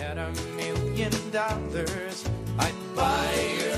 had 0.00 0.16
a 0.16 0.30
million 0.56 1.12
dollars, 1.30 2.24
I'd 2.58 2.74
buy 2.96 3.56
your 3.58 3.70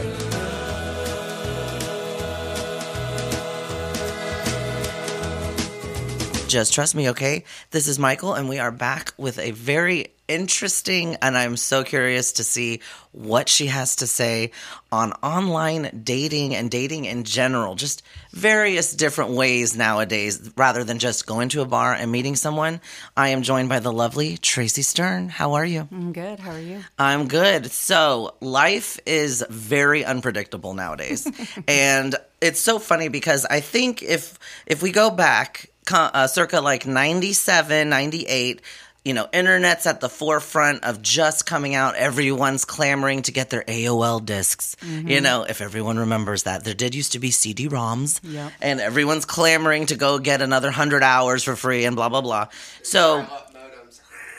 Just 6.47 6.75
trust 6.75 6.95
me, 6.95 7.09
okay? 7.09 7.45
This 7.71 7.89
is 7.89 7.99
Michael, 7.99 8.35
and 8.35 8.49
we 8.49 8.59
are 8.59 8.71
back 8.71 9.15
with 9.17 9.39
a 9.39 9.51
very 9.53 10.13
interesting, 10.33 11.17
and 11.17 11.37
I'm 11.37 11.57
so 11.57 11.85
curious 11.85 12.33
to 12.35 12.45
see 12.45 12.81
what 13.13 13.49
she 13.49 13.67
has 13.67 13.97
to 13.97 14.07
say 14.07 14.53
on 14.91 15.13
online 15.23 16.03
dating 16.03 16.55
and 16.55 16.71
dating 16.71 17.05
in 17.05 17.25
general. 17.25 17.75
Just 17.75 18.03
various 18.31 18.95
different 18.95 19.33
ways 19.33 19.77
nowadays, 19.77 20.51
rather 20.57 20.85
than 20.85 20.99
just 20.99 21.27
going 21.27 21.51
to 21.51 21.61
a 21.61 21.67
bar 21.67 21.93
and 21.93 22.11
meeting 22.11 22.35
someone. 22.35 22.81
I 23.17 23.29
am 23.29 23.43
joined 23.43 23.69
by 23.69 23.81
the 23.81 23.93
lovely 23.93 24.39
Tracy 24.39 24.83
Stern. 24.83 25.29
How 25.29 25.55
are 25.55 25.67
you? 25.67 25.87
I'm 25.93 26.13
good. 26.13 26.41
How 26.41 26.53
are 26.53 26.59
you? 26.59 26.83
I'm 26.99 27.29
good. 27.29 27.71
So, 27.71 28.35
life 28.41 28.99
is 29.05 29.45
very 29.51 30.05
unpredictable 30.05 30.73
nowadays. 30.73 31.31
and 31.69 32.15
it's 32.41 32.61
so 32.61 32.79
funny 32.79 33.09
because 33.09 33.45
I 33.45 33.61
think 33.61 34.03
if 34.03 34.39
if 34.67 34.83
we 34.83 34.93
go 34.93 35.11
back 35.11 35.69
uh, 35.91 36.27
circa 36.27 36.61
like 36.61 36.87
97, 36.87 37.89
98, 37.89 38.61
you 39.05 39.15
know, 39.15 39.27
internet's 39.33 39.87
at 39.87 40.01
the 40.01 40.09
forefront 40.09 40.85
of 40.85 41.03
just 41.03 41.45
coming 41.45 41.75
out. 41.75 41.97
Everyone's 41.97 42.65
clamoring 42.65 43.23
to 43.23 43.33
get 43.33 43.51
their 43.51 43.65
AOL 43.65 44.25
discs. 44.25 44.77
Mm-hmm. 44.81 45.09
You 45.09 45.21
know, 45.21 45.43
if 45.43 45.61
everyone 45.61 45.99
remembers 45.99 46.45
that, 46.45 46.63
there 46.63 46.75
did 46.75 46.95
used 46.95 47.13
to 47.13 47.19
be 47.19 47.31
CD-ROMs, 47.33 48.21
Yep. 48.23 48.53
and 48.61 48.81
everyone's 48.81 49.25
clamoring 49.25 49.87
to 49.87 49.97
go 49.97 50.19
get 50.21 50.41
another 50.41 50.71
hundred 50.71 51.03
hours 51.03 51.43
for 51.43 51.57
free 51.57 51.85
and 51.85 51.97
blah 51.97 52.09
blah 52.09 52.21
blah. 52.21 52.49
So 52.83 53.27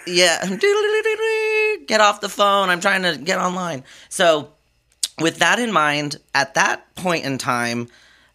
yeah, 0.08 0.40
get 1.88 2.02
off 2.02 2.22
the 2.22 2.30
phone. 2.30 2.70
I'm 2.70 2.82
trying 2.82 3.04
to 3.04 3.18
get 3.18 3.40
online. 3.40 3.84
So, 4.10 4.50
with 5.20 5.40
that 5.40 5.60
in 5.60 5.72
mind, 5.72 6.18
at 6.34 6.56
that 6.56 6.94
point 6.96 7.26
in 7.26 7.38
time, 7.38 7.90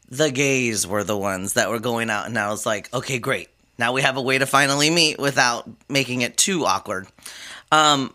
the 0.08 0.30
gays 0.30 0.86
were 0.86 1.04
the 1.04 1.16
ones 1.16 1.54
that 1.54 1.68
were 1.70 1.78
going 1.80 2.08
out, 2.10 2.26
and 2.26 2.38
I 2.38 2.48
was 2.50 2.64
like, 2.64 2.92
okay, 2.94 3.18
great. 3.18 3.48
Now 3.78 3.92
we 3.92 4.02
have 4.02 4.16
a 4.16 4.22
way 4.22 4.38
to 4.38 4.46
finally 4.46 4.90
meet 4.90 5.18
without 5.18 5.68
making 5.88 6.22
it 6.22 6.36
too 6.36 6.64
awkward. 6.64 7.06
Um, 7.70 8.12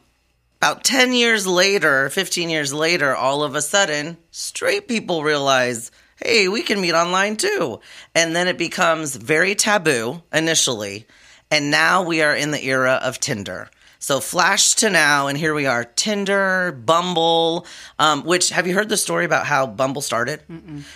about 0.58 0.83
10 0.83 1.14
years 1.14 1.45
later, 1.45 2.09
15 2.09 2.50
years 2.50 2.73
later, 2.73 3.16
all 3.16 3.44
of 3.44 3.56
a 3.56 3.61
sudden, 3.61 4.17
straight 4.31 4.88
people 4.88 5.23
realize, 5.23 5.91
hey, 6.23 6.47
we 6.47 6.61
can 6.61 6.80
meet 6.80 6.94
online 6.94 7.38
too. 7.38 7.80
And 8.16 8.36
then 8.36 8.47
it 8.47 8.58
becomes 8.58 9.16
very 9.16 9.56
taboo 9.56 10.22
initially. 10.31 11.06
And 11.52 11.69
now 11.69 12.03
we 12.03 12.22
are 12.22 12.36
in 12.36 12.52
the 12.52 12.64
era 12.66 13.00
of 13.03 13.19
Tinder. 13.19 13.69
So 14.04 14.20
flash 14.20 14.73
to 14.76 14.90
now, 14.90 15.28
and 15.28 15.38
here 15.38 15.54
we 15.54 15.66
are 15.66 15.86
Tinder, 15.86 16.73
Bumble, 16.73 17.66
um, 17.98 18.26
which 18.26 18.50
have 18.50 18.68
you 18.68 18.73
heard 18.73 18.90
the 18.90 18.98
story 18.98 19.23
about 19.23 19.46
how 19.46 19.66
Bumble 19.66 20.02
started? 20.02 20.42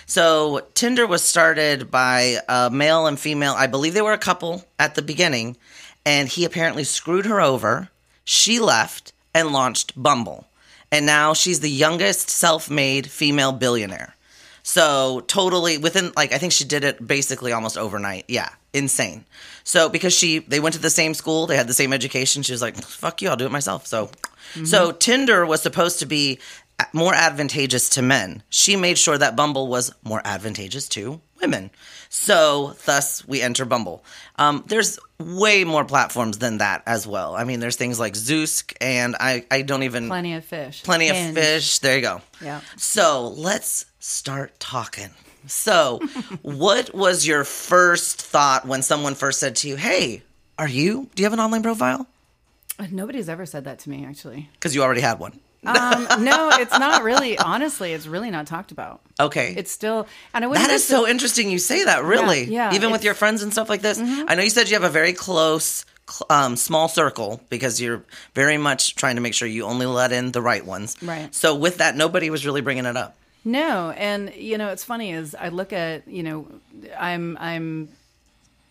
So 0.04 0.66
Tinder 0.74 1.06
was 1.06 1.22
started 1.22 1.90
by 1.90 2.40
a 2.50 2.68
male 2.70 3.06
and 3.06 3.18
female, 3.18 3.54
I 3.56 3.66
believe 3.66 3.94
they 3.94 4.02
were 4.02 4.12
a 4.12 4.18
couple 4.18 4.66
at 4.78 4.94
the 4.94 5.00
beginning, 5.00 5.56
and 6.04 6.28
he 6.28 6.44
apparently 6.44 6.84
screwed 6.84 7.24
her 7.24 7.40
over. 7.40 7.88
She 8.24 8.60
left 8.60 9.14
and 9.32 9.52
launched 9.52 9.94
Bumble. 9.96 10.46
And 10.92 11.06
now 11.06 11.32
she's 11.32 11.60
the 11.60 11.70
youngest 11.70 12.28
self 12.28 12.68
made 12.68 13.06
female 13.06 13.52
billionaire. 13.52 14.16
So 14.62 15.20
totally 15.20 15.78
within 15.78 16.12
like 16.14 16.34
I 16.34 16.38
think 16.38 16.52
she 16.52 16.64
did 16.64 16.84
it 16.84 17.06
basically 17.06 17.52
almost 17.52 17.78
overnight. 17.78 18.26
Yeah, 18.28 18.50
insane. 18.78 19.24
So 19.64 19.88
because 19.90 20.14
she 20.14 20.38
they 20.38 20.60
went 20.60 20.74
to 20.74 20.80
the 20.80 20.88
same 20.90 21.12
school, 21.14 21.46
they 21.46 21.56
had 21.56 21.66
the 21.68 21.74
same 21.74 21.92
education, 21.92 22.42
she 22.42 22.52
was 22.52 22.62
like, 22.62 22.76
"Fuck 22.76 23.20
you, 23.20 23.28
I'll 23.28 23.36
do 23.36 23.44
it 23.46 23.52
myself." 23.52 23.86
So 23.86 24.10
so 24.64 24.92
Tinder 24.92 25.44
was 25.44 25.60
supposed 25.60 25.98
to 25.98 26.06
be 26.06 26.38
more 26.94 27.12
advantageous 27.14 27.88
to 27.90 28.02
men. 28.02 28.42
She 28.48 28.76
made 28.76 28.96
sure 28.96 29.18
that 29.18 29.36
Bumble 29.36 29.66
was 29.66 29.92
more 30.04 30.22
advantageous 30.24 30.88
to 30.90 31.20
women. 31.40 31.70
So 32.08 32.76
thus 32.86 33.26
we 33.28 33.42
enter 33.42 33.64
Bumble. 33.66 34.02
Um, 34.36 34.64
there's 34.68 34.98
way 35.18 35.64
more 35.64 35.84
platforms 35.84 36.38
than 36.38 36.58
that 36.58 36.82
as 36.86 37.06
well. 37.06 37.34
I 37.34 37.44
mean, 37.44 37.60
there's 37.60 37.76
things 37.76 37.98
like 38.00 38.14
Zoosk 38.14 38.72
and 38.80 39.16
I 39.20 39.44
I 39.50 39.62
don't 39.62 39.82
even 39.82 40.08
Plenty 40.08 40.32
of 40.34 40.44
fish. 40.44 40.82
plenty 40.82 41.08
of 41.10 41.16
fish. 41.34 41.80
There 41.80 41.96
you 41.96 42.02
go. 42.02 42.22
Yeah. 42.40 42.60
So 42.76 43.28
let's 43.36 43.84
start 43.98 44.58
talking. 44.58 45.10
So, 45.46 46.00
what 46.42 46.94
was 46.94 47.26
your 47.26 47.44
first 47.44 48.20
thought 48.20 48.66
when 48.66 48.82
someone 48.82 49.14
first 49.14 49.40
said 49.40 49.56
to 49.56 49.68
you, 49.68 49.76
"Hey, 49.76 50.22
are 50.58 50.68
you? 50.68 51.08
Do 51.14 51.22
you 51.22 51.24
have 51.26 51.32
an 51.32 51.40
online 51.40 51.62
profile?" 51.62 52.06
Nobody's 52.90 53.28
ever 53.28 53.44
said 53.46 53.64
that 53.64 53.80
to 53.80 53.90
me, 53.90 54.04
actually. 54.06 54.48
Because 54.52 54.74
you 54.74 54.82
already 54.82 55.00
had 55.00 55.18
one. 55.18 55.38
Um, 55.66 56.06
no, 56.24 56.50
it's 56.52 56.78
not 56.78 57.02
really. 57.02 57.36
Honestly, 57.36 57.92
it's 57.92 58.06
really 58.06 58.30
not 58.30 58.46
talked 58.46 58.70
about. 58.70 59.00
Okay. 59.18 59.54
It's 59.56 59.72
still, 59.72 60.06
and 60.32 60.44
I 60.44 60.52
that 60.54 60.70
is 60.70 60.86
so 60.86 61.06
interesting. 61.08 61.50
You 61.50 61.58
say 61.58 61.82
that, 61.84 62.04
really? 62.04 62.44
yeah, 62.44 62.72
Even 62.74 62.92
with 62.92 63.00
Mm-hmm. 63.00 63.06
your 63.06 63.14
friends 63.14 63.42
and 63.42 63.50
stuff 63.52 63.68
like 63.68 63.82
this. 63.82 63.98
I 64.00 64.36
know 64.36 64.42
you 64.44 64.50
said 64.50 64.68
you 64.70 64.74
have 64.76 64.84
a 64.84 64.88
very 64.88 65.12
close, 65.12 65.84
um, 66.30 66.54
small 66.54 66.86
circle 66.88 67.40
because 67.50 67.80
you're 67.80 68.04
very 68.34 68.56
much 68.56 68.94
trying 68.94 69.16
to 69.16 69.20
make 69.20 69.34
sure 69.34 69.48
you 69.48 69.64
only 69.64 69.86
let 69.86 70.12
in 70.12 70.30
the 70.30 70.40
right 70.40 70.64
ones. 70.64 70.96
Right. 71.02 71.34
So 71.34 71.56
with 71.56 71.78
that, 71.78 71.96
nobody 71.96 72.30
was 72.30 72.46
really 72.46 72.60
bringing 72.60 72.86
it 72.86 72.96
up. 72.96 73.16
No, 73.44 73.90
and 73.90 74.34
you 74.34 74.58
know, 74.58 74.68
it's 74.70 74.84
funny 74.84 75.12
is 75.12 75.34
I 75.34 75.48
look 75.48 75.72
at 75.72 76.06
you 76.08 76.22
know, 76.22 76.46
I'm 76.98 77.36
I'm 77.40 77.88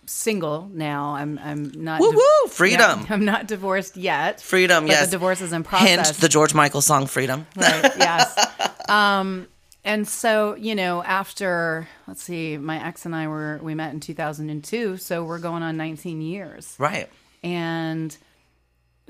single 0.06 0.70
now. 0.74 1.16
I'm 1.16 1.40
I'm 1.44 1.72
not. 1.76 2.00
Woo 2.00 2.12
woo, 2.12 2.50
freedom. 2.50 3.06
I'm 3.10 3.26
not 3.26 3.48
divorced 3.48 3.98
yet. 3.98 4.40
Freedom, 4.42 4.86
but 4.86 4.92
yes. 4.92 5.06
The 5.08 5.12
divorce 5.12 5.42
is 5.42 5.52
in 5.54 5.64
process. 5.64 6.10
Hint 6.10 6.22
the 6.22 6.30
George 6.30 6.54
Michael 6.54 6.82
song 6.82 7.08
"Freedom." 7.08 7.46
right 7.56 7.92
yes 7.98 8.48
um 8.90 9.48
and 9.84 10.08
so 10.08 10.56
you 10.56 10.76
know 10.76 11.04
after 11.04 11.88
let's 12.08 12.22
see 12.24 12.58
my 12.58 12.84
ex 12.86 13.06
and 13.06 13.16
i 13.16 13.28
were 13.28 13.60
we 13.62 13.74
met 13.76 13.94
in 13.94 14.00
2002 14.00 14.98
so 14.98 15.24
we're 15.24 15.40
going 15.40 15.64
on 15.64 15.76
19 15.78 16.22
years 16.22 16.76
Right. 16.78 17.10
and 17.44 18.16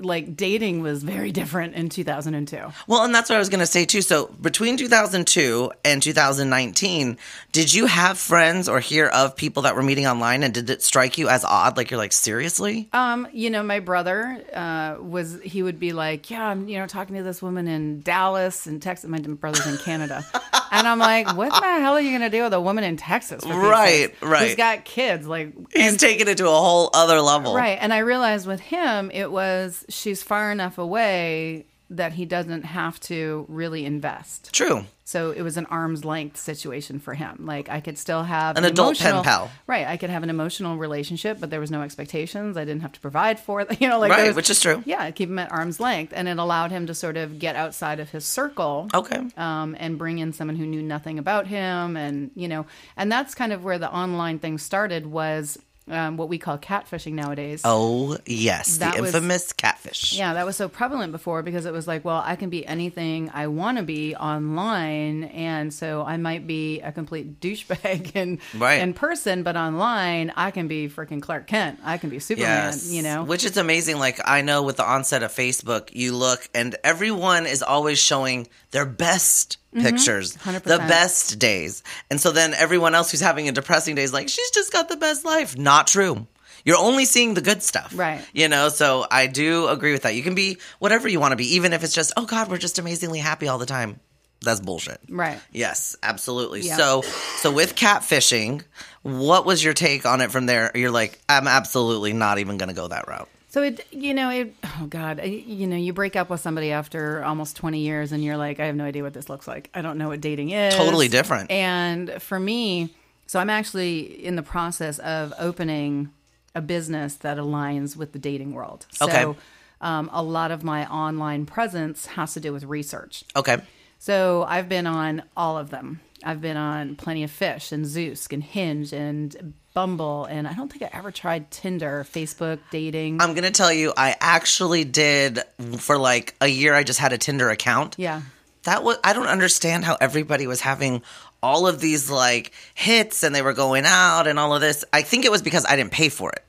like 0.00 0.36
dating 0.36 0.80
was 0.82 1.02
very 1.02 1.32
different 1.32 1.74
in 1.74 1.88
2002 1.88 2.58
Well, 2.86 3.04
and 3.04 3.14
that's 3.14 3.28
what 3.30 3.36
I 3.36 3.38
was 3.38 3.48
going 3.48 3.60
to 3.60 3.66
say 3.66 3.84
too. 3.84 4.00
So 4.02 4.26
between 4.40 4.76
2002 4.76 5.72
and 5.84 6.02
2019, 6.02 7.18
did 7.52 7.72
you 7.74 7.86
have 7.86 8.18
friends 8.18 8.68
or 8.68 8.80
hear 8.80 9.06
of 9.06 9.34
people 9.36 9.62
that 9.64 9.74
were 9.74 9.82
meeting 9.82 10.06
online, 10.06 10.42
and 10.42 10.54
did 10.54 10.70
it 10.70 10.82
strike 10.82 11.18
you 11.18 11.28
as 11.28 11.44
odd? 11.44 11.76
Like 11.76 11.90
you're 11.90 11.98
like, 11.98 12.12
seriously? 12.12 12.88
um 12.92 13.26
you 13.32 13.50
know 13.50 13.62
my 13.62 13.80
brother 13.80 14.42
uh 14.54 14.96
was 15.00 15.40
he 15.42 15.62
would 15.62 15.78
be 15.78 15.92
like 15.92 16.30
yeah 16.30 16.46
i'm 16.48 16.68
you 16.68 16.78
know 16.78 16.86
talking 16.86 17.16
to 17.16 17.22
this 17.22 17.42
woman 17.42 17.66
in 17.68 18.00
dallas 18.02 18.66
and 18.66 18.80
texas 18.82 19.08
my 19.08 19.18
brother's 19.18 19.66
in 19.66 19.76
canada 19.78 20.24
and 20.72 20.86
i'm 20.86 20.98
like 20.98 21.26
what 21.36 21.50
the 21.50 21.66
hell 21.80 21.94
are 21.94 22.00
you 22.00 22.12
gonna 22.12 22.30
do 22.30 22.42
with 22.44 22.52
a 22.52 22.60
woman 22.60 22.84
in 22.84 22.96
texas 22.96 23.44
Right, 23.44 24.14
right. 24.22 24.46
who's 24.46 24.56
got 24.56 24.84
kids 24.84 25.26
like 25.26 25.52
He's 25.74 25.96
taking 25.96 26.28
it 26.28 26.38
to 26.38 26.46
a 26.46 26.50
whole 26.50 26.90
other 26.94 27.20
level. 27.20 27.54
Right. 27.54 27.78
And 27.80 27.92
I 27.92 27.98
realized 27.98 28.46
with 28.46 28.60
him, 28.60 29.10
it 29.12 29.30
was 29.30 29.84
she's 29.88 30.22
far 30.22 30.50
enough 30.52 30.78
away 30.78 31.66
that 31.90 32.12
he 32.12 32.26
doesn't 32.26 32.64
have 32.64 33.00
to 33.00 33.46
really 33.48 33.86
invest. 33.86 34.52
True. 34.52 34.84
So 35.04 35.30
it 35.30 35.40
was 35.40 35.56
an 35.56 35.64
arm's 35.66 36.04
length 36.04 36.36
situation 36.36 36.98
for 37.00 37.14
him. 37.14 37.46
Like 37.46 37.70
I 37.70 37.80
could 37.80 37.96
still 37.96 38.22
have 38.22 38.58
An 38.58 38.66
adult 38.66 38.98
pen 38.98 39.22
pal. 39.24 39.50
Right. 39.66 39.86
I 39.86 39.96
could 39.96 40.10
have 40.10 40.22
an 40.22 40.28
emotional 40.28 40.76
relationship, 40.76 41.40
but 41.40 41.48
there 41.48 41.60
was 41.60 41.70
no 41.70 41.80
expectations. 41.80 42.58
I 42.58 42.66
didn't 42.66 42.82
have 42.82 42.92
to 42.92 43.00
provide 43.00 43.40
for 43.40 43.62
it. 43.62 43.80
You 43.80 43.88
know, 43.88 43.98
like 43.98 44.10
Right, 44.10 44.26
was- 44.26 44.36
which 44.36 44.50
is 44.50 44.60
true. 44.60 44.82
Yeah, 44.84 45.10
keep 45.12 45.30
him 45.30 45.38
at 45.38 45.50
arm's 45.50 45.80
length, 45.80 46.12
and 46.14 46.28
it 46.28 46.36
allowed 46.36 46.72
him 46.72 46.88
to 46.88 46.94
sort 46.94 47.16
of 47.16 47.38
get 47.38 47.56
outside 47.56 48.00
of 48.00 48.10
his 48.10 48.26
circle 48.26 48.90
Okay. 48.92 49.22
um, 49.38 49.74
and 49.80 49.96
bring 49.96 50.18
in 50.18 50.34
someone 50.34 50.56
who 50.56 50.66
knew 50.66 50.82
nothing 50.82 51.18
about 51.18 51.46
him 51.46 51.96
and 51.96 52.30
you 52.34 52.48
know 52.48 52.66
and 52.98 53.10
that's 53.10 53.34
kind 53.34 53.50
of 53.54 53.64
where 53.64 53.78
the 53.78 53.90
online 53.90 54.38
thing 54.40 54.58
started 54.58 55.06
was 55.06 55.58
um, 55.90 56.16
what 56.16 56.28
we 56.28 56.38
call 56.38 56.58
catfishing 56.58 57.12
nowadays 57.12 57.62
Oh 57.64 58.16
yes, 58.26 58.78
the 58.78 58.86
was- 59.00 59.14
infamous 59.14 59.52
catfish. 59.52 60.12
yeah 60.16 60.34
that 60.34 60.46
was 60.46 60.56
so 60.56 60.68
prevalent 60.68 61.12
before 61.12 61.42
because 61.42 61.66
it 61.66 61.72
was 61.72 61.86
like 61.86 62.04
well 62.04 62.22
i 62.24 62.36
can 62.36 62.50
be 62.50 62.66
anything 62.66 63.30
i 63.34 63.46
want 63.46 63.78
to 63.78 63.84
be 63.84 64.14
online 64.16 65.24
and 65.24 65.72
so 65.72 66.02
i 66.02 66.16
might 66.16 66.46
be 66.46 66.80
a 66.80 66.92
complete 66.92 67.40
douchebag 67.40 68.14
in, 68.16 68.38
Right. 68.56 68.80
in 68.82 68.94
person 68.94 69.42
but 69.42 69.56
online 69.56 70.32
i 70.36 70.50
can 70.50 70.68
be 70.68 70.88
freaking 70.88 71.20
clark 71.22 71.46
kent 71.46 71.78
i 71.84 71.98
can 71.98 72.10
be 72.10 72.18
superman 72.18 72.72
Yes. 72.72 72.90
you 72.90 73.02
know 73.02 73.24
Which 73.24 73.44
is 73.44 73.56
amazing. 73.56 73.98
Like, 73.98 74.20
I 74.24 74.42
know 74.42 74.62
with 74.62 74.76
the 74.76 74.84
onset 74.86 75.22
of 75.22 75.32
Facebook, 75.32 75.90
you 75.92 76.14
look 76.14 76.48
and 76.54 76.76
everyone 76.84 77.46
is 77.46 77.62
always 77.62 77.98
showing 77.98 78.48
their 78.70 78.86
best 78.86 79.56
Mm-hmm. 79.74 79.84
pictures, 79.84 80.34
100%. 80.38 80.62
the 80.62 80.78
best 80.78 81.38
days. 81.38 81.82
And 82.10 82.18
so 82.18 82.32
then 82.32 82.54
everyone 82.54 82.94
else 82.94 83.10
who's 83.10 83.20
having 83.20 83.50
a 83.50 83.52
depressing 83.52 83.96
day 83.96 84.02
is 84.02 84.14
like, 84.14 84.30
she's 84.30 84.50
just 84.50 84.72
got 84.72 84.88
the 84.88 84.96
best 84.96 85.26
life. 85.26 85.58
Not 85.58 85.86
true. 85.88 86.26
You're 86.64 86.78
only 86.78 87.04
seeing 87.04 87.34
the 87.34 87.42
good 87.42 87.62
stuff. 87.62 87.92
Right. 87.94 88.22
You 88.32 88.48
know, 88.48 88.70
so 88.70 89.04
I 89.10 89.26
do 89.26 89.68
agree 89.68 89.92
with 89.92 90.02
that. 90.04 90.14
You 90.14 90.22
can 90.22 90.34
be 90.34 90.56
whatever 90.78 91.06
you 91.06 91.20
want 91.20 91.32
to 91.32 91.36
be, 91.36 91.54
even 91.56 91.74
if 91.74 91.84
it's 91.84 91.92
just, 91.94 92.14
oh 92.16 92.24
God, 92.24 92.48
we're 92.50 92.56
just 92.56 92.78
amazingly 92.78 93.18
happy 93.18 93.46
all 93.46 93.58
the 93.58 93.66
time. 93.66 94.00
That's 94.40 94.60
bullshit. 94.60 95.00
right 95.10 95.38
Yes, 95.52 95.96
absolutely. 96.02 96.62
Yeah. 96.62 96.76
So, 96.78 97.02
so 97.36 97.52
with 97.52 97.74
catfishing, 97.74 98.62
what 99.02 99.44
was 99.44 99.62
your 99.62 99.74
take 99.74 100.06
on 100.06 100.22
it 100.22 100.30
from 100.30 100.46
there? 100.46 100.70
You're 100.74 100.90
like, 100.90 101.20
I'm 101.28 101.46
absolutely 101.46 102.14
not 102.14 102.38
even 102.38 102.56
going 102.56 102.70
to 102.70 102.74
go 102.74 102.88
that 102.88 103.06
route. 103.06 103.28
So 103.50 103.62
it, 103.62 103.86
you 103.90 104.12
know, 104.14 104.30
it. 104.30 104.54
Oh 104.62 104.86
God, 104.88 105.24
you 105.24 105.66
know, 105.66 105.76
you 105.76 105.92
break 105.92 106.16
up 106.16 106.28
with 106.30 106.40
somebody 106.40 106.70
after 106.70 107.24
almost 107.24 107.56
twenty 107.56 107.80
years, 107.80 108.12
and 108.12 108.22
you're 108.22 108.36
like, 108.36 108.60
I 108.60 108.66
have 108.66 108.76
no 108.76 108.84
idea 108.84 109.02
what 109.02 109.14
this 109.14 109.28
looks 109.28 109.48
like. 109.48 109.70
I 109.74 109.80
don't 109.80 109.96
know 109.98 110.08
what 110.08 110.20
dating 110.20 110.50
is. 110.50 110.74
Totally 110.74 111.08
different. 111.08 111.50
And 111.50 112.20
for 112.20 112.38
me, 112.38 112.94
so 113.26 113.40
I'm 113.40 113.50
actually 113.50 114.00
in 114.24 114.36
the 114.36 114.42
process 114.42 114.98
of 114.98 115.32
opening 115.38 116.10
a 116.54 116.60
business 116.60 117.14
that 117.16 117.38
aligns 117.38 117.96
with 117.96 118.12
the 118.12 118.18
dating 118.18 118.52
world. 118.52 118.86
So, 118.90 119.06
Okay. 119.06 119.38
Um, 119.80 120.10
a 120.12 120.22
lot 120.22 120.50
of 120.50 120.64
my 120.64 120.86
online 120.90 121.46
presence 121.46 122.06
has 122.06 122.34
to 122.34 122.40
do 122.40 122.52
with 122.52 122.64
research. 122.64 123.22
Okay. 123.36 123.58
So 124.00 124.44
I've 124.48 124.68
been 124.68 124.86
on 124.88 125.22
all 125.36 125.56
of 125.56 125.70
them. 125.70 126.00
I've 126.24 126.40
been 126.40 126.56
on 126.56 126.96
Plenty 126.96 127.22
of 127.22 127.30
Fish 127.30 127.70
and 127.70 127.84
Zoosk 127.84 128.32
and 128.32 128.42
Hinge 128.42 128.92
and 128.92 129.54
Bumble, 129.74 130.24
and 130.24 130.48
I 130.48 130.54
don't 130.54 130.70
think 130.72 130.82
I 130.82 130.90
ever 130.96 131.10
tried 131.12 131.50
Tinder, 131.50 132.04
Facebook 132.10 132.58
dating. 132.70 133.20
I'm 133.20 133.34
gonna 133.34 133.50
tell 133.50 133.72
you, 133.72 133.92
I 133.96 134.16
actually 134.20 134.84
did 134.84 135.40
for 135.78 135.96
like 135.98 136.34
a 136.40 136.48
year. 136.48 136.74
I 136.74 136.82
just 136.82 136.98
had 136.98 137.12
a 137.12 137.18
Tinder 137.18 137.50
account. 137.50 137.94
yeah. 137.98 138.22
That 138.64 138.82
was 138.82 138.98
I 139.04 139.12
don't 139.12 139.28
understand 139.28 139.84
how 139.84 139.96
everybody 140.00 140.46
was 140.46 140.60
having 140.60 141.02
all 141.42 141.68
of 141.68 141.80
these 141.80 142.10
like 142.10 142.52
hits 142.74 143.22
and 143.22 143.32
they 143.34 143.40
were 143.40 143.52
going 143.54 143.84
out 143.86 144.26
and 144.26 144.38
all 144.38 144.52
of 144.54 144.60
this. 144.60 144.84
I 144.92 145.02
think 145.02 145.24
it 145.24 145.30
was 145.30 145.42
because 145.42 145.64
I 145.64 145.76
didn't 145.76 145.92
pay 145.92 146.08
for 146.08 146.30
it. 146.32 146.44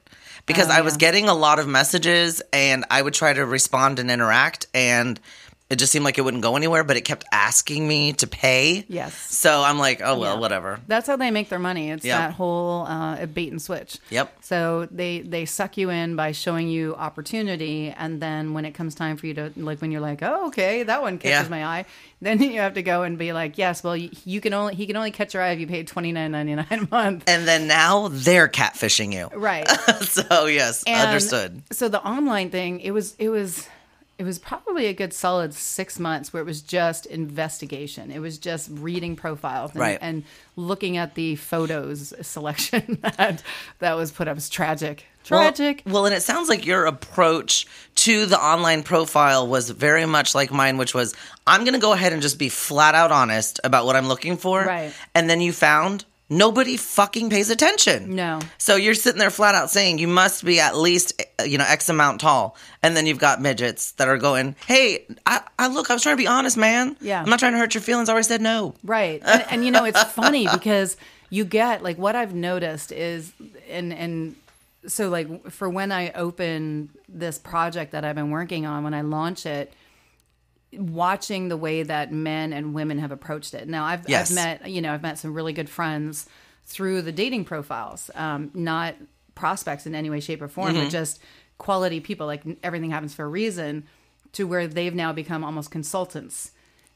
Because 0.47 0.69
Oh, 0.69 0.73
I 0.73 0.81
was 0.81 0.97
getting 0.97 1.29
a 1.29 1.35
lot 1.35 1.59
of 1.59 1.67
messages 1.67 2.41
and 2.51 2.83
I 2.89 3.01
would 3.01 3.13
try 3.13 3.31
to 3.31 3.45
respond 3.45 3.99
and 3.99 4.09
interact 4.09 4.65
and 4.73 5.19
it 5.69 5.77
just 5.77 5.91
seemed 5.91 6.03
like 6.05 6.17
it 6.17 6.21
wouldn't 6.21 6.41
go 6.41 6.55
anywhere, 6.55 6.83
but 6.83 6.97
it 6.97 7.01
kept 7.01 7.25
asking 7.31 7.87
me 7.87 8.13
to 8.13 8.25
pay. 8.27 8.85
Yes. 8.87 9.13
So 9.15 9.61
I'm 9.61 9.77
like, 9.77 10.01
oh 10.03 10.17
well, 10.17 10.33
Yeah. 10.33 10.39
whatever. 10.39 10.79
That's 10.87 11.05
how 11.07 11.15
they 11.15 11.29
make 11.31 11.49
their 11.49 11.59
money. 11.59 11.91
It's 11.91 12.03
Yep. 12.03 12.17
that 12.17 12.31
whole 12.33 12.85
uh, 12.87 13.25
bait 13.27 13.51
and 13.51 13.61
switch. 13.61 13.97
Yep. 14.09 14.33
So 14.41 14.87
they 14.89 15.19
they 15.21 15.45
suck 15.45 15.77
you 15.77 15.89
in 15.91 16.15
by 16.15 16.31
showing 16.31 16.67
you 16.69 16.95
opportunity, 16.95 17.93
and 17.95 18.21
then 18.21 18.53
when 18.53 18.65
it 18.65 18.71
comes 18.73 18.95
time 18.95 19.15
for 19.17 19.27
you 19.27 19.33
to 19.35 19.51
like, 19.57 19.81
when 19.81 19.91
you're 19.91 20.01
like, 20.01 20.23
oh 20.23 20.47
okay, 20.47 20.83
that 20.83 21.01
one 21.01 21.17
catches 21.19 21.45
Yeah. 21.45 21.49
my 21.49 21.65
eye, 21.65 21.85
then 22.21 22.41
you 22.41 22.59
have 22.61 22.73
to 22.73 22.81
go 22.81 23.03
and 23.03 23.17
be 23.17 23.31
like, 23.33 23.57
yes, 23.57 23.83
well 23.83 23.95
you, 23.95 24.09
you 24.25 24.41
can 24.41 24.53
only 24.53 24.73
he 24.75 24.87
can 24.87 24.95
only 24.97 25.11
catch 25.11 25.33
your 25.35 25.43
eye 25.43 25.51
if 25.51 25.59
you 25.59 25.67
paid 25.67 25.87
twenty 25.87 26.11
nine 26.11 26.31
ninety 26.31 26.55
nine 26.55 26.65
a 26.71 26.87
month. 26.89 27.25
And 27.27 27.47
then 27.47 27.67
now 27.67 28.07
they're 28.09 28.47
catfishing 28.47 29.13
you. 29.13 29.29
Right. 29.37 29.67
so 30.01 30.47
yes, 30.47 30.83
And 30.87 31.07
understood. 31.09 31.61
So 31.71 31.89
the 31.89 32.03
online 32.03 32.49
thing, 32.49 32.79
it 32.79 32.91
was 32.91 33.15
it 33.19 33.29
was 33.29 33.67
it 34.19 34.25
was 34.25 34.37
probably 34.37 34.87
a 34.87 34.93
good 34.93 35.13
solid 35.13 35.53
six 35.53 35.97
months 35.97 36.33
where 36.33 36.41
it 36.43 36.45
was 36.45 36.61
just 36.61 37.05
investigation. 37.05 38.11
It 38.11 38.19
was 38.19 38.37
just 38.37 38.69
reading 38.71 39.15
profiles 39.15 39.71
and, 39.71 39.79
Right. 39.79 39.97
and 40.01 40.23
looking 40.57 40.97
at 40.97 41.15
the 41.15 41.37
photos 41.37 42.13
selection 42.21 42.99
that 43.17 43.41
that 43.79 43.93
was 43.95 44.11
put 44.11 44.27
up. 44.27 44.35
It's 44.37 44.49
tragic. 44.49 45.05
Tragic. 45.23 45.83
Well, 45.85 45.95
well, 45.95 46.05
and 46.07 46.15
it 46.15 46.21
sounds 46.21 46.49
like 46.49 46.65
your 46.65 46.85
approach 46.85 47.65
to 47.95 48.25
the 48.25 48.37
online 48.39 48.83
profile 48.83 49.47
was 49.47 49.69
very 49.69 50.05
much 50.05 50.35
like 50.35 50.51
mine, 50.51 50.77
which 50.77 50.93
was 50.93 51.15
I'm 51.47 51.61
going 51.61 51.73
to 51.73 51.79
go 51.79 51.93
ahead 51.93 52.13
and 52.13 52.21
just 52.21 52.37
be 52.37 52.49
flat 52.49 52.95
out 52.95 53.11
honest 53.11 53.59
about 53.63 53.85
what 53.85 53.95
I'm 53.95 54.07
looking 54.07 54.37
for. 54.37 54.63
Right. 54.63 54.93
And 55.15 55.29
then 55.29 55.39
you 55.41 55.53
found 55.53 56.05
nobody 56.29 56.77
fucking 56.77 57.29
pays 57.29 57.49
attention. 57.49 58.15
No. 58.15 58.39
So 58.57 58.75
you're 58.75 58.93
sitting 58.93 59.19
there 59.19 59.31
flat 59.31 59.55
out 59.55 59.69
saying 59.69 59.97
you 59.97 60.07
must 60.07 60.45
be 60.45 60.59
at 60.59 60.77
least, 60.77 61.21
you 61.43 61.57
know, 61.57 61.65
X 61.67 61.89
amount 61.89 62.21
tall. 62.21 62.55
And 62.83 62.95
then 62.95 63.05
you've 63.05 63.19
got 63.19 63.41
midgets 63.41 63.91
that 63.93 64.07
are 64.07 64.17
going, 64.17 64.55
hey, 64.67 65.05
I, 65.25 65.41
I 65.57 65.67
look, 65.67 65.89
I 65.89 65.93
was 65.93 66.03
trying 66.03 66.15
to 66.15 66.21
be 66.21 66.27
honest, 66.27 66.55
man. 66.55 66.95
Yeah. 67.01 67.21
I'm 67.21 67.29
not 67.29 67.39
trying 67.39 67.53
to 67.53 67.57
hurt 67.57 67.73
your 67.73 67.81
feelings. 67.81 68.09
I 68.09 68.13
already 68.13 68.27
said 68.27 68.41
no. 68.41 68.75
Right. 68.83 69.21
And, 69.25 69.45
and 69.49 69.65
you 69.65 69.71
know, 69.71 69.85
it's 69.85 70.03
funny 70.13 70.47
because 70.51 70.95
you 71.29 71.45
get 71.45 71.83
like 71.83 71.97
what 71.97 72.15
I've 72.15 72.33
noticed 72.33 72.91
is 72.91 73.31
and 73.69 73.93
and 73.93 74.35
so 74.87 75.09
like 75.09 75.49
for 75.51 75.69
when 75.69 75.91
I 75.91 76.11
open 76.11 76.89
this 77.07 77.37
project 77.37 77.91
that 77.91 78.05
I've 78.05 78.15
been 78.15 78.31
working 78.31 78.65
on, 78.65 78.83
when 78.83 78.93
I 78.93 79.01
launch 79.01 79.45
it, 79.45 79.73
watching 80.73 81.47
the 81.49 81.57
way 81.57 81.83
that 81.83 82.11
men 82.11 82.53
and 82.53 82.73
women 82.73 82.99
have 82.99 83.11
approached 83.11 83.53
it. 83.53 83.67
Now 83.67 83.85
I've 83.85 84.07
Yes. 84.07 84.29
I've 84.31 84.35
met 84.35 84.69
you 84.69 84.81
know, 84.81 84.93
I've 84.93 85.01
met 85.01 85.17
some 85.17 85.33
really 85.33 85.53
good 85.53 85.69
friends 85.69 86.27
through 86.65 87.01
the 87.01 87.11
dating 87.11 87.45
profiles. 87.45 88.11
Um, 88.15 88.51
not 88.53 88.95
prospects 89.35 89.85
in 89.87 89.95
any 89.95 90.09
way, 90.09 90.19
shape, 90.19 90.41
or 90.41 90.47
form, 90.47 90.73
Mm-hmm. 90.73 90.83
but 90.85 90.89
just 90.91 91.19
quality 91.57 91.99
people. 91.99 92.27
Like 92.27 92.43
everything 92.63 92.91
happens 92.91 93.13
for 93.13 93.23
a 93.25 93.27
reason, 93.27 93.85
to 94.33 94.45
where 94.45 94.67
they've 94.67 94.93
now 94.93 95.11
become 95.13 95.43
almost 95.43 95.71
consultants 95.71 96.51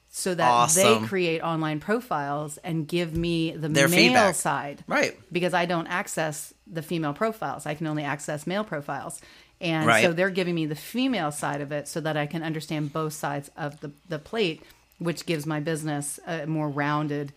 so 0.10 0.36
that 0.36 0.48
Awesome. 0.52 1.02
they 1.02 1.08
create 1.08 1.42
online 1.42 1.80
profiles 1.80 2.58
and 2.60 2.88
give 2.88 3.18
me 3.18 3.52
the 3.52 3.68
Their 3.68 3.88
male 3.88 3.98
feedback. 3.98 4.36
side. 4.36 4.84
Right. 4.88 5.18
Because 5.32 5.56
I 5.56 5.66
don't 5.66 5.88
access 5.88 6.54
the 6.68 6.84
female 6.84 7.14
profiles. 7.14 7.66
I 7.66 7.74
can 7.74 7.88
only 7.88 8.04
access 8.04 8.46
male 8.46 8.64
profiles. 8.64 9.20
And 9.62 9.88
Right. 9.88 10.04
so 10.04 10.12
they're 10.14 10.30
giving 10.30 10.56
me 10.56 10.66
the 10.66 10.76
female 10.76 11.32
side 11.32 11.62
of 11.62 11.72
it 11.72 11.88
so 11.88 12.02
that 12.02 12.18
I 12.18 12.26
can 12.26 12.44
understand 12.44 12.92
both 12.92 13.14
sides 13.14 13.50
of 13.56 13.80
the, 13.80 13.92
the 14.10 14.20
plate, 14.20 14.62
which 15.00 15.26
gives 15.26 15.46
my 15.46 15.60
business 15.60 16.20
a 16.28 16.46
more 16.46 16.70
rounded 16.70 17.32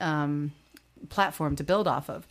um, 0.00 0.52
platform 1.08 1.56
to 1.56 1.64
build 1.64 1.86
off 1.86 2.08
of. 2.08 2.26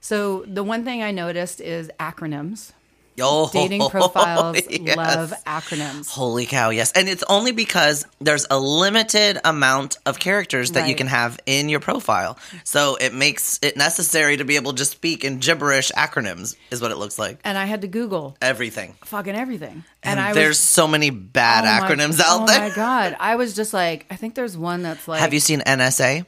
So 0.00 0.42
the 0.46 0.62
one 0.62 0.84
thing 0.84 1.02
I 1.02 1.10
noticed 1.12 1.60
is 1.60 1.90
acronyms. 1.98 2.72
Oh, 3.20 3.48
Dating 3.52 3.88
profiles 3.90 4.58
yes. 4.68 4.96
love 4.96 5.32
acronyms. 5.46 6.08
Holy 6.10 6.46
cow, 6.46 6.70
yes. 6.70 6.90
And 6.92 7.08
it's 7.08 7.22
only 7.28 7.52
because 7.52 8.04
there's 8.20 8.46
a 8.50 8.58
limited 8.58 9.38
amount 9.44 9.98
of 10.04 10.18
characters 10.18 10.72
that 10.72 10.88
you 10.88 10.94
can 10.96 11.06
have 11.06 11.38
in 11.46 11.68
your 11.68 11.78
profile. 11.80 12.36
So 12.64 12.96
it 12.96 13.14
makes 13.14 13.60
it 13.62 13.76
necessary 13.76 14.36
to 14.38 14.44
be 14.44 14.56
able 14.56 14.72
to 14.72 14.78
just 14.78 14.90
speak 14.92 15.22
in 15.24 15.38
gibberish 15.38 15.92
acronyms, 15.96 16.56
is 16.70 16.80
what 16.82 16.90
it 16.90 16.96
looks 16.98 17.18
like. 17.18 17.38
And 17.44 17.56
I 17.56 17.66
had 17.66 17.82
to 17.82 17.88
Google 17.88 18.36
Everything. 18.42 18.94
fucking 19.04 19.36
everything. 19.36 19.84
And, 20.02 20.18
was 20.18 20.34
there's 20.34 20.58
so 20.58 20.88
many 20.88 21.10
bad 21.10 21.64
Oh 21.64 21.86
my- 21.86 21.94
acronyms 21.94 22.20
out 22.20 22.42
oh 22.42 22.46
there. 22.46 22.68
my 22.68 22.74
god! 22.74 23.16
I 23.20 23.36
was 23.36 23.54
just 23.54 23.72
like, 23.72 24.06
I 24.10 24.16
think 24.16 24.34
there's 24.34 24.56
one 24.58 24.82
that's 24.82 25.06
like, 25.08 25.20
Have 25.20 25.32
you 25.32 25.40
seen 25.40 25.60
NSA? 25.60 26.26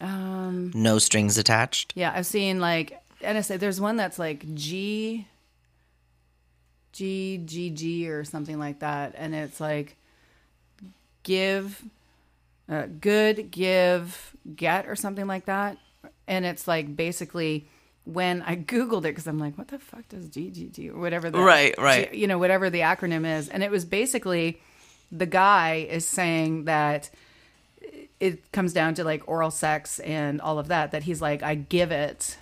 Um, 0.00 0.70
No 0.74 0.98
strings 0.98 1.36
attached. 1.36 1.92
yeah, 1.96 2.12
I've 2.14 2.26
seen 2.26 2.60
like 2.60 2.98
NSA. 3.22 3.58
There's 3.58 3.80
one 3.80 3.96
that's 3.96 4.18
like 4.18 4.54
G, 4.54 5.26
G 6.92 7.40
G 7.44 7.70
G 7.70 8.10
or 8.10 8.24
something 8.24 8.58
like 8.58 8.80
that, 8.80 9.14
and 9.16 9.34
it's 9.34 9.60
like 9.60 9.96
give, 11.22 11.82
uh, 12.68 12.86
good, 13.00 13.50
give, 13.50 14.34
get 14.56 14.86
or 14.86 14.96
something 14.96 15.26
like 15.26 15.46
that, 15.46 15.78
and 16.26 16.44
it's 16.44 16.66
like 16.68 16.96
basically. 16.96 17.68
When 18.04 18.42
I 18.42 18.56
googled 18.56 19.00
it, 19.00 19.12
because 19.12 19.26
I'm 19.26 19.38
like, 19.38 19.56
what 19.58 19.68
the 19.68 19.78
fuck 19.78 20.08
does 20.08 20.26
GGG 20.30 20.90
or 20.90 20.98
whatever, 20.98 21.30
the, 21.30 21.38
Right, 21.38 21.74
right. 21.78 22.12
You 22.12 22.26
know, 22.26 22.38
whatever 22.38 22.70
the 22.70 22.80
acronym 22.80 23.26
is, 23.38 23.48
and 23.48 23.62
it 23.62 23.70
was 23.70 23.84
basically 23.84 24.58
the 25.12 25.26
guy 25.26 25.86
is 25.88 26.06
saying 26.08 26.64
that 26.64 27.10
it 28.20 28.52
comes 28.52 28.72
down 28.72 28.94
to 28.94 29.04
like 29.04 29.26
oral 29.26 29.50
sex 29.50 29.98
and 30.00 30.40
all 30.40 30.58
of 30.58 30.68
that 30.68 30.92
that 30.92 31.02
he's 31.02 31.20
like 31.20 31.42
i 31.42 31.54
give 31.54 31.90
it 31.90 32.36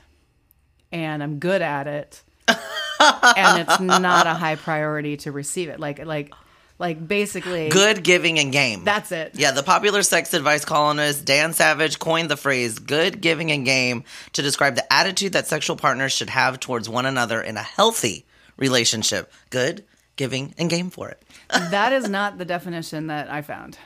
and 0.92 1.22
i'm 1.22 1.38
good 1.38 1.62
at 1.62 1.86
it 1.86 2.22
and 3.00 3.60
it's 3.68 3.80
not 3.80 4.26
a 4.26 4.34
high 4.34 4.56
priority 4.56 5.16
to 5.18 5.32
receive 5.32 5.68
it 5.68 5.78
like 5.80 6.04
like 6.04 6.32
like 6.78 7.06
basically 7.08 7.68
Good 7.70 8.04
giving 8.04 8.38
and 8.38 8.52
game. 8.52 8.84
that's 8.84 9.10
it 9.10 9.32
Yeah, 9.34 9.50
the 9.50 9.62
popular 9.64 10.02
sex 10.02 10.32
advice 10.32 10.64
columnist 10.64 11.24
Dan 11.24 11.52
Savage 11.52 11.98
coined 11.98 12.30
the 12.30 12.36
phrase 12.36 12.78
good 12.78 13.20
giving 13.20 13.50
and 13.50 13.64
game 13.64 14.04
to 14.34 14.42
describe 14.42 14.76
the 14.76 14.92
attitude 14.92 15.32
that 15.32 15.46
sexual 15.48 15.74
partners 15.76 16.12
should 16.12 16.30
have 16.30 16.60
towards 16.60 16.88
one 16.88 17.04
another 17.06 17.40
in 17.42 17.56
a 17.56 17.62
healthy 17.62 18.26
relationship. 18.56 19.32
Good, 19.50 19.84
giving, 20.16 20.54
and 20.58 20.70
game 20.70 20.90
for 20.90 21.08
it. 21.08 21.22
that 21.70 21.92
is 21.92 22.08
not 22.08 22.38
the 22.38 22.44
definition 22.44 23.06
that 23.08 23.30
i 23.30 23.40
found 23.42 23.78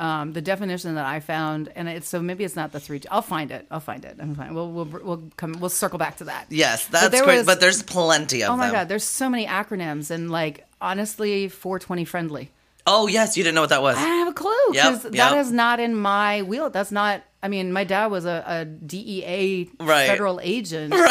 um, 0.00 0.32
the 0.32 0.40
definition 0.42 0.96
that 0.96 1.06
I 1.06 1.20
found, 1.20 1.70
and 1.76 1.88
it's 1.88 2.08
so 2.08 2.20
maybe 2.20 2.44
it's 2.44 2.56
not 2.56 2.72
the 2.72 2.80
three. 2.80 3.00
I'll 3.10 3.22
find 3.22 3.50
it. 3.50 3.66
I'll 3.70 3.80
find 3.80 4.04
it. 4.04 4.16
I'm 4.20 4.34
fine. 4.34 4.52
We'll 4.54 4.70
we'll 4.72 4.84
we'll 4.86 5.22
come. 5.36 5.52
We'll 5.60 5.70
circle 5.70 5.98
back 5.98 6.16
to 6.18 6.24
that. 6.24 6.46
Yes, 6.50 6.86
that's 6.88 7.10
there 7.10 7.24
great, 7.24 7.38
was- 7.38 7.46
but 7.46 7.60
there's 7.60 7.82
plenty 7.82 8.42
of 8.42 8.50
Oh 8.50 8.56
my 8.56 8.66
them. 8.66 8.74
god, 8.74 8.88
there's 8.88 9.04
so 9.04 9.28
many 9.28 9.46
acronyms 9.46 10.10
and 10.10 10.30
like 10.30 10.66
honestly, 10.80 11.48
420 11.48 12.04
friendly. 12.04 12.50
Oh, 12.86 13.06
yes, 13.06 13.36
you 13.38 13.42
didn't 13.44 13.54
know 13.54 13.62
what 13.62 13.70
that 13.70 13.80
was. 13.80 13.96
I 13.96 14.02
don't 14.04 14.18
have 14.18 14.28
a 14.28 14.32
clue 14.34 14.52
Yep, 14.72 14.84
because 14.84 15.04
yep. 15.04 15.12
that 15.30 15.38
is 15.38 15.50
not 15.50 15.80
in 15.80 15.94
my 15.96 16.42
wheel. 16.42 16.68
That's 16.68 16.92
not. 16.92 17.22
I 17.42 17.48
mean, 17.48 17.72
my 17.72 17.84
dad 17.84 18.08
was 18.08 18.26
a, 18.26 18.44
a 18.46 18.64
DEA 18.66 19.70
Right. 19.80 20.06
federal 20.06 20.38
agent. 20.42 20.92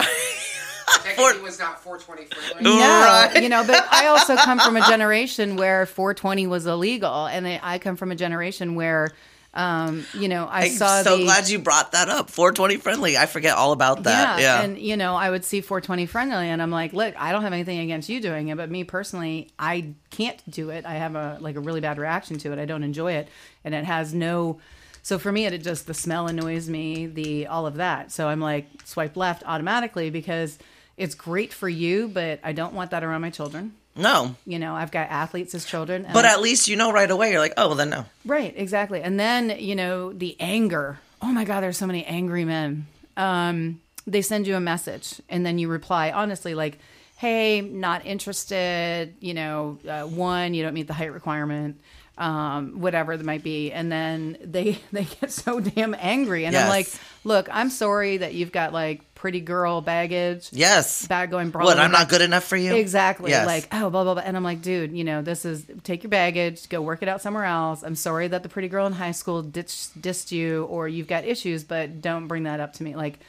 Technically, 1.16 1.42
was 1.44 1.60
not 1.60 1.82
420. 1.84 2.64
No, 2.64 2.72
Right. 2.80 3.42
you 3.44 3.50
know, 3.50 3.64
but 3.66 3.86
I 3.92 4.08
also 4.08 4.36
come 4.36 4.60
from 4.60 4.78
a 4.78 4.82
generation 4.88 5.56
where 5.56 5.86
420 5.86 6.48
was 6.48 6.66
illegal, 6.66 7.26
and 7.26 7.48
I 7.48 7.60
I 7.62 7.80
come 7.80 7.96
from 7.96 8.12
a 8.12 8.16
generation 8.16 8.76
where, 8.76 9.12
um, 9.54 10.06
you 10.14 10.28
know, 10.28 10.46
I 10.46 10.64
I'm 10.66 10.72
saw 10.72 11.04
so 11.04 11.18
the 11.18 11.24
glad 11.26 11.48
you 11.50 11.60
brought 11.60 11.92
that 11.92 12.10
up. 12.10 12.30
420 12.32 12.78
friendly. 12.78 13.18
I 13.18 13.26
forget 13.28 13.56
all 13.56 13.72
about 13.72 14.04
that. 14.04 14.40
Yeah. 14.40 14.62
and 14.62 14.78
you 14.80 14.98
know, 14.98 15.16
I 15.16 15.30
would 15.30 15.46
see 15.46 15.62
420 15.62 16.06
friendly, 16.08 16.48
and 16.50 16.62
I'm 16.62 16.72
like, 16.72 16.94
look, 16.94 17.14
I 17.20 17.32
don't 17.32 17.44
have 17.44 17.54
anything 17.54 17.80
against 17.80 18.10
you 18.10 18.20
doing 18.20 18.48
it, 18.48 18.58
but 18.58 18.70
me 18.72 18.84
personally, 18.84 19.50
I 19.60 19.94
can't 20.10 20.40
do 20.50 20.70
it. 20.72 20.86
I 20.86 20.96
have 20.96 21.16
a 21.16 21.38
like 21.40 21.56
a 21.56 21.60
really 21.60 21.82
bad 21.82 21.98
reaction 22.00 22.38
to 22.40 22.52
it. 22.54 22.60
I 22.60 22.66
don't 22.66 22.84
enjoy 22.84 23.14
it, 23.14 23.28
and 23.64 23.74
it 23.76 23.86
has 23.86 24.14
no. 24.14 24.60
So 25.06 25.20
for 25.20 25.32
me, 25.34 25.46
it 25.46 25.58
just 25.60 25.86
the 25.86 25.94
smell 25.94 26.28
annoys 26.28 26.70
me, 26.70 27.08
the 27.08 27.48
all 27.48 27.68
of 27.68 27.76
that. 27.76 28.10
So 28.12 28.30
I'm 28.30 28.40
like 28.40 28.68
swipe 28.86 29.18
left 29.18 29.44
automatically 29.46 30.10
because 30.10 30.58
it's 30.98 31.16
great 31.16 31.54
for 31.54 31.70
you, 31.70 32.08
but 32.08 32.40
I 32.44 32.54
don't 32.54 32.74
want 32.74 32.92
that 32.92 33.04
around 33.04 33.22
my 33.22 33.30
children. 33.30 33.74
No. 33.96 34.36
You 34.46 34.60
know, 34.60 34.76
I've 34.76 34.92
got 34.92 35.10
athletes 35.10 35.54
as 35.54 35.66
children. 35.66 36.06
and 36.06 36.14
But 36.14 36.26
at 36.26 36.42
least 36.42 36.68
you 36.68 36.76
know 36.76 36.92
right 36.92 37.10
away. 37.10 37.32
You're 37.32 37.40
like, 37.40 37.54
oh, 37.58 37.68
well, 37.68 37.78
then 37.78 37.90
no. 37.90 38.06
Right, 38.26 38.54
exactly. 38.56 39.02
And 39.02 39.20
then, 39.20 39.56
you 39.60 39.76
know, 39.76 40.12
the 40.14 40.36
anger. 40.40 41.00
Oh 41.22 41.32
my 41.32 41.46
God, 41.46 41.62
there's 41.62 41.78
so 41.78 41.88
many 41.88 42.04
angry 42.06 42.44
men. 42.46 42.88
Um, 43.18 43.82
they 44.08 44.22
send 44.22 44.48
you 44.48 44.56
a 44.56 44.60
message 44.60 45.22
and 45.30 45.46
then 45.46 45.60
you 45.60 45.68
reply 45.68 46.12
honestly, 46.12 46.56
like, 46.56 46.80
hey, 47.18 47.62
not 47.62 48.06
interested. 48.06 49.14
You 49.20 49.34
know, 49.36 49.78
uh, 49.88 50.04
one, 50.04 50.54
you 50.54 50.64
don't 50.64 50.74
meet 50.74 50.88
the 50.88 50.94
height 50.94 51.14
requirement, 51.14 51.80
um, 52.18 52.80
whatever 52.80 53.18
that 53.18 53.26
might 53.26 53.44
be. 53.44 53.72
And 53.72 53.92
then 53.92 54.38
they, 54.44 54.80
they 54.92 55.06
get 55.06 55.32
so 55.32 55.60
damn 55.60 55.96
angry. 55.98 56.46
And 56.46 56.56
I'm 56.56 56.70
like, 56.70 56.88
look, 57.24 57.48
I'm 57.52 57.70
sorry 57.70 58.18
that 58.18 58.34
you've 58.34 58.52
got 58.52 58.74
like 58.74 59.02
pretty 59.16 59.40
girl 59.40 59.82
baggage. 59.82 60.50
Yes. 60.52 61.08
Bad 61.08 61.32
going. 61.32 61.52
What? 61.52 61.80
I'm 61.80 61.92
not 61.92 62.10
good 62.10 62.22
enough 62.22 62.44
for 62.44 62.58
you? 62.58 62.76
Exactly. 62.76 63.32
Yes. 63.32 63.46
Like, 63.46 63.68
oh, 63.72 63.90
blah, 63.90 64.04
blah, 64.04 64.16
blah. 64.16 64.24
And 64.24 64.36
I'm 64.36 64.44
like, 64.44 64.62
dude, 64.62 64.96
you 64.96 65.04
know, 65.04 65.22
this 65.22 65.46
is 65.46 65.66
take 65.84 66.04
your 66.04 66.10
baggage, 66.10 66.70
go 66.70 66.82
work 66.82 67.02
it 67.02 67.08
out 67.08 67.22
somewhere 67.22 67.46
else. 67.46 67.84
I'm 67.84 67.96
sorry 67.96 68.28
that 68.28 68.44
the 68.44 68.50
pretty 68.50 68.68
girl 68.68 68.86
in 68.86 68.94
high 68.94 69.12
school 69.12 69.42
ditched, 69.42 70.02
dissed 70.02 70.32
you 70.32 70.66
or 70.66 70.88
you've 70.88 71.08
got 71.08 71.26
issues, 71.26 71.64
but 71.64 72.02
don't 72.02 72.28
bring 72.28 72.44
that 72.44 72.60
up 72.60 72.74
to 72.74 72.84
me. 72.84 72.96
Like, 72.96 73.20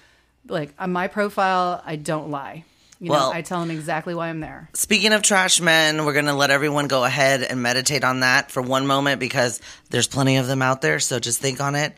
like 0.49 0.75
on 0.79 0.93
my 0.93 1.09
profile, 1.09 1.83
I 1.87 1.97
don't 1.97 2.31
lie. 2.31 2.64
You 3.04 3.11
Well- 3.11 3.30
know, 3.32 3.37
I 3.37 3.42
tell 3.42 3.61
them 3.61 3.70
exactly 3.70 4.14
why 4.14 4.28
I'm 4.28 4.40
there. 4.40 4.70
Speaking 4.73 5.12
of 5.12 5.20
trash 5.20 5.61
men, 5.61 6.06
we're 6.06 6.14
going 6.14 6.25
to 6.25 6.32
let 6.32 6.50
everyone 6.50 6.88
go 6.88 7.04
ahead 7.04 7.42
and 7.42 7.61
meditate 7.62 8.02
on 8.02 8.20
that 8.20 8.50
for 8.50 8.62
one 8.62 8.87
moment 8.87 9.20
because 9.20 9.61
there's 9.90 10.06
plenty 10.06 10.38
of 10.38 10.46
them 10.46 10.62
out 10.62 10.80
there. 10.80 10.99
So 11.00 11.18
just 11.18 11.38
think 11.38 11.61
on 11.61 11.75
it. 11.75 11.92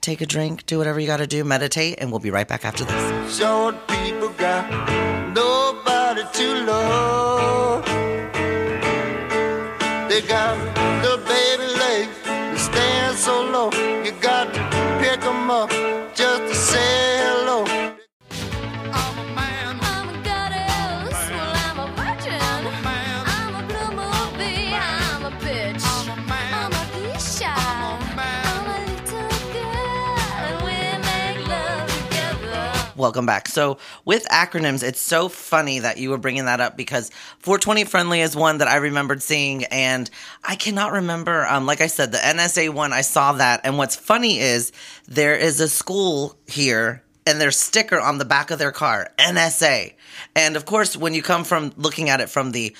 Take 0.00 0.20
a 0.20 0.26
drink, 0.26 0.66
do 0.66 0.78
whatever 0.78 0.98
you 0.98 1.06
got 1.06 1.18
to 1.18 1.28
do, 1.28 1.44
meditate, 1.44 1.98
and 2.00 2.10
we'll 2.10 2.18
be 2.18 2.30
right 2.32 2.48
back 2.48 2.64
after 2.64 2.82
this. 2.84 3.38
Short 3.38 3.76
people 3.86 4.30
got 4.30 4.68
nobody 5.32 6.22
to 6.32 6.64
love. 6.64 7.84
They 10.08 10.22
got 10.22 10.57
Welcome 33.08 33.24
back. 33.24 33.48
So, 33.48 33.78
with 34.04 34.26
acronyms, 34.26 34.82
it's 34.82 35.00
so 35.00 35.30
funny 35.30 35.78
that 35.78 35.96
you 35.96 36.10
were 36.10 36.18
bringing 36.18 36.44
that 36.44 36.60
up 36.60 36.76
because 36.76 37.08
420 37.38 37.84
Friendly 37.84 38.20
is 38.20 38.36
one 38.36 38.58
that 38.58 38.68
I 38.68 38.76
remembered 38.76 39.22
seeing, 39.22 39.64
and 39.64 40.10
I 40.44 40.56
cannot 40.56 40.92
remember. 40.92 41.46
Um, 41.46 41.64
like 41.64 41.80
I 41.80 41.86
said, 41.86 42.12
the 42.12 42.18
NSA 42.18 42.68
one, 42.68 42.92
I 42.92 43.00
saw 43.00 43.32
that. 43.32 43.62
And 43.64 43.78
what's 43.78 43.96
funny 43.96 44.40
is 44.40 44.72
there 45.06 45.34
is 45.34 45.58
a 45.58 45.70
school 45.70 46.36
here 46.46 47.02
and 47.26 47.40
their 47.40 47.50
sticker 47.50 47.98
on 47.98 48.18
the 48.18 48.26
back 48.26 48.50
of 48.50 48.58
their 48.58 48.72
car, 48.72 49.10
NSA. 49.16 49.94
And 50.36 50.54
of 50.54 50.66
course, 50.66 50.94
when 50.94 51.14
you 51.14 51.22
come 51.22 51.44
from 51.44 51.72
looking 51.78 52.10
at 52.10 52.20
it 52.20 52.28
from 52.28 52.52
the 52.52 52.76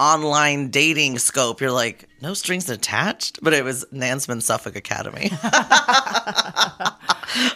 online 0.00 0.70
dating 0.70 1.18
scope, 1.18 1.60
you're 1.60 1.70
like, 1.70 2.08
no 2.22 2.32
strings 2.34 2.68
attached? 2.70 3.38
But 3.42 3.52
it 3.52 3.62
was 3.62 3.84
Nansemond 3.92 4.42
Suffolk 4.42 4.74
Academy. 4.74 5.30
I 5.42 6.94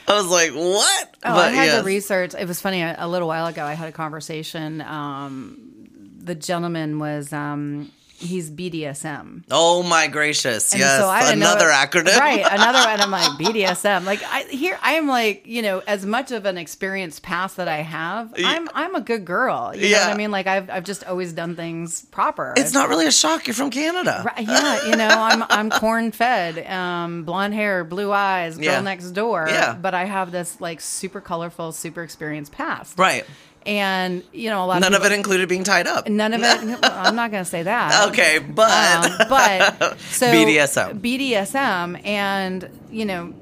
was 0.08 0.26
like, 0.26 0.52
what? 0.52 1.16
Oh, 1.24 1.34
I 1.34 1.48
had 1.50 1.64
yes. 1.64 1.80
to 1.80 1.86
research. 1.86 2.34
It 2.34 2.46
was 2.46 2.60
funny. 2.60 2.82
A, 2.82 2.96
a 2.98 3.08
little 3.08 3.28
while 3.28 3.46
ago, 3.46 3.64
I 3.64 3.72
had 3.72 3.88
a 3.88 3.92
conversation. 3.92 4.82
Um, 4.82 5.88
the 6.18 6.34
gentleman 6.34 6.98
was, 6.98 7.32
um, 7.32 7.90
he's 8.24 8.50
BDSM. 8.50 9.44
Oh 9.50 9.82
my 9.82 10.08
gracious! 10.08 10.72
And 10.72 10.80
yes, 10.80 11.00
so 11.00 11.08
know 11.08 11.32
another 11.32 11.68
it- 11.68 11.72
acronym. 11.72 12.16
right? 12.18 12.40
Another, 12.50 12.78
and 12.88 13.00
I'm 13.02 13.10
like 13.10 13.30
BDSM. 13.38 14.04
Like 14.04 14.22
I 14.24 14.42
here, 14.44 14.78
I 14.82 14.94
am 14.94 15.06
like 15.08 15.46
you 15.46 15.62
know, 15.62 15.82
as 15.86 16.04
much 16.06 16.30
of 16.32 16.46
an 16.46 16.58
experienced 16.58 17.22
past 17.22 17.56
that 17.56 17.68
I 17.68 17.78
have, 17.78 18.32
I'm 18.38 18.68
I'm 18.74 18.94
a 18.94 19.00
good 19.00 19.24
girl. 19.24 19.72
You 19.74 19.82
know 19.82 19.88
Yeah. 19.88 20.06
what 20.06 20.14
I 20.14 20.16
mean? 20.16 20.30
Like 20.30 20.46
I've 20.46 20.70
I've 20.70 20.84
just 20.84 21.04
always 21.04 21.32
done 21.32 21.56
things 21.56 22.04
proper. 22.06 22.54
It's 22.56 22.72
not 22.72 22.88
really 22.88 23.06
a 23.06 23.12
shock. 23.12 23.46
You're 23.46 23.54
from 23.54 23.70
Canada. 23.70 24.22
Right, 24.24 24.46
yeah, 24.46 24.86
you 24.88 24.96
know, 24.96 25.08
I'm 25.08 25.42
I'm 25.48 25.70
corn 25.70 26.12
fed, 26.12 26.66
um, 26.66 27.24
blonde 27.24 27.54
hair, 27.54 27.84
blue 27.84 28.12
eyes, 28.12 28.56
girl 28.56 28.64
Yeah. 28.64 28.80
next 28.80 29.10
door. 29.10 29.46
Yeah. 29.48 29.74
But 29.74 29.94
I 29.94 30.04
have 30.04 30.32
this 30.32 30.60
like 30.60 30.80
super 30.80 31.20
colorful, 31.20 31.72
super 31.72 32.02
experienced 32.02 32.52
past. 32.52 32.98
Right. 32.98 33.24
And 33.66 34.22
you 34.32 34.50
know, 34.50 34.64
a 34.64 34.66
lot 34.66 34.80
None 34.80 34.94
of 34.94 35.00
of 35.02 35.10
it 35.10 35.14
included 35.14 35.48
being 35.48 35.64
tied 35.64 35.86
up. 35.86 36.08
None 36.08 36.34
of 36.34 36.42
it. 36.42 36.78
I'm 36.84 37.16
not 37.16 37.30
going 37.30 37.42
to 37.44 37.48
say 37.48 37.62
that. 37.62 38.08
Okay, 38.08 38.38
but 38.38 38.70
Um, 38.70 39.26
but 39.28 39.98
so 40.00 40.26
BDSM. 40.26 41.00
BDSM, 41.00 42.04
and 42.06 42.68
you 42.90 43.06
know, 43.06 43.32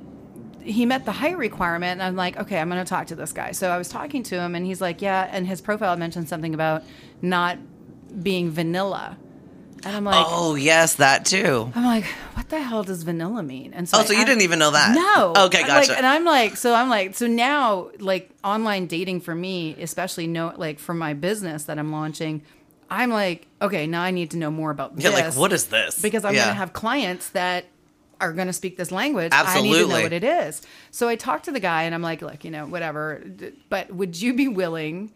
he 0.63 0.87
met 0.87 1.05
the 1.05 1.13
height 1.13 1.37
requirement, 1.37 2.01
and 2.01 2.03
I'm 2.03 2.17
like, 2.17 2.37
okay, 2.39 2.59
I'm 2.61 2.69
going 2.69 2.83
to 2.83 2.89
talk 2.89 3.09
to 3.09 3.17
this 3.17 3.33
guy. 3.33 3.53
So 3.53 3.71
I 3.71 3.79
was 3.79 3.89
talking 3.89 4.23
to 4.25 4.37
him, 4.39 4.55
and 4.55 4.65
he's 4.65 4.81
like, 4.81 5.03
yeah, 5.03 5.29
and 5.31 5.47
his 5.47 5.61
profile 5.61 5.97
mentioned 5.97 6.29
something 6.29 6.55
about 6.55 6.85
not 7.21 7.59
being 8.23 8.51
vanilla, 8.51 9.17
and 9.85 9.97
I'm 9.97 10.05
like, 10.05 10.27
oh 10.29 10.55
yes, 10.55 10.95
that 10.97 11.25
too. 11.25 11.71
I'm 11.75 11.85
like, 11.85 12.05
what 12.35 12.49
the 12.49 12.61
hell 12.63 12.83
does 12.83 13.03
vanilla 13.03 13.43
mean? 13.43 13.73
And 13.75 13.89
so 13.89 13.99
Oh, 13.99 14.01
I 14.01 14.05
so 14.05 14.13
you 14.13 14.19
asked- 14.21 14.27
didn't 14.29 14.43
even 14.43 14.59
know 14.59 14.71
that? 14.71 14.95
No. 14.95 15.35
Okay, 15.47 15.61
I'm 15.63 15.67
gotcha. 15.67 15.89
Like, 15.91 15.99
and 15.99 16.07
I'm 16.07 16.25
like, 16.25 16.57
so 16.57 16.75
I'm 16.75 16.89
like, 16.89 17.15
so 17.15 17.27
now, 17.27 17.91
like, 17.99 18.31
online 18.45 18.87
dating 18.87 19.21
for 19.21 19.35
me, 19.35 19.75
especially 19.81 20.27
no, 20.27 20.53
like 20.57 20.79
for 20.79 20.95
my 20.95 21.15
business 21.15 21.65
that 21.65 21.79
I'm 21.79 21.91
launching, 21.93 22.43
I'm 22.91 23.11
like, 23.11 23.47
okay, 23.61 23.87
now 23.87 24.03
I 24.03 24.11
need 24.11 24.31
to 24.33 24.37
know 24.37 24.51
more 24.51 24.71
about 24.71 24.93
yeah, 24.97 25.11
this. 25.11 25.21
like 25.21 25.35
what 25.41 25.53
is 25.53 25.67
this? 25.67 26.01
Because 26.01 26.25
I'm 26.25 26.35
Yeah. 26.35 26.43
going 26.45 26.55
to 26.55 26.59
have 26.59 26.73
clients 26.73 27.31
that 27.31 27.65
are 28.21 28.33
going 28.33 28.47
to 28.47 28.53
speak 28.53 28.77
this 28.77 28.93
language. 28.93 29.33
I 29.35 29.43
need 29.43 29.43
to 29.45 29.51
Absolutely. 29.79 29.95
know 29.97 30.03
what 30.03 30.13
it 30.13 30.23
is. 30.25 30.63
So 30.93 31.09
I 31.09 31.17
talked 31.17 31.47
to 31.47 31.53
the 31.53 31.59
guy, 31.59 31.83
and 31.85 31.95
I'm 31.95 32.03
like, 32.03 32.23
look, 32.23 32.45
you 32.45 32.51
know, 32.51 32.67
whatever, 32.67 33.23
but 33.69 33.91
would 33.93 34.21
you 34.21 34.35
be 34.35 34.47
willing 34.47 35.11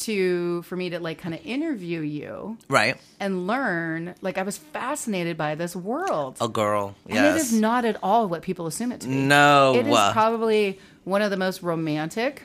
to 0.00 0.62
for 0.62 0.76
me 0.76 0.90
to 0.90 1.00
like 1.00 1.18
kind 1.18 1.34
of 1.34 1.40
interview 1.44 2.00
you 2.00 2.58
right. 2.68 2.96
and 3.18 3.46
learn? 3.46 4.14
Like, 4.20 4.38
I 4.38 4.42
was 4.42 4.58
fascinated 4.58 5.36
by 5.36 5.54
this 5.54 5.74
world. 5.76 6.36
A 6.40 6.48
girl. 6.48 6.94
And 7.06 7.14
Yes. 7.14 7.36
it 7.36 7.40
is 7.40 7.52
not 7.52 7.84
at 7.84 7.96
all 8.02 8.28
what 8.28 8.42
people 8.42 8.66
assume 8.66 8.92
it 8.92 9.00
to 9.02 9.08
be. 9.08 9.14
no. 9.14 9.74
It 9.74 9.86
is 9.86 9.96
probably 10.12 10.78
one 11.04 11.22
of 11.22 11.30
the 11.30 11.36
most 11.36 11.62
romantic. 11.62 12.42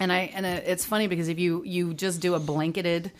And 0.00 0.12
I 0.12 0.32
and 0.34 0.44
uh, 0.44 0.60
it's 0.66 0.84
funny 0.84 1.06
because 1.06 1.28
if 1.28 1.38
you 1.38 1.62
you 1.64 1.94
just 1.94 2.20
do 2.20 2.34
a 2.34 2.40
blanketed 2.40 3.12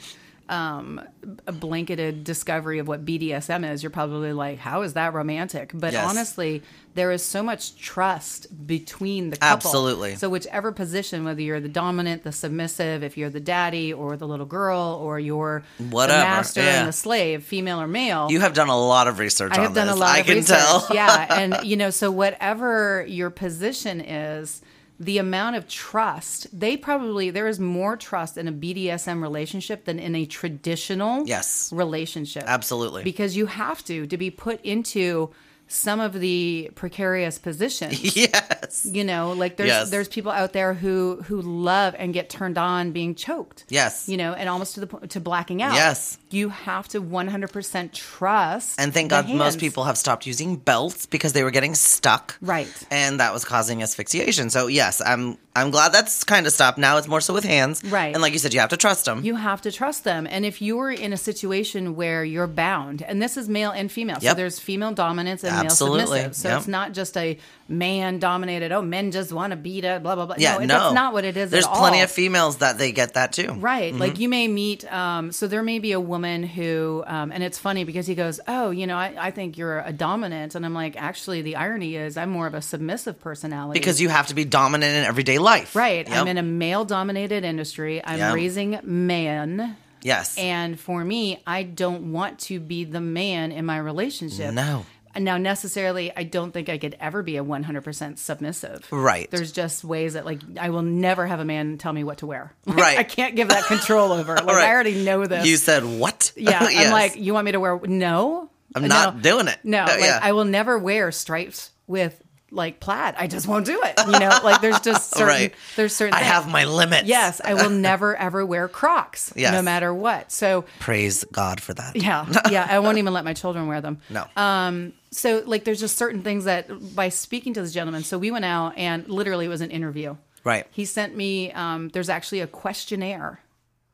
um 0.49 1.01
a 1.47 1.53
blanketed 1.53 2.23
discovery 2.25 2.79
of 2.79 2.87
what 2.87 3.05
BDSM 3.05 3.71
is, 3.71 3.83
you're 3.83 3.91
probably 3.91 4.33
like, 4.33 4.59
how 4.59 4.83
is 4.83 4.93
that 4.93 5.15
romantic? 5.15 5.71
But 5.73 5.93
Yes. 5.95 6.07
honestly, 6.07 6.63
there 6.95 7.11
is 7.13 7.25
so 7.25 7.43
much 7.43 7.77
trust 7.77 8.67
between 8.67 9.31
the 9.31 9.37
couple. 9.39 9.69
Absolutely. 9.71 10.17
So 10.17 10.29
whichever 10.29 10.71
position, 10.71 11.25
whether 11.25 11.41
you're 11.41 11.61
the 11.61 11.69
dominant, 11.69 12.25
the 12.25 12.31
submissive, 12.33 13.03
if 13.03 13.17
you're 13.17 13.31
the 13.31 13.41
daddy 13.41 13.93
or 13.93 14.17
the 14.19 14.27
little 14.29 14.45
girl, 14.47 15.01
or 15.03 15.19
you're 15.19 15.63
Whatever, 15.79 16.19
the 16.21 16.25
master 16.25 16.61
yeah. 16.61 16.79
and 16.81 16.89
the 16.89 16.93
slave, 16.93 17.43
female 17.43 17.81
or 17.81 17.87
male, 17.89 18.29
you 18.31 18.41
have 18.41 18.53
done 18.53 18.69
a 18.69 18.79
lot 18.79 19.09
of 19.09 19.19
research. 19.19 19.53
I 19.53 19.57
on 19.59 19.63
have 19.65 19.75
done 19.75 19.89
a 19.89 19.93
this. 19.93 20.01
lot 20.01 20.15
I 20.15 20.19
of 20.21 20.27
can 20.27 20.37
research. 20.37 20.59
tell. 20.59 20.87
yeah, 20.93 21.39
and 21.41 21.67
you 21.67 21.77
know, 21.77 21.89
so 21.91 22.11
whatever 22.11 23.05
your 23.09 23.31
position 23.31 24.01
is, 24.03 24.61
the 25.01 25.19
amount 25.19 25.57
of 25.57 25.67
trust 25.67 26.47
they 26.59 26.77
probably 26.77 27.29
there 27.31 27.49
is 27.49 27.59
more 27.59 27.97
trust 27.97 28.39
in 28.39 28.47
a 28.47 28.53
BDSM 28.53 29.21
relationship 29.23 29.85
than 29.85 29.99
in 29.99 30.15
a 30.15 30.25
traditional 30.25 31.27
Yes. 31.27 31.73
relationship. 31.73 32.45
Absolutely. 32.47 33.03
because 33.03 33.37
you 33.37 33.47
have 33.47 33.85
to 33.87 34.07
to 34.07 34.17
be 34.17 34.31
put 34.31 34.61
into 34.65 35.31
some 35.75 36.00
of 36.00 36.12
the 36.21 36.71
precarious 36.75 37.38
positions. 37.38 38.16
yes. 38.16 38.87
You 38.90 39.04
know, 39.04 39.33
like 39.33 39.57
there's 39.57 39.69
Yes. 39.69 39.90
there's 39.90 40.09
people 40.09 40.31
out 40.31 40.52
there 40.52 40.73
who 40.75 41.21
who 41.26 41.43
love 41.43 41.95
and 41.99 42.14
get 42.14 42.31
turned 42.31 42.59
on 42.59 42.93
being 42.93 43.14
choked. 43.14 43.64
Yes. 43.69 44.09
You 44.09 44.16
know, 44.16 44.33
and 44.35 44.49
almost 44.49 44.75
to 44.75 44.81
the 44.81 44.87
po- 44.87 45.00
to 45.00 45.21
blacking 45.21 45.62
out. 45.62 45.75
Yes. 45.75 46.19
You 46.31 46.49
have 46.49 46.88
to 46.88 47.00
100% 47.00 47.93
trust. 47.93 48.81
And 48.81 48.93
thank 48.93 49.11
God 49.11 49.28
most 49.28 49.59
people 49.59 49.85
have 49.85 49.97
stopped 49.99 50.26
using 50.26 50.57
belts 50.57 51.07
because 51.07 51.33
they 51.33 51.43
were 51.45 51.50
getting 51.50 51.75
stuck. 51.75 52.37
Right. 52.40 52.69
And 52.90 53.21
that 53.21 53.33
was 53.33 53.45
causing 53.45 53.83
asphyxiation. 53.83 54.50
So 54.50 54.66
yes, 54.66 55.00
I'm 55.04 55.38
I'm 55.57 55.71
glad 55.71 55.93
that's 55.93 56.25
kind 56.25 56.47
of 56.47 56.52
stopped. 56.52 56.78
Now 56.78 56.97
it's 56.97 57.07
more 57.07 57.21
so 57.21 57.33
with 57.33 57.45
hands. 57.45 57.83
Right. 57.85 58.12
And 58.12 58.21
like 58.21 58.33
you 58.33 58.40
said, 58.40 58.52
you 58.54 58.61
have 58.61 58.71
to 58.71 58.76
trust 58.76 59.04
them. 59.04 59.25
You 59.25 59.37
have 59.37 59.61
to 59.62 59.71
trust 59.71 60.02
them. 60.02 60.26
And 60.28 60.45
if 60.45 60.61
you're 60.61 60.90
in 60.90 61.12
a 61.12 61.16
situation 61.16 61.95
where 61.95 62.25
you're 62.25 62.49
bound, 62.49 63.02
and 63.02 63.23
this 63.23 63.37
is 63.37 63.49
male 63.49 63.71
and 63.71 63.90
female, 63.90 64.21
so 64.21 64.35
there's 64.35 64.59
female 64.59 64.93
dominance 64.93 65.45
and 65.45 65.63
Absolutely. 65.66 66.04
submissive. 66.18 66.37
So 66.37 66.49
Yep. 66.49 66.59
it's 66.59 66.68
not 66.68 66.92
just 66.92 67.16
a 67.16 67.38
man 67.68 68.18
dominated, 68.18 68.73
oh, 68.73 68.83
men 68.83 69.11
just 69.11 69.33
want 69.33 69.52
to 69.52 69.56
beat 69.56 69.85
it, 69.85 70.02
blah, 70.02 70.14
blah, 70.14 70.26
blah. 70.26 70.35
yeah, 70.38 70.54
no, 70.59 70.59
no, 70.61 70.66
that's 70.66 70.94
not 70.94 71.12
what 71.14 71.25
it 71.25 71.37
is. 71.37 71.50
There's 71.50 71.66
plenty 71.66 71.99
all. 71.99 72.04
of 72.04 72.11
females 72.11 72.59
that 72.59 72.76
they 72.78 72.92
get 72.92 73.14
that 73.14 73.33
too. 73.33 73.52
Right. 73.54 73.92
Mm-hmm. 73.92 74.00
Like 74.00 74.18
you 74.18 74.28
may 74.28 74.49
meet, 74.49 74.85
um, 74.92 75.33
so 75.33 75.47
there 75.47 75.62
may 75.62 75.78
be 75.78 75.92
a 75.92 76.00
woman 76.00 76.42
who, 76.42 77.02
um, 77.06 77.33
and 77.33 77.42
it's 77.42 77.59
funny 77.59 77.85
because 77.85 78.06
he 78.06 78.14
goes, 78.14 78.38
Oh, 78.47 78.71
you 78.71 78.87
know, 78.87 78.97
I, 78.97 79.14
I 79.18 79.30
think 79.30 79.56
you're 79.56 79.80
a 79.80 79.92
dominant. 79.92 80.54
And 80.54 80.66
I'm 80.66 80.75
like, 80.75 80.97
Actually, 81.00 81.42
the 81.42 81.56
irony 81.56 81.97
is 81.97 82.16
I'm 82.16 82.30
more 82.30 82.47
of 82.47 82.54
a 82.54 82.61
submissive 82.62 83.21
personality. 83.21 83.78
Because 83.80 84.00
you 84.00 84.09
have 84.11 84.26
to 84.26 84.35
be 84.35 84.44
dominant 84.44 84.94
in 84.97 85.04
everyday 85.04 85.38
life. 85.38 85.75
Right. 85.75 86.06
Yep. 86.06 86.16
I'm 86.16 86.28
in 86.28 86.38
a 86.38 86.42
male 86.42 86.85
dominated 86.85 87.44
industry. 87.44 88.04
I'm 88.04 88.18
Yep. 88.18 88.35
raising 88.35 88.78
men. 88.83 89.76
Yes. 90.02 90.37
And 90.37 90.78
for 90.78 91.02
me, 91.02 91.42
I 91.47 91.62
don't 91.62 92.12
want 92.12 92.38
to 92.40 92.61
be 92.61 92.85
the 92.85 93.00
man 93.00 93.52
in 93.52 93.64
my 93.64 93.78
relationship. 93.78 94.52
No. 94.52 94.85
Now, 95.18 95.37
necessarily, 95.37 96.11
I 96.16 96.25
don't 96.25 96.52
think 96.52 96.68
I 96.68 96.78
could 96.78 96.97
ever 96.99 97.23
be 97.23 97.37
a 97.37 97.44
100% 97.44 98.18
submissive. 98.18 98.87
Right. 98.90 99.30
There's 99.30 99.52
just 99.52 99.85
ways 99.85 100.14
that, 100.14 100.25
like, 100.25 100.40
I 100.59 100.71
will 100.71 100.83
never 100.83 101.26
have 101.26 101.40
a 101.40 101.44
man 101.44 101.78
tell 101.78 101.92
me 101.92 102.04
what 102.04 102.18
to 102.18 102.26
wear. 102.26 102.52
Like, 102.66 102.76
Right. 102.76 102.99
I 102.99 103.04
can't 103.04 103.37
give 103.37 103.49
that 103.49 103.64
control 103.66 104.12
over. 104.12 104.35
Like, 104.44 104.47
Right. 104.47 104.64
I 104.64 104.71
already 104.73 105.04
know 105.04 105.26
this. 105.26 105.47
You 105.47 105.56
said 105.56 105.85
what? 105.85 106.33
yeah. 106.37 106.68
Yes. 106.68 106.87
I'm 106.87 106.92
like, 106.92 107.16
you 107.16 107.33
want 107.35 107.44
me 107.44 107.52
to 107.52 107.61
wear? 107.61 107.78
No. 107.85 108.50
I'm 108.75 108.88
not 108.88 109.23
doing 109.23 109.47
it. 109.47 109.59
No. 109.62 109.83
Uh, 109.85 109.87
like, 109.87 110.00
yeah. 110.00 110.18
I 110.21 110.33
will 110.33 110.44
never 110.44 110.78
wear 110.78 111.12
stripes 111.12 111.71
with, 111.87 112.21
like, 112.54 112.80
plaid. 112.80 113.14
I 113.18 113.26
just 113.26 113.46
won't 113.46 113.66
do 113.66 113.80
it. 113.82 113.94
You 114.06 114.18
know, 114.18 114.38
like, 114.42 114.61
there's 114.61 114.80
just 114.80 115.11
certain, 115.14 115.26
Right. 115.26 115.54
there's 115.76 115.94
certain 115.94 116.14
I 116.14 116.18
things. 116.20 116.30
have 116.32 116.49
my 116.49 116.64
limits. 116.64 117.06
Yes, 117.08 117.40
I 117.44 117.54
will 117.54 117.70
never 117.90 118.16
ever 118.16 118.46
wear 118.46 118.68
Crocs, 118.68 119.32
Yes. 119.37 119.52
no 119.52 119.61
matter 119.62 119.92
what. 119.92 120.30
So 120.32 120.64
Praise 120.80 121.25
God 121.32 121.61
for 121.61 121.75
that. 121.75 121.96
yeah, 121.96 122.26
yeah, 122.50 122.66
I 122.68 122.78
won't 122.78 122.99
even 122.99 123.12
let 123.12 123.25
my 123.25 123.34
children 123.34 123.66
wear 123.66 123.80
them. 123.80 123.99
No. 124.08 124.26
Um, 124.37 124.92
so 125.11 125.42
like, 125.46 125.64
there's 125.64 125.80
just 125.80 125.96
certain 125.96 126.23
things 126.23 126.44
that 126.44 126.68
by 126.94 127.08
speaking 127.08 127.54
to 127.54 127.62
this 127.62 127.73
gentleman. 127.73 128.02
So 128.04 128.18
we 128.18 128.30
went 128.30 128.44
out 128.44 128.76
and 128.78 129.06
literally 129.08 129.46
it 129.46 129.49
was 129.49 129.61
an 129.61 129.70
interview. 129.70 130.16
right. 130.44 130.66
He 130.70 130.84
sent 130.84 131.16
me. 131.16 131.52
Um, 131.52 131.88
there's 131.90 132.08
actually 132.08 132.40
a 132.40 132.46
questionnaire, 132.46 133.40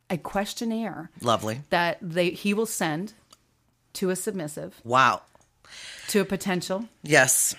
a 0.08 0.16
questionnaire 0.18 1.10
Lovely. 1.20 1.60
that 1.70 1.98
they 2.00 2.30
he 2.30 2.54
will 2.54 2.66
send 2.66 3.12
to 3.94 4.10
a 4.10 4.16
submissive, 4.16 4.80
Wow. 4.84 5.22
to 6.08 6.20
a 6.20 6.24
potential 6.24 6.88
Yes. 7.02 7.54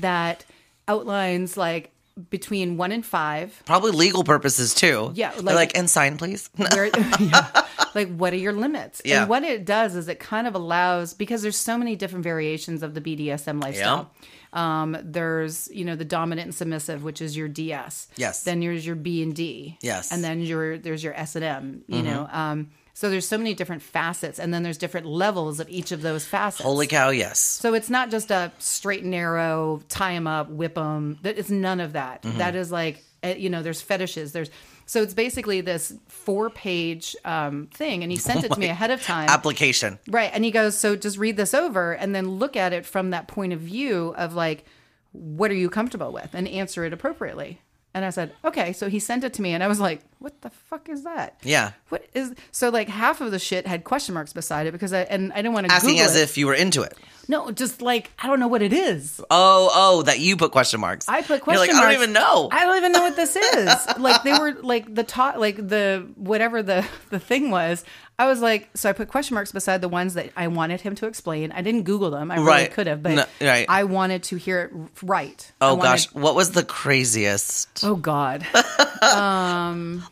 That 0.00 0.44
outlines 0.88 1.56
like 1.56 1.90
between 2.28 2.76
one 2.76 2.92
and 2.92 3.06
five 3.06 3.62
Probably 3.64 3.92
legal 3.92 4.24
purposes 4.24 4.74
too. 4.74 5.12
Yeah, 5.14 5.32
like- 5.40 5.54
like, 5.54 5.78
and 5.78 5.88
sign, 5.88 6.18
please. 6.18 6.50
where 6.56 6.86
yeah, 7.20 7.62
like 7.94 8.14
what 8.16 8.32
are 8.32 8.36
your 8.36 8.52
limits 8.52 9.00
Yeah. 9.04 9.20
and 9.22 9.30
what 9.30 9.42
it 9.42 9.64
does 9.64 9.94
is 9.96 10.08
it 10.08 10.20
kind 10.20 10.46
of 10.46 10.54
allows 10.54 11.14
because 11.14 11.40
there's 11.42 11.56
so 11.56 11.78
many 11.78 11.96
different 11.96 12.22
variations 12.24 12.82
of 12.82 12.94
the 12.94 13.00
bdsm 13.00 13.62
lifestyle 13.62 14.10
um, 14.52 14.96
there's 15.02 15.68
you 15.72 15.84
know 15.84 15.96
the 15.96 16.04
dominant 16.04 16.46
and 16.46 16.54
submissive 16.54 17.02
which 17.04 17.22
is 17.22 17.36
your 17.36 17.48
ds 17.48 18.08
Yes. 18.16 18.42
then 18.44 18.60
there's 18.60 18.84
your 18.86 18.96
b 18.96 19.22
and 19.22 19.34
d 19.34 19.78
Yes. 19.80 20.06
Mm-hmm. 20.06 20.14
and 20.14 20.24
then 20.24 20.40
your 20.42 20.78
there's 20.78 21.02
your 21.02 21.14
s 21.14 21.36
and 21.36 21.44
m 21.44 21.82
you 21.86 22.02
know 22.02 22.28
um, 22.30 22.70
so 23.00 23.08
there's 23.08 23.26
so 23.26 23.38
many 23.38 23.54
different 23.54 23.80
facets 23.80 24.38
and 24.38 24.52
then 24.52 24.62
there's 24.62 24.76
different 24.76 25.06
levels 25.06 25.58
of 25.58 25.70
each 25.70 25.90
of 25.90 26.02
those 26.02 26.26
facets 26.26 26.62
Holy 26.62 26.86
cow, 26.86 27.08
yes. 27.08 27.40
so 27.40 27.72
it's 27.72 27.88
not 27.88 28.10
just 28.10 28.30
a 28.30 28.52
straight 28.58 29.00
and 29.00 29.10
narrow, 29.10 29.80
tie 29.88 30.12
them 30.12 30.26
up, 30.26 30.50
whip 30.50 30.74
them. 30.74 31.18
It's 31.24 31.48
none 31.48 31.80
of 31.80 31.94
that. 31.94 32.20
Mm-hmm. 32.20 32.36
That 32.36 32.54
is 32.54 32.70
like, 32.70 33.02
uh, 33.24 33.28
you 33.28 33.48
know, 33.48 33.62
there's 33.62 33.80
fetishes. 33.80 34.32
There's 34.32 34.50
so 34.84 35.00
it's 35.00 35.14
basically 35.14 35.62
this 35.62 35.94
four 36.08 36.50
page 36.50 37.16
um, 37.24 37.68
thing, 37.72 38.02
and 38.02 38.12
he 38.12 38.18
sent 38.18 38.44
it 38.44 38.52
to 38.52 38.60
me 38.60 38.66
ahead 38.66 38.90
of 38.90 39.02
time. 39.02 39.30
Application. 39.30 39.98
Right. 40.06 40.30
And 40.34 40.44
he 40.44 40.50
goes, 40.50 40.76
So 40.76 40.94
just 40.94 41.16
read 41.16 41.38
this 41.38 41.54
over 41.54 41.92
and 41.92 42.14
then 42.14 42.28
look 42.28 42.54
at 42.54 42.74
it 42.74 42.84
from 42.84 43.10
that 43.10 43.28
point 43.28 43.54
of 43.54 43.60
view 43.60 44.14
of 44.18 44.34
like, 44.34 44.66
what 45.12 45.50
are 45.50 45.54
you 45.54 45.70
comfortable 45.70 46.12
with? 46.12 46.34
And 46.34 46.46
answer 46.46 46.84
it 46.84 46.92
appropriately. 46.92 47.62
And 47.92 48.04
I 48.04 48.10
said, 48.10 48.32
Okay. 48.44 48.72
So 48.72 48.88
he 48.88 48.98
sent 49.00 49.24
it 49.24 49.32
to 49.34 49.42
me 49.42 49.52
and 49.52 49.62
I 49.64 49.68
was 49.68 49.80
like, 49.80 50.02
What 50.20 50.40
the 50.42 50.50
fuck 50.50 50.88
is 50.88 51.02
that? 51.04 51.36
Yeah. 51.42 51.72
What 51.88 52.06
is 52.14 52.34
so 52.52 52.68
like 52.70 52.88
half 52.88 53.20
of 53.20 53.30
the 53.30 53.38
shit 53.38 53.66
had 53.66 53.84
question 53.84 54.14
marks 54.14 54.32
beside 54.32 54.66
it 54.66 54.72
because 54.72 54.92
I 54.92 55.00
and 55.02 55.32
I 55.32 55.36
didn't 55.36 55.54
want 55.54 55.66
to 55.66 55.72
Asking 55.72 55.90
Google 55.96 56.04
as 56.04 56.16
it. 56.16 56.20
if 56.22 56.38
you 56.38 56.46
were 56.46 56.54
into 56.54 56.82
it. 56.82 56.96
No, 57.28 57.50
just 57.52 57.80
like 57.82 58.10
I 58.18 58.26
don't 58.26 58.40
know 58.40 58.48
what 58.48 58.62
it 58.62 58.72
is. 58.72 59.20
Oh, 59.30 59.70
oh, 59.72 60.02
that 60.02 60.18
you 60.20 60.36
put 60.36 60.50
question 60.52 60.80
marks. 60.80 61.08
I 61.08 61.20
put 61.22 61.28
You're 61.28 61.38
question 61.40 61.60
like, 61.60 61.72
marks. 61.72 61.80
I 61.86 61.92
don't 61.92 62.02
even 62.02 62.12
know. 62.12 62.48
I 62.52 62.64
don't 62.64 62.76
even 62.76 62.92
know 62.92 63.02
what 63.02 63.16
this 63.16 63.36
is. 63.54 63.98
like 63.98 64.22
they 64.24 64.32
were 64.38 64.52
like 64.62 64.92
the 64.94 65.04
top, 65.04 65.36
like 65.36 65.56
the 65.56 66.06
whatever 66.16 66.62
the 66.62 66.86
the 67.10 67.18
thing 67.20 67.50
was. 67.50 67.84
I 68.20 68.26
was 68.26 68.42
like, 68.42 68.68
so 68.74 68.90
I 68.90 68.92
put 68.92 69.08
question 69.08 69.34
marks 69.34 69.50
beside 69.50 69.80
the 69.80 69.88
ones 69.88 70.12
that 70.12 70.30
I 70.36 70.48
wanted 70.48 70.82
him 70.82 70.94
to 70.96 71.06
explain. 71.06 71.52
I 71.52 71.62
didn't 71.62 71.84
Google 71.84 72.10
them. 72.10 72.30
I 72.30 72.34
really 72.34 72.46
Right. 72.46 72.70
could 72.72 72.86
have, 72.86 73.02
but 73.02 73.12
No, 73.14 73.24
right. 73.40 73.64
I 73.66 73.84
wanted 73.84 74.24
to 74.24 74.36
hear 74.36 74.60
it 74.60 74.70
right. 75.02 75.52
Oh 75.60 75.74
wanted- 75.76 75.82
gosh, 75.88 76.12
what 76.12 76.34
was 76.34 76.50
the 76.50 76.62
craziest? 76.62 77.82
Oh 77.82 77.96
God. 77.96 78.46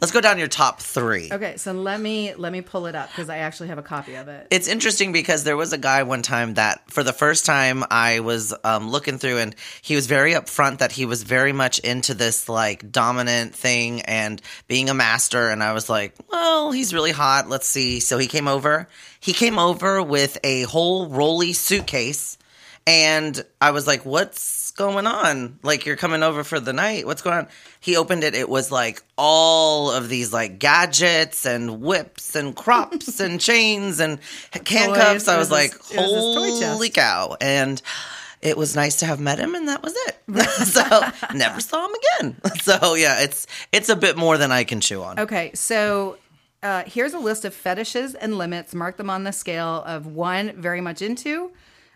Let's 0.01 0.13
go 0.13 0.21
down 0.21 0.39
your 0.39 0.49
top 0.49 0.81
three. 0.81 1.29
Okay, 1.31 1.57
so 1.57 1.73
let 1.73 2.01
me 2.01 2.35
let 2.35 2.53
me 2.53 2.61
pull 2.63 2.87
it 2.87 2.95
up 2.95 3.11
because 3.11 3.29
I 3.29 3.39
actually 3.39 3.69
have 3.69 3.79
a 3.79 3.83
copy 3.83 4.15
of 4.15 4.29
it. 4.29 4.47
It's 4.51 4.69
interesting 4.69 5.13
because 5.13 5.45
there 5.45 5.57
was 5.57 5.73
a 5.73 5.79
guy 5.79 6.03
one 6.05 6.23
time 6.23 6.55
that, 6.55 6.91
for 6.91 7.03
the 7.03 7.13
first 7.13 7.45
time, 7.45 7.85
I 7.91 8.21
was 8.21 8.55
um, 8.65 8.91
looking 8.91 9.19
through, 9.19 9.39
and 9.39 9.55
he 9.83 9.95
was 9.95 10.07
very 10.07 10.33
upfront 10.33 10.79
that 10.79 10.93
he 10.93 11.05
was 11.05 11.23
very 11.23 11.53
much 11.53 11.79
into 11.81 12.15
this 12.15 12.49
like 12.49 12.91
dominant 12.91 13.55
thing 13.55 14.01
and 14.03 14.41
being 14.67 14.89
a 14.89 14.95
master. 14.95 15.51
And 15.51 15.63
I 15.63 15.73
was 15.73 15.89
like, 15.91 16.15
well, 16.31 16.73
he's 16.73 16.95
really 16.95 17.13
hot. 17.13 17.49
Let's 17.49 17.67
see. 17.67 17.98
So 18.01 18.19
he 18.19 18.27
came 18.27 18.49
over. 18.49 18.89
He 19.21 19.33
came 19.33 19.59
over 19.59 20.03
with 20.03 20.39
a 20.45 20.63
whole 20.63 21.09
rolly 21.09 21.53
suitcase, 21.53 22.39
and 22.87 23.45
I 23.61 23.71
was 23.73 23.87
like, 23.87 24.05
what's 24.07 24.71
going 24.73 25.07
on? 25.07 25.59
Like, 25.63 25.85
you're 25.87 25.97
coming 25.97 26.23
over 26.23 26.45
for 26.45 26.61
the 26.61 26.73
night. 26.73 27.05
What's 27.07 27.21
going 27.23 27.37
on? 27.37 27.49
He 27.81 27.97
opened 27.97 28.25
it. 28.25 28.35
It 28.35 28.49
was 28.49 28.71
like 28.73 29.03
all 29.17 29.91
of 29.91 30.09
these 30.09 30.33
like 30.33 30.59
gadgets 30.59 31.45
and 31.47 31.81
whips 31.81 32.35
and 32.35 32.55
crops 32.57 33.21
and 33.25 33.41
chains 33.41 34.01
and 34.01 34.19
handcuffs. 34.53 35.25
Toys. 35.25 35.29
I 35.29 35.37
was 35.39 35.49
was 35.49 35.51
like, 35.51 35.73
his- 35.73 35.91
it 35.93 35.97
was 35.97 36.11
his 36.13 36.35
toy 36.35 36.61
chest. 36.61 36.73
holy 36.73 36.91
cow. 36.91 37.37
And 37.41 37.81
it 38.41 38.57
was 38.57 38.77
nice 38.77 39.01
to 39.01 39.07
have 39.07 39.19
met 39.19 39.39
him, 39.41 39.55
and 39.57 39.69
that 39.69 39.83
was 39.83 39.95
it. 39.97 40.17
so 40.67 41.01
never 41.35 41.61
saw 41.61 41.87
him 41.87 41.95
again. 42.21 42.37
So 42.63 42.95
yeah, 42.95 43.21
it's 43.23 43.47
it's 43.73 43.89
a 43.89 43.97
bit 43.97 44.17
more 44.17 44.39
than 44.39 44.53
I 44.53 44.63
can 44.65 44.81
chew 44.81 45.03
on. 45.03 45.19
Okay, 45.19 45.51
so 45.55 46.19
uh, 46.63 46.83
here's 46.87 47.15
a 47.15 47.19
list 47.19 47.45
of 47.45 47.55
fetishes 47.55 48.15
and 48.15 48.37
limits. 48.39 48.75
Mark 48.75 48.97
them 48.97 49.11
on 49.11 49.25
the 49.25 49.33
scale 49.33 49.83
of 49.87 50.07
one, 50.07 50.53
very 50.61 50.81
much 50.81 51.03
into, 51.03 51.53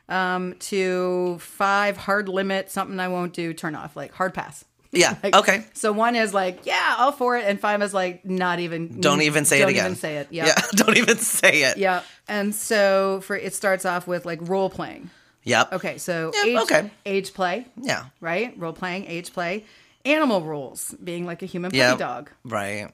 um, 0.09 0.55
to 0.61 1.39
five, 1.41 1.97
hard 1.97 2.29
limit, 2.29 2.71
something 2.71 2.99
I 3.01 3.09
won't 3.09 3.33
do, 3.33 3.53
turn 3.55 3.75
off, 3.75 3.97
like 3.97 4.13
hard 4.13 4.35
pass. 4.35 4.65
Yeah. 4.95 5.17
Like, 5.23 5.35
okay. 5.35 5.65
So 5.73 5.91
one 5.91 6.17
is 6.17 6.35
like, 6.35 6.67
yeah, 6.67 6.97
all 6.99 7.13
for 7.13 7.39
it, 7.39 7.47
and 7.47 7.59
five 7.59 7.81
is 7.81 7.95
like, 7.95 8.27
not 8.27 8.59
even. 8.61 9.01
Don't 9.01 9.23
even 9.23 9.47
say 9.47 9.63
it 9.63 9.69
again. 9.71 9.85
don't 9.85 9.87
even 9.93 9.97
say 9.97 10.17
it. 10.19 10.29
Yeah. 10.31 10.47
Yeah. 10.49 10.55
Don't 10.75 10.99
even 10.99 11.17
say 11.17 11.63
it. 11.63 11.79
Yeah. 11.79 12.03
And 12.29 12.55
so 12.55 13.23
for 13.23 13.35
it 13.35 13.55
starts 13.55 13.87
off 13.87 14.07
with 14.07 14.27
like 14.27 14.41
role 14.43 14.69
playing. 14.69 15.09
Yep. 15.45 15.73
Okay, 15.73 15.97
so 15.97 16.31
Yep, 16.35 16.45
age, 16.47 16.59
okay. 16.59 16.91
age 17.07 17.33
play, 17.33 17.67
Yeah. 17.81 18.05
right? 18.21 18.53
Role 18.59 18.75
playing, 18.75 19.07
age 19.07 19.33
play, 19.33 19.65
animal 20.05 20.43
rules, 20.43 20.95
being 21.03 21.25
like 21.25 21.43
a 21.43 21.47
human 21.47 21.71
puppy 21.71 21.79
Yep. 21.79 21.97
dog. 21.99 22.31
Right. 22.45 22.91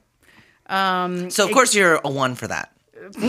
Um. 0.69 1.29
So 1.29 1.45
of 1.45 1.51
course 1.51 1.73
you're 1.75 1.99
a 2.03 2.09
one 2.09 2.35
for 2.35 2.47
that. 2.47 2.71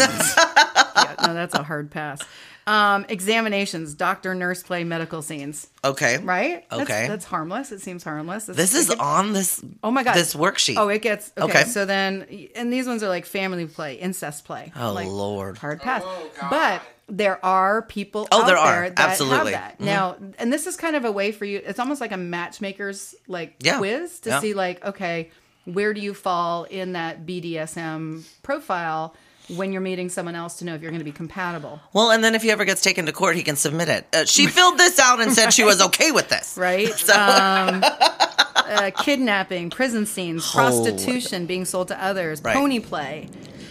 Yeah, 0.97 1.15
no, 1.27 1.35
that's 1.35 1.55
a 1.55 1.63
hard 1.63 1.91
pass. 1.91 2.21
Um, 2.67 3.07
examinations, 3.09 3.95
doctor, 3.95 4.35
nurse 4.35 4.63
play, 4.63 4.85
medical 4.85 5.23
scenes, 5.23 5.69
Okay. 5.85 6.19
right? 6.19 6.65
Okay. 6.71 7.07
that's, 7.09 7.25
harmless. 7.25 7.73
It 7.73 7.81
seems 7.81 8.05
harmless. 8.05 8.49
It's- 8.49 8.57
This 8.57 8.75
is 8.81 8.89
gets- 8.91 9.01
on 9.01 9.33
this. 9.33 9.63
Oh 9.83 9.91
my 9.91 10.03
god, 10.03 10.15
This 10.15 10.35
worksheet. 10.35 10.75
Oh, 10.77 10.89
it 10.89 11.01
gets 11.03 11.33
okay, 11.39 11.61
Okay. 11.61 11.65
So 11.65 11.85
then, 11.87 12.27
and 12.55 12.73
these 12.73 12.87
ones 12.87 13.03
are 13.03 13.09
like 13.09 13.25
family 13.25 13.67
play, 13.67 13.95
incest 13.95 14.45
play. 14.45 14.73
Oh, 14.77 14.93
like, 14.93 15.09
Lord. 15.09 15.59
hard 15.59 15.81
pass. 15.81 16.03
Oh, 16.05 16.31
God. 16.41 16.51
but 16.51 16.83
there 17.09 17.45
are 17.45 17.83
people. 17.83 18.29
Oh, 18.31 18.43
out 18.43 18.47
there 18.47 18.59
are. 18.59 18.73
there 18.83 18.91
that 18.91 19.09
Absolutely. 19.11 19.53
Have 19.53 19.79
that. 19.79 19.79
Mhm. 19.81 19.87
Now, 19.87 20.17
and 20.39 20.53
this 20.53 20.67
is 20.67 20.77
kind 20.77 20.97
of 20.97 21.05
a 21.05 21.13
way 21.13 21.33
for 21.33 21.45
you. 21.45 21.61
It's 21.65 21.79
almost 21.79 22.01
like 22.01 22.13
a 22.13 22.17
matchmaker's 22.19 23.15
like 23.27 23.55
Yeah. 23.61 23.79
quiz 23.79 24.21
to 24.21 24.31
Yeah. 24.31 24.41
see 24.41 24.55
like, 24.55 24.85
okay, 24.85 25.31
where 25.75 25.95
do 25.95 26.01
you 26.01 26.15
fall 26.15 26.65
in 26.65 26.93
that 26.93 27.27
BDSM 27.27 28.25
profile? 28.43 29.15
When 29.57 29.73
you're 29.73 29.81
meeting 29.81 30.11
someone 30.11 30.37
else 30.37 30.59
to 30.59 30.65
know 30.65 30.77
if 30.77 30.81
you're 30.83 30.93
going 30.93 31.01
to 31.01 31.05
be 31.05 31.11
compatible, 31.11 31.81
Well, 31.93 32.13
and 32.13 32.23
then 32.23 32.37
if 32.37 32.43
he 32.43 32.53
ever 32.53 32.65
gets 32.65 32.83
taken 32.83 33.07
to 33.07 33.13
court, 33.13 33.35
he 33.35 33.43
can 33.43 33.57
submit 33.57 33.89
it. 33.89 34.07
Uh, 34.15 34.25
she 34.25 34.47
filled 34.47 34.79
this 34.79 35.01
out 35.01 35.21
and 35.21 35.33
said 35.33 35.51
she 35.53 35.65
was 35.65 35.81
okay 35.87 36.13
with 36.13 36.29
this. 36.29 36.57
right? 36.57 36.89
um, 37.11 37.83
uh, 38.55 38.93
kidnapping, 39.03 39.71
prison 39.71 40.07
scenes, 40.07 40.49
prostitution, 40.53 41.47
being 41.47 41.65
sold 41.65 41.89
to 41.89 42.01
others, 42.01 42.41
Right. 42.45 42.55
pony 42.55 42.79
play. 42.79 43.29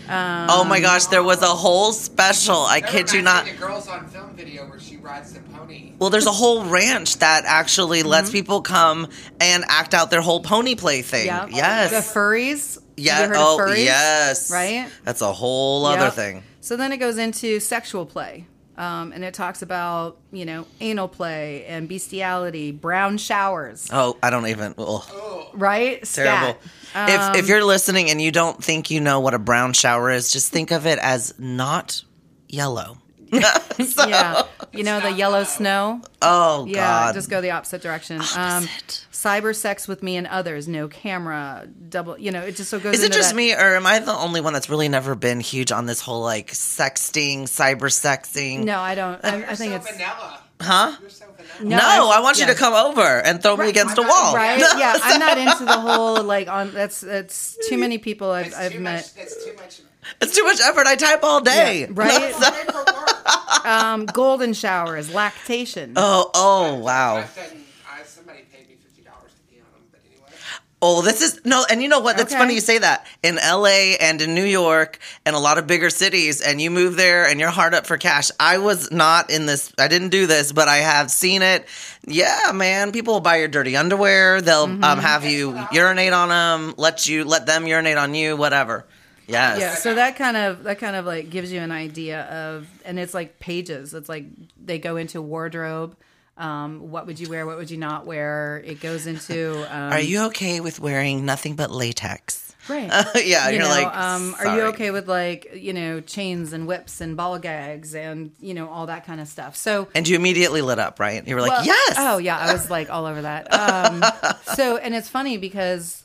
Oh 0.10 0.64
my 0.68 0.80
gosh, 0.80 1.06
there 1.06 1.24
was 1.24 1.42
a 1.42 1.48
whole 1.48 1.92
special. 1.92 2.58
I 2.58 2.82
kid 2.82 3.12
you 3.14 3.22
not. 3.22 3.46
The 3.46 3.52
girls 3.54 3.88
on 3.88 4.08
film 4.08 4.36
video 4.36 4.68
where 4.68 4.80
she 4.80 4.98
rides 4.98 5.34
the 5.34 5.40
pony. 5.42 5.94
Well, 6.00 6.10
there's 6.10 6.26
a 6.26 6.32
whole 6.32 6.66
ranch 6.66 7.18
that 7.20 7.44
actually 7.46 8.00
Mm-hmm. 8.00 8.08
lets 8.10 8.30
people 8.32 8.62
come 8.62 9.08
and 9.40 9.64
act 9.68 9.94
out 9.94 10.10
their 10.12 10.22
whole 10.22 10.42
pony 10.42 10.76
play 10.76 11.02
thing. 11.02 11.26
Yeah. 11.28 11.48
Yes. 11.50 11.92
The 11.92 12.20
furries. 12.20 12.82
yeah. 12.98 13.32
Oh, 13.36 13.58
furries? 13.62 13.84
yes. 13.86 14.52
Right? 14.52 14.88
That's 15.04 15.22
a 15.22 15.32
whole 15.32 15.86
other 15.86 16.06
Yep. 16.06 16.14
thing. 16.14 16.44
So 16.62 16.76
then 16.76 16.92
it 16.92 16.98
goes 16.98 17.18
into 17.18 17.60
sexual 17.60 18.06
play. 18.06 18.46
Um, 18.78 19.12
and 19.12 19.26
it 19.26 19.34
talks 19.34 19.62
about, 19.62 20.20
you 20.32 20.46
know, 20.46 20.66
anal 20.80 21.10
play 21.10 21.66
and 21.66 21.90
bestiality, 21.90 22.72
brown 22.72 23.18
showers, 23.18 23.90
Oh, 23.92 24.16
I 24.24 24.30
don't 24.30 24.48
even. 24.48 24.74
ugh, 24.78 25.04
right? 25.54 26.04
terrible. 26.04 26.60
Scat. 26.92 27.10
if 27.10 27.22
Um, 27.22 27.36
if 27.36 27.48
you're 27.48 27.64
listening 27.64 28.10
and 28.10 28.22
you 28.22 28.32
don't 28.32 28.64
think 28.64 28.90
you 28.90 29.00
know 29.02 29.20
what 29.20 29.34
a 29.34 29.40
brown 29.40 29.74
shower 29.74 30.10
is, 30.12 30.32
just 30.32 30.52
think 30.52 30.72
of 30.72 30.86
it 30.86 31.00
as 31.00 31.34
not 31.38 32.04
yellow. 32.48 32.98
So- 33.86 34.08
yeah. 34.08 34.44
You 34.74 34.84
know 34.84 35.00
the 35.00 35.12
yellow 35.12 35.44
snow. 35.46 36.02
snow. 36.02 36.10
Oh 36.22 36.66
Yeah, 36.66 36.76
God. 36.76 37.14
just 37.16 37.30
go 37.30 37.42
the 37.42 37.52
opposite 37.52 37.82
direction. 37.82 38.18
Um, 38.18 38.68
cyber 39.12 39.56
sex 39.56 39.88
with 39.88 40.04
me 40.04 40.16
and 40.18 40.28
others. 40.28 40.68
No 40.68 40.88
camera. 40.88 41.66
Double. 41.90 42.18
You 42.20 42.32
know, 42.32 42.42
it 42.44 42.56
just 42.56 42.70
so 42.70 42.80
goes. 42.80 42.96
Is 42.96 43.04
it 43.04 43.12
just 43.14 43.30
that- 43.30 43.36
me, 43.36 43.54
or 43.54 43.76
am 43.76 43.86
I 43.88 44.00
the 44.00 44.14
only 44.14 44.42
one 44.42 44.54
that's 44.54 44.70
really 44.70 44.90
never 44.90 45.16
been 45.16 45.40
huge 45.40 45.72
on 45.72 45.86
this 45.86 46.02
whole 46.02 46.22
like 46.22 46.52
sexting, 46.52 47.44
cyber 47.44 47.90
sexting? 47.90 48.64
No, 48.64 48.80
I 48.80 48.96
don't. 48.96 49.24
I, 49.24 49.38
I 49.52 49.56
think 49.56 49.72
so 49.72 49.76
it's 49.78 49.92
vanilla. 49.92 50.40
Huh? 50.62 50.96
You're 51.02 51.10
so 51.10 51.26
vanilla. 51.26 51.29
No, 51.62 51.78
No, 51.78 52.10
I- 52.10 52.18
I, 52.18 52.20
want 52.22 52.40
you 52.40 52.46
to 52.48 52.56
come 52.56 52.74
over 52.74 53.02
and 53.22 53.42
throw 53.42 53.58
me 53.58 53.70
against 53.70 53.98
a 53.98 54.02
I'm 54.02 54.08
not- 54.08 54.14
wall. 54.24 54.36
right. 54.36 54.60
yeah, 54.78 54.98
I'm 55.02 55.20
not 55.20 55.38
into 55.38 55.66
the 55.66 55.80
whole 55.80 56.24
like 56.24 56.48
on. 56.48 56.72
That's 56.74 57.02
that's 57.02 57.58
too 57.68 57.78
many 57.78 57.98
people 57.98 58.32
I've 58.32 58.48
It's 58.48 58.56
I've 58.56 58.72
too 58.74 58.80
met. 58.80 59.12
much. 59.16 59.26
It's 59.26 59.46
too 59.46 59.54
much. 59.56 59.82
It's 60.22 60.36
too 60.36 60.44
much 60.44 60.60
effort. 60.62 60.88
I 60.88 60.96
type 60.96 61.24
all 61.24 61.42
day. 61.42 61.82
Yeah, 61.82 61.88
right. 61.92 62.34
Paperwork. 62.66 63.66
Um, 63.66 64.06
golden 64.08 64.54
showers, 64.54 65.14
lactation. 65.14 65.94
Oh, 65.96 66.32
oh, 66.34 66.76
wow. 66.76 67.18
I've 67.18 67.36
done. 67.36 67.46
I, 67.88 68.04
somebody 68.04 68.40
paid 68.52 68.68
me 68.70 68.76
fifty 68.76 69.02
dollars 69.04 69.32
to 69.34 69.42
pee 69.54 69.60
on 69.62 69.72
them, 69.74 69.84
but 69.92 70.00
anyway. 70.10 70.32
Oh, 70.82 71.02
this 71.02 71.22
is 71.22 71.42
no, 71.44 71.66
and 71.70 71.82
you 71.82 71.90
know 71.90 72.00
what? 72.00 72.16
That's 72.16 72.32
Okay. 72.32 72.40
funny 72.40 72.54
you 72.54 72.62
say 72.62 72.78
that. 72.78 73.06
In 73.22 73.36
LA 73.36 73.98
and 74.00 74.22
in 74.22 74.34
New 74.34 74.46
York 74.46 74.98
and 75.26 75.36
a 75.36 75.40
lot 75.40 75.58
of 75.58 75.68
bigger 75.68 75.90
cities, 75.90 76.40
and 76.40 76.62
you 76.62 76.72
move 76.72 76.96
there 76.96 77.28
and 77.28 77.38
you're 77.38 77.50
hard 77.50 77.74
up 77.74 77.86
for 77.86 77.98
cash. 77.98 78.32
I 78.40 78.60
was 78.60 78.90
not 78.90 79.30
in 79.30 79.46
this, 79.46 79.74
I 79.78 79.90
didn't 79.90 80.10
do 80.10 80.26
this, 80.26 80.54
but 80.54 80.70
I 80.70 80.78
have 80.78 81.12
seen 81.12 81.42
it. 81.42 81.66
Yeah, 82.08 82.52
man, 82.54 82.94
people 82.94 83.16
will 83.16 83.20
buy 83.22 83.38
your 83.38 83.50
dirty 83.50 83.76
underwear. 83.76 84.42
They'll 84.42 84.68
Mm-hmm. 84.68 84.84
um, 84.84 85.00
have 85.00 85.26
you 85.26 85.60
urinate 85.74 86.14
on 86.14 86.30
them, 86.30 86.76
let 86.78 87.10
you, 87.10 87.26
let 87.26 87.46
them 87.46 87.68
urinate 87.68 87.98
on 87.98 88.14
you, 88.16 88.38
whatever. 88.38 88.86
Yes. 89.28 89.60
Yeah, 89.60 89.76
so 89.76 89.94
that 89.96 90.16
kind 90.16 90.38
of 90.38 90.64
that 90.64 90.80
kind 90.80 90.96
of 90.96 91.06
like 91.06 91.30
gives 91.30 91.52
you 91.52 91.60
an 91.60 91.72
idea 91.72 92.22
of, 92.24 92.68
and 92.86 92.98
it's 92.98 93.14
like 93.14 93.38
pages. 93.40 93.94
It's 93.94 94.10
like 94.10 94.26
they 94.64 94.80
go 94.80 94.96
into 94.96 95.22
wardrobe. 95.22 95.96
Um, 96.40 96.90
what 96.92 97.06
would 97.06 97.20
you 97.20 97.30
wear? 97.30 97.46
What 97.46 97.58
would 97.58 97.70
you 97.70 97.78
not 97.78 98.06
wear? 98.06 98.62
It 98.66 98.80
goes 98.80 99.06
into. 99.06 99.66
Um, 99.74 99.94
Are 99.94 100.00
you 100.00 100.26
okay 100.28 100.60
with 100.62 100.80
wearing 100.80 101.26
nothing 101.26 101.56
but 101.56 101.70
latex? 101.70 102.50
right? 102.70 102.90
yeah, 103.26 103.50
you 103.50 103.58
you're 103.58 103.64
know, 103.64 103.70
like, 103.70 103.96
um, 103.96 104.36
are 104.40 104.56
you 104.56 104.62
okay 104.68 104.92
with 104.92 105.08
like 105.08 105.52
you 105.56 105.74
know 105.74 106.00
chains 106.00 106.54
and 106.54 106.68
whips 106.68 107.02
and 107.02 107.18
ball 107.18 107.40
gags 107.40 107.96
and 107.96 108.32
you 108.40 108.54
know 108.54 108.70
all 108.70 108.86
that 108.88 109.06
kind 109.06 109.20
of 109.20 109.28
stuff? 109.28 109.56
So 109.56 109.88
And 109.96 110.08
you 110.08 110.16
immediately 110.16 110.62
lit 110.62 110.80
up, 110.80 111.00
right? 111.00 111.26
You 111.28 111.36
were 111.36 111.42
like, 111.42 111.52
Well, 111.52 111.66
yes. 111.66 111.96
Oh 111.98 112.18
yeah, 112.18 112.38
I 112.38 112.54
was 112.54 112.70
like 112.70 112.90
all 112.90 113.06
over 113.06 113.22
that. 113.24 113.54
Um, 113.54 114.04
so 114.56 114.78
and 114.78 114.96
it's 114.96 115.10
funny 115.10 115.38
because 115.38 116.04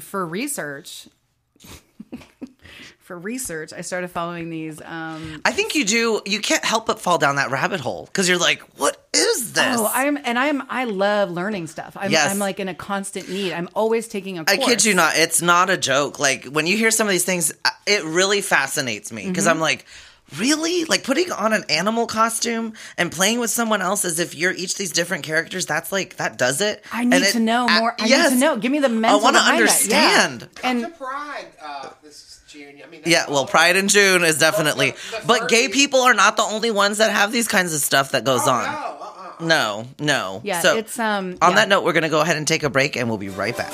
for 0.00 0.24
research, 0.26 1.08
for 2.98 3.18
research, 3.18 3.72
I 3.72 3.80
started 3.80 4.08
following 4.08 4.50
these. 4.50 4.80
Um, 4.80 5.40
I 5.44 5.52
think 5.52 5.74
you 5.74 5.84
do. 5.84 6.20
You 6.26 6.40
can't 6.40 6.64
help 6.64 6.86
but 6.86 7.00
fall 7.00 7.18
down 7.18 7.36
that 7.36 7.50
rabbit 7.50 7.80
hole 7.80 8.06
because 8.06 8.28
you're 8.28 8.38
like, 8.38 8.60
what 8.78 9.01
is 9.14 9.52
this? 9.52 9.76
oh, 9.78 9.90
I'm 9.92 10.16
and 10.24 10.38
I'm 10.38 10.62
I 10.70 10.84
love 10.84 11.30
learning 11.30 11.66
stuff. 11.66 11.96
I'm, 12.00 12.10
Yes. 12.10 12.30
I'm 12.30 12.38
like 12.38 12.60
in 12.60 12.68
a 12.68 12.74
constant 12.74 13.28
need. 13.28 13.52
I'm 13.52 13.68
always 13.74 14.08
taking 14.08 14.38
a 14.38 14.44
I 14.46 14.56
course. 14.56 14.68
kid 14.68 14.84
you 14.84 14.94
not. 14.94 15.16
It's 15.16 15.42
not 15.42 15.68
a 15.70 15.76
joke. 15.76 16.18
Like 16.18 16.46
when 16.46 16.66
you 16.66 16.76
hear 16.76 16.90
some 16.90 17.06
of 17.06 17.10
these 17.12 17.24
things, 17.24 17.52
uh, 17.64 17.70
it 17.86 18.04
really 18.04 18.40
fascinates 18.40 19.12
me 19.12 19.28
because 19.28 19.44
Mm-hmm. 19.44 19.50
I'm 19.54 19.60
like, 19.60 19.84
really? 20.38 20.84
Like 20.86 21.04
putting 21.04 21.30
on 21.30 21.52
an 21.52 21.64
animal 21.68 22.06
costume 22.06 22.72
and 22.96 23.12
playing 23.12 23.38
with 23.38 23.50
someone 23.50 23.82
else 23.82 24.04
as 24.06 24.18
if 24.18 24.34
you're 24.34 24.52
each 24.52 24.76
these 24.76 24.92
different 24.92 25.24
characters. 25.24 25.66
That's 25.66 25.92
like 25.92 26.16
that 26.16 26.38
does 26.38 26.60
it. 26.62 26.82
I 26.90 27.04
need 27.04 27.22
it- 27.22 27.32
to 27.32 27.40
know 27.40 27.68
more. 27.68 27.94
I 28.00 28.06
yes. 28.06 28.30
need 28.30 28.36
to 28.38 28.40
know. 28.44 28.56
Give 28.56 28.72
me 28.72 28.78
the 28.78 28.88
mental. 28.88 29.20
I 29.20 29.22
want 29.22 29.36
to 29.36 29.40
behind 29.42 29.68
that. 29.68 29.86
Yeah. 29.88 30.24
understand. 30.24 30.48
Come 30.54 30.80
to 30.82 30.88
Pride 30.88 31.46
uh, 31.62 31.90
this 32.02 32.40
June. 32.52 32.80
I 32.84 32.90
mean, 32.90 33.02
Yeah, 33.04 33.24
well, 33.28 33.46
Pride 33.46 33.76
in 33.76 33.88
June 33.88 34.24
is 34.24 34.38
definitely. 34.38 34.90
The- 35.10 35.20
the 35.20 35.26
But 35.26 35.48
gay 35.48 35.68
furries- 35.68 35.72
people 35.72 36.00
are 36.02 36.14
not 36.14 36.36
the 36.36 36.42
only 36.42 36.70
ones 36.70 36.98
that 36.98 37.10
have 37.10 37.32
these 37.32 37.48
kinds 37.48 37.74
of 37.74 37.80
stuff 37.80 38.10
that 38.12 38.24
goes 38.24 38.42
Oh, 38.46 38.50
on. 38.52 38.64
no, 38.64 38.70
uh-uh. 38.78 39.44
No, 39.44 39.86
no. 39.98 40.40
yeah, 40.44 40.60
So 40.60 40.76
it's 40.76 40.98
um. 40.98 41.36
on 41.42 41.50
yeah. 41.50 41.56
that 41.56 41.68
note, 41.68 41.84
we're 41.84 41.92
gonna 41.94 42.08
go 42.08 42.20
ahead 42.20 42.36
and 42.36 42.46
take 42.46 42.62
a 42.62 42.70
break, 42.70 42.96
and 42.96 43.08
we'll 43.08 43.18
be 43.18 43.28
right 43.30 43.56
back. 43.56 43.72